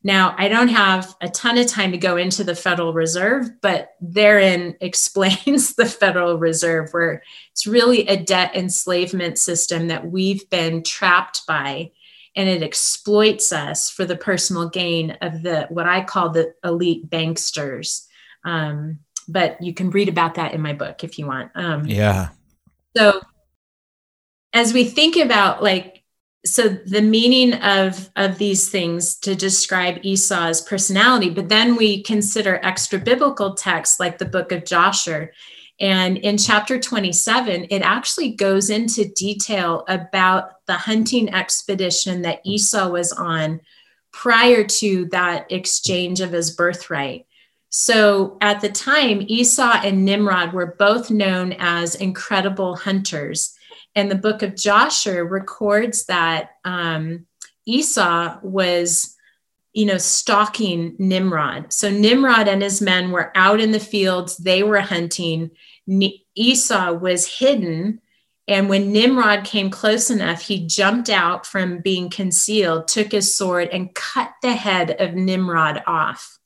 [0.05, 3.91] Now, I don't have a ton of time to go into the Federal Reserve, but
[4.01, 7.23] therein explains the Federal Reserve, where
[7.53, 11.93] it's really a debt enslavement system that we've been trapped by,
[12.35, 17.09] and it exploits us for the personal gain of the what I call the elite
[17.09, 18.07] banksters.
[18.45, 18.99] Um,
[19.29, 21.53] but you can read about that in my book if you want.
[21.55, 22.31] Um, yeah.
[22.97, 23.21] So,
[24.53, 26.02] as we think about like
[26.45, 32.61] so the meaning of of these things to describe esau's personality but then we consider
[32.65, 35.33] extra biblical texts like the book of Jasher.
[35.81, 42.89] And in chapter 27 it actually goes into detail about the hunting expedition that esau
[42.89, 43.61] was on
[44.13, 47.27] prior to that exchange of his birthright.
[47.71, 53.57] So at the time esau and nimrod were both known as incredible hunters
[53.95, 57.27] and the book of Jasher records that um,
[57.67, 59.17] Esau was,
[59.73, 61.73] you know, stalking Nimrod.
[61.73, 65.51] So Nimrod and his men were out in the fields, they were hunting.
[66.35, 68.01] Esau was hidden
[68.49, 73.69] And when Nimrod came close enough, he jumped out from being concealed, took his sword,
[73.69, 76.39] and cut the head of Nimrod off.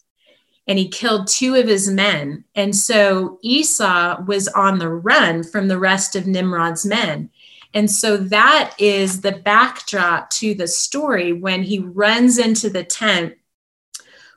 [0.69, 2.45] And he killed two of his men.
[2.55, 7.31] And so Esau was on the run from the rest of Nimrod's men.
[7.73, 13.35] And so that is the backdrop to the story when he runs into the tent,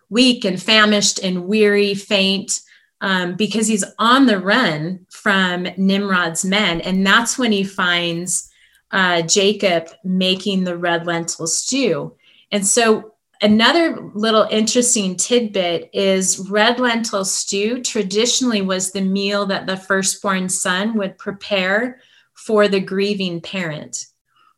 [0.10, 2.60] weak and famished and weary, faint,
[3.02, 6.82] um, because he's on the run from Nimrod's men.
[6.82, 8.52] And that's when he finds
[8.92, 12.16] uh, Jacob making the red lentil stew.
[12.52, 19.66] And so, another little interesting tidbit is red lentil stew traditionally was the meal that
[19.66, 22.02] the firstborn son would prepare
[22.34, 24.06] for the grieving parent.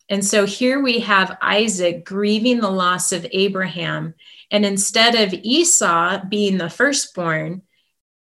[0.10, 4.14] And so here we have Isaac grieving the loss of Abraham.
[4.52, 7.62] And instead of Esau being the firstborn,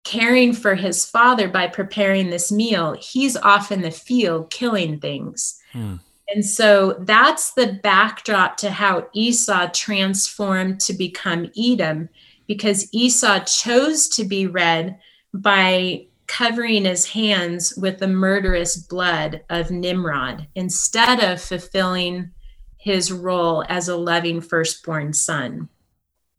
[0.04, 5.58] caring for his father by preparing this meal, he's off in the field killing things.
[5.72, 5.96] Hmm.
[6.32, 12.08] And so that's the backdrop to how Esau transformed to become Edom,
[12.46, 14.98] because Esau chose to be red
[15.34, 22.30] by covering his hands with the murderous blood of Nimrod instead of fulfilling
[22.76, 25.68] his role as a loving firstborn son.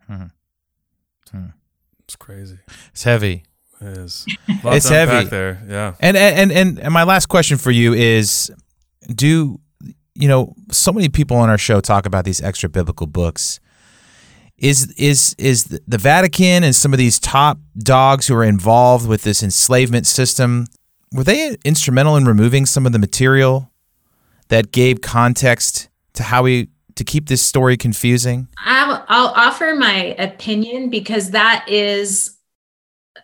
[0.07, 0.25] Hmm.
[1.31, 1.45] Hmm.
[2.03, 2.59] It's crazy.
[2.91, 3.43] It's heavy.
[3.79, 4.25] It is.
[4.47, 5.61] it's heavy there.
[5.67, 5.95] Yeah.
[5.99, 8.51] And, and and and my last question for you is
[9.07, 9.60] do
[10.21, 13.59] you know so many people on our show talk about these extra biblical books
[14.57, 19.23] is is is the Vatican and some of these top dogs who are involved with
[19.23, 20.67] this enslavement system
[21.11, 23.71] were they instrumental in removing some of the material
[24.47, 28.47] that gave context to how we to keep this story confusing?
[28.57, 32.37] I'll, I'll offer my opinion because that is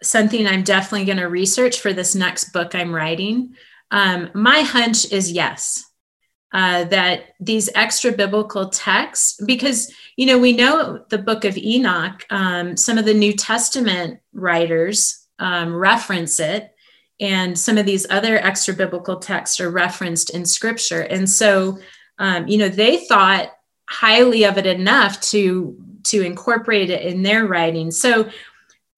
[0.02, 3.56] something I'm definitely going to research for this next book I'm writing.
[3.92, 5.86] Um, my hunch is yes,
[6.54, 12.26] uh, that these extra biblical texts, because, you know, we know the book of Enoch,
[12.30, 16.74] um, some of the New Testament writers um, reference it,
[17.20, 21.02] and some of these other extra biblical texts are referenced in scripture.
[21.02, 21.80] And so,
[22.20, 23.52] um, you know, they thought
[23.90, 27.92] highly of it enough to to incorporate it in their writing.
[27.92, 28.30] So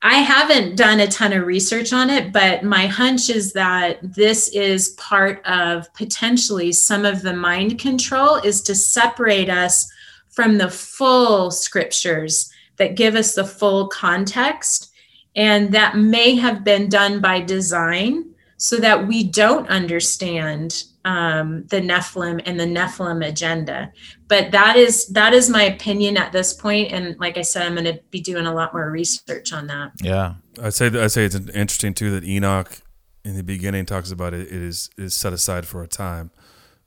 [0.02, 4.48] I haven't done a ton of research on it, but my hunch is that this
[4.50, 9.92] is part of potentially some of the mind control is to separate us
[10.30, 14.94] from the full scriptures that give us the full context.
[15.36, 21.82] And that may have been done by design so that we don't understand um, the
[21.82, 23.92] Nephilim and the Nephilim agenda.
[24.28, 27.74] But that is that is my opinion at this point, and like I said, I'm
[27.74, 29.92] going to be doing a lot more research on that.
[30.02, 32.82] Yeah, I say I say it's interesting too that Enoch
[33.24, 36.32] in the beginning talks about it, it is is set aside for a time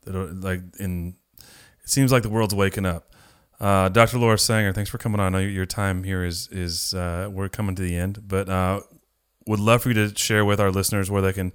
[0.05, 1.17] that like in
[1.83, 3.09] it seems like the world's waking up.
[3.61, 4.19] Uh, Dr.
[4.19, 5.35] Laura Sanger, thanks for coming on.
[5.35, 8.81] I know your time here is is uh, we're coming to the end, but uh,
[9.47, 11.53] would love for you to share with our listeners where they can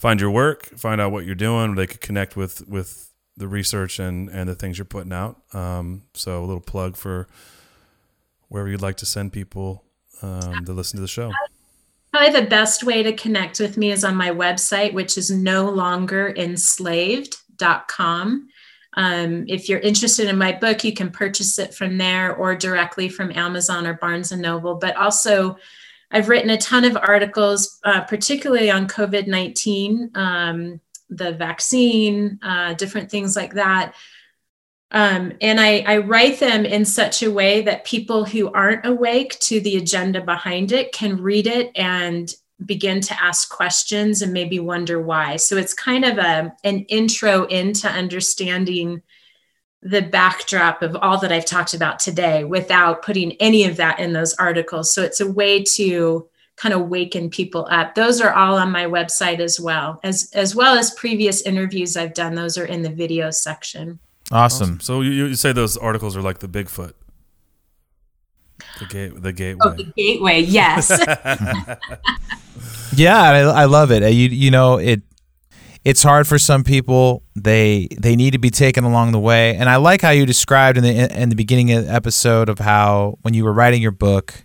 [0.00, 1.74] find your work, find out what you're doing.
[1.74, 5.42] They could connect with with the research and and the things you're putting out.
[5.52, 7.28] Um, so a little plug for
[8.48, 9.84] wherever you'd like to send people
[10.22, 11.30] um, to listen to the show.
[12.12, 15.70] Probably the best way to connect with me is on my website, which is no
[15.70, 18.48] longer enslaved.com.
[18.94, 23.08] Um, if you're interested in my book, you can purchase it from there or directly
[23.08, 24.74] from Amazon or Barnes and Noble.
[24.74, 25.56] But also,
[26.10, 32.74] I've written a ton of articles, uh, particularly on COVID 19, um, the vaccine, uh,
[32.74, 33.94] different things like that.
[34.92, 39.38] Um, and I, I, write them in such a way that people who aren't awake
[39.40, 42.34] to the agenda behind it can read it and
[42.66, 45.36] begin to ask questions and maybe wonder why.
[45.36, 49.02] So it's kind of a, an intro into understanding
[49.82, 54.12] the backdrop of all that I've talked about today without putting any of that in
[54.12, 54.92] those articles.
[54.92, 57.94] So it's a way to kind of waken people up.
[57.94, 62.12] Those are all on my website as well, as as well as previous interviews I've
[62.12, 62.34] done.
[62.34, 63.98] Those are in the video section.
[64.30, 64.64] Awesome.
[64.64, 64.80] awesome.
[64.80, 66.92] So you, you say those articles are like the Bigfoot.
[68.78, 69.60] The gate, the gateway.
[69.64, 70.40] Oh, the gateway.
[70.40, 70.90] Yes.
[72.94, 74.02] yeah, I, I love it.
[74.12, 75.00] You you know it
[75.84, 77.22] it's hard for some people.
[77.34, 79.56] They they need to be taken along the way.
[79.56, 82.58] And I like how you described in the in the beginning of the episode of
[82.58, 84.44] how when you were writing your book,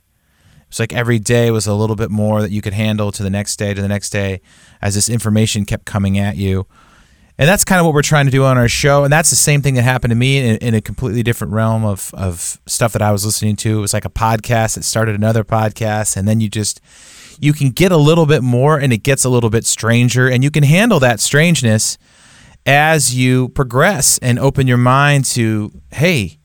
[0.68, 3.30] it's like every day was a little bit more that you could handle to the
[3.30, 4.42] next day to the next day
[4.82, 6.68] as this information kept coming at you.
[7.38, 9.04] And that's kind of what we're trying to do on our show.
[9.04, 11.84] And that's the same thing that happened to me in, in a completely different realm
[11.84, 13.78] of, of stuff that I was listening to.
[13.78, 16.16] It was like a podcast that started another podcast.
[16.16, 16.80] And then you just,
[17.40, 20.44] you can get a little bit more and it gets a little bit stranger and
[20.44, 21.98] you can handle that strangeness
[22.66, 26.40] as you progress and open your mind to, hey,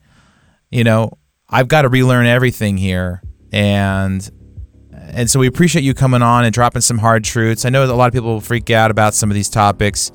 [0.69, 1.17] you know,
[1.49, 3.21] I've got to relearn everything here.
[3.51, 4.29] And
[5.13, 7.65] and so we appreciate you coming on and dropping some hard truths.
[7.65, 10.09] I know a lot of people freak out about some of these topics,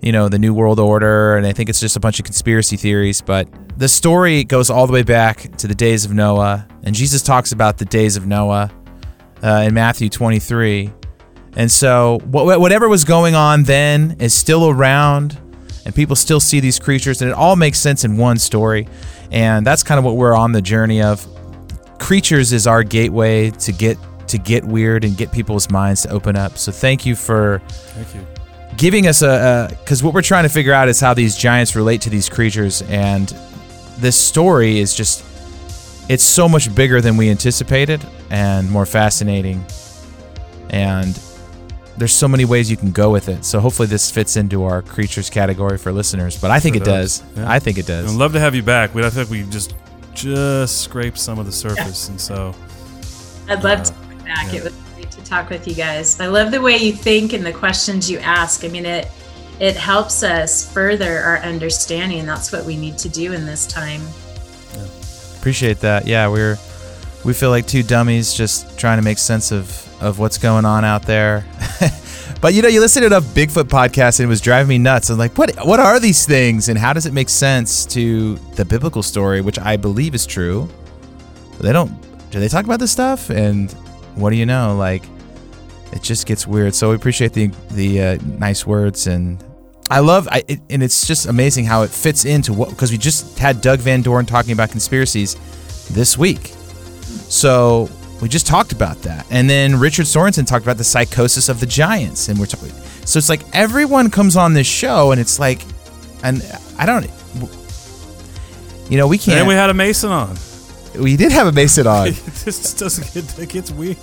[0.00, 2.76] you know, the New World Order, and I think it's just a bunch of conspiracy
[2.76, 3.20] theories.
[3.20, 7.22] But the story goes all the way back to the days of Noah, and Jesus
[7.22, 8.70] talks about the days of Noah
[9.44, 10.90] uh, in Matthew 23.
[11.56, 15.38] And so, wh- whatever was going on then is still around,
[15.84, 18.88] and people still see these creatures, and it all makes sense in one story.
[19.30, 21.24] And that's kind of what we're on the journey of.
[22.00, 23.96] Creatures is our gateway to get
[24.28, 26.56] to get weird and get people's minds to open up.
[26.58, 28.26] So thank you for Thank you.
[28.76, 32.00] giving us a because what we're trying to figure out is how these giants relate
[32.02, 33.28] to these creatures, and
[33.98, 35.22] this story is just
[36.08, 39.64] it's so much bigger than we anticipated and more fascinating,
[40.70, 41.18] and
[41.96, 43.44] there's so many ways you can go with it.
[43.44, 46.86] So hopefully this fits into our creatures category for listeners, but I think Sure it
[46.86, 47.22] does.
[47.36, 47.50] Yeah.
[47.50, 48.12] I think it does.
[48.12, 48.94] I'd love to have you back.
[48.94, 49.74] We I think we just
[50.12, 52.54] just scraped some of the surface, and so
[53.48, 54.52] I'd love to uh, come back.
[54.52, 54.60] yeah.
[54.60, 56.20] It was great to talk with you guys.
[56.20, 58.64] I love the way you think and the questions you ask.
[58.64, 59.08] I mean, it
[59.60, 62.26] it helps us further our understanding.
[62.26, 64.02] That's what we need to do in this time.
[65.44, 66.06] Appreciate that.
[66.06, 66.56] Yeah, we're
[67.22, 69.68] we feel like two dummies just trying to make sense of
[70.02, 71.44] of what's going on out there.
[72.40, 75.10] but you know, you listen to enough Bigfoot podcasts and it was driving me nuts.
[75.10, 78.64] I'm like, what what are these things and how does it make sense to the
[78.64, 80.66] biblical story, which I believe is true?
[81.60, 81.92] They don't
[82.30, 83.70] do they talk about this stuff and
[84.14, 84.76] what do you know?
[84.78, 85.02] Like
[85.92, 86.74] it just gets weird.
[86.74, 89.44] So we appreciate the the uh, nice words and
[89.90, 92.98] I love I, it, and it's just amazing how it fits into what because we
[92.98, 95.36] just had Doug Van Dorn talking about conspiracies
[95.90, 96.52] this week.
[97.28, 97.90] So
[98.22, 101.66] we just talked about that, and then Richard Sorensen talked about the psychosis of the
[101.66, 102.70] giants, and we're talking.
[103.04, 105.60] So it's like everyone comes on this show, and it's like,
[106.22, 106.42] and
[106.78, 107.06] I don't,
[108.88, 109.40] you know, we can't.
[109.40, 110.36] and we had a Mason on.
[110.98, 112.06] we did have a Mason on.
[112.44, 113.98] this just doesn't get it gets weird.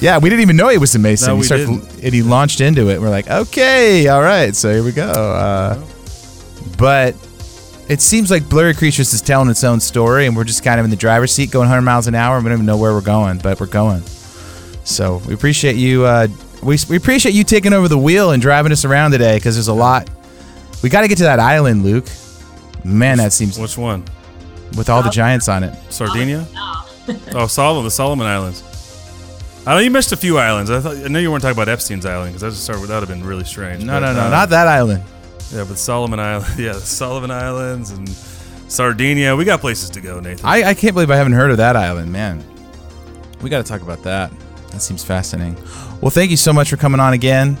[0.00, 1.28] Yeah, we didn't even know he was a Mason.
[1.28, 2.04] No, he we started, didn't.
[2.04, 3.00] and he launched into it.
[3.00, 5.10] We're like, okay, all right, so here we go.
[5.10, 5.84] Uh,
[6.76, 7.16] but
[7.88, 10.84] it seems like Blurry Creatures is telling its own story, and we're just kind of
[10.84, 12.38] in the driver's seat, going 100 miles an hour.
[12.38, 14.02] We don't even know where we're going, but we're going.
[14.84, 16.04] So we appreciate you.
[16.04, 16.28] Uh,
[16.62, 19.68] we we appreciate you taking over the wheel and driving us around today because there's
[19.68, 20.08] a lot.
[20.82, 22.06] We got to get to that island, Luke.
[22.84, 24.04] Man, that seems Which one?
[24.76, 25.74] with all the giants on it.
[25.92, 26.46] Sardinia?
[27.34, 28.62] oh, Solomon, the Solomon Islands.
[29.68, 30.70] I know you missed a few islands.
[30.70, 32.86] I thought I know you weren't talking about Epstein's island because that just started.
[32.86, 33.84] That would have been really strange.
[33.84, 35.04] No, but, no, no, uh, not that island.
[35.52, 36.46] Yeah, but Solomon Island.
[36.58, 39.36] Yeah, Solomon Islands and Sardinia.
[39.36, 40.46] We got places to go, Nathan.
[40.46, 42.42] I, I can't believe I haven't heard of that island, man.
[43.42, 44.32] We got to talk about that.
[44.70, 45.62] That seems fascinating.
[46.00, 47.58] Well, thank you so much for coming on again,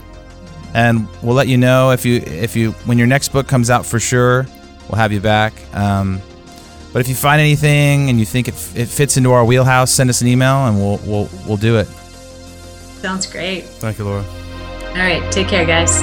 [0.72, 3.84] and we'll let you know if you if you when your next book comes out
[3.84, 4.46] for sure.
[4.88, 5.52] We'll have you back.
[5.76, 6.22] Um,
[6.94, 9.90] but if you find anything and you think it, f- it fits into our wheelhouse,
[9.90, 11.86] send us an email and we'll we'll we'll do it.
[13.00, 13.64] Sounds great.
[13.64, 14.24] Thank you, Laura.
[14.24, 15.30] All right.
[15.30, 16.02] Take care, guys.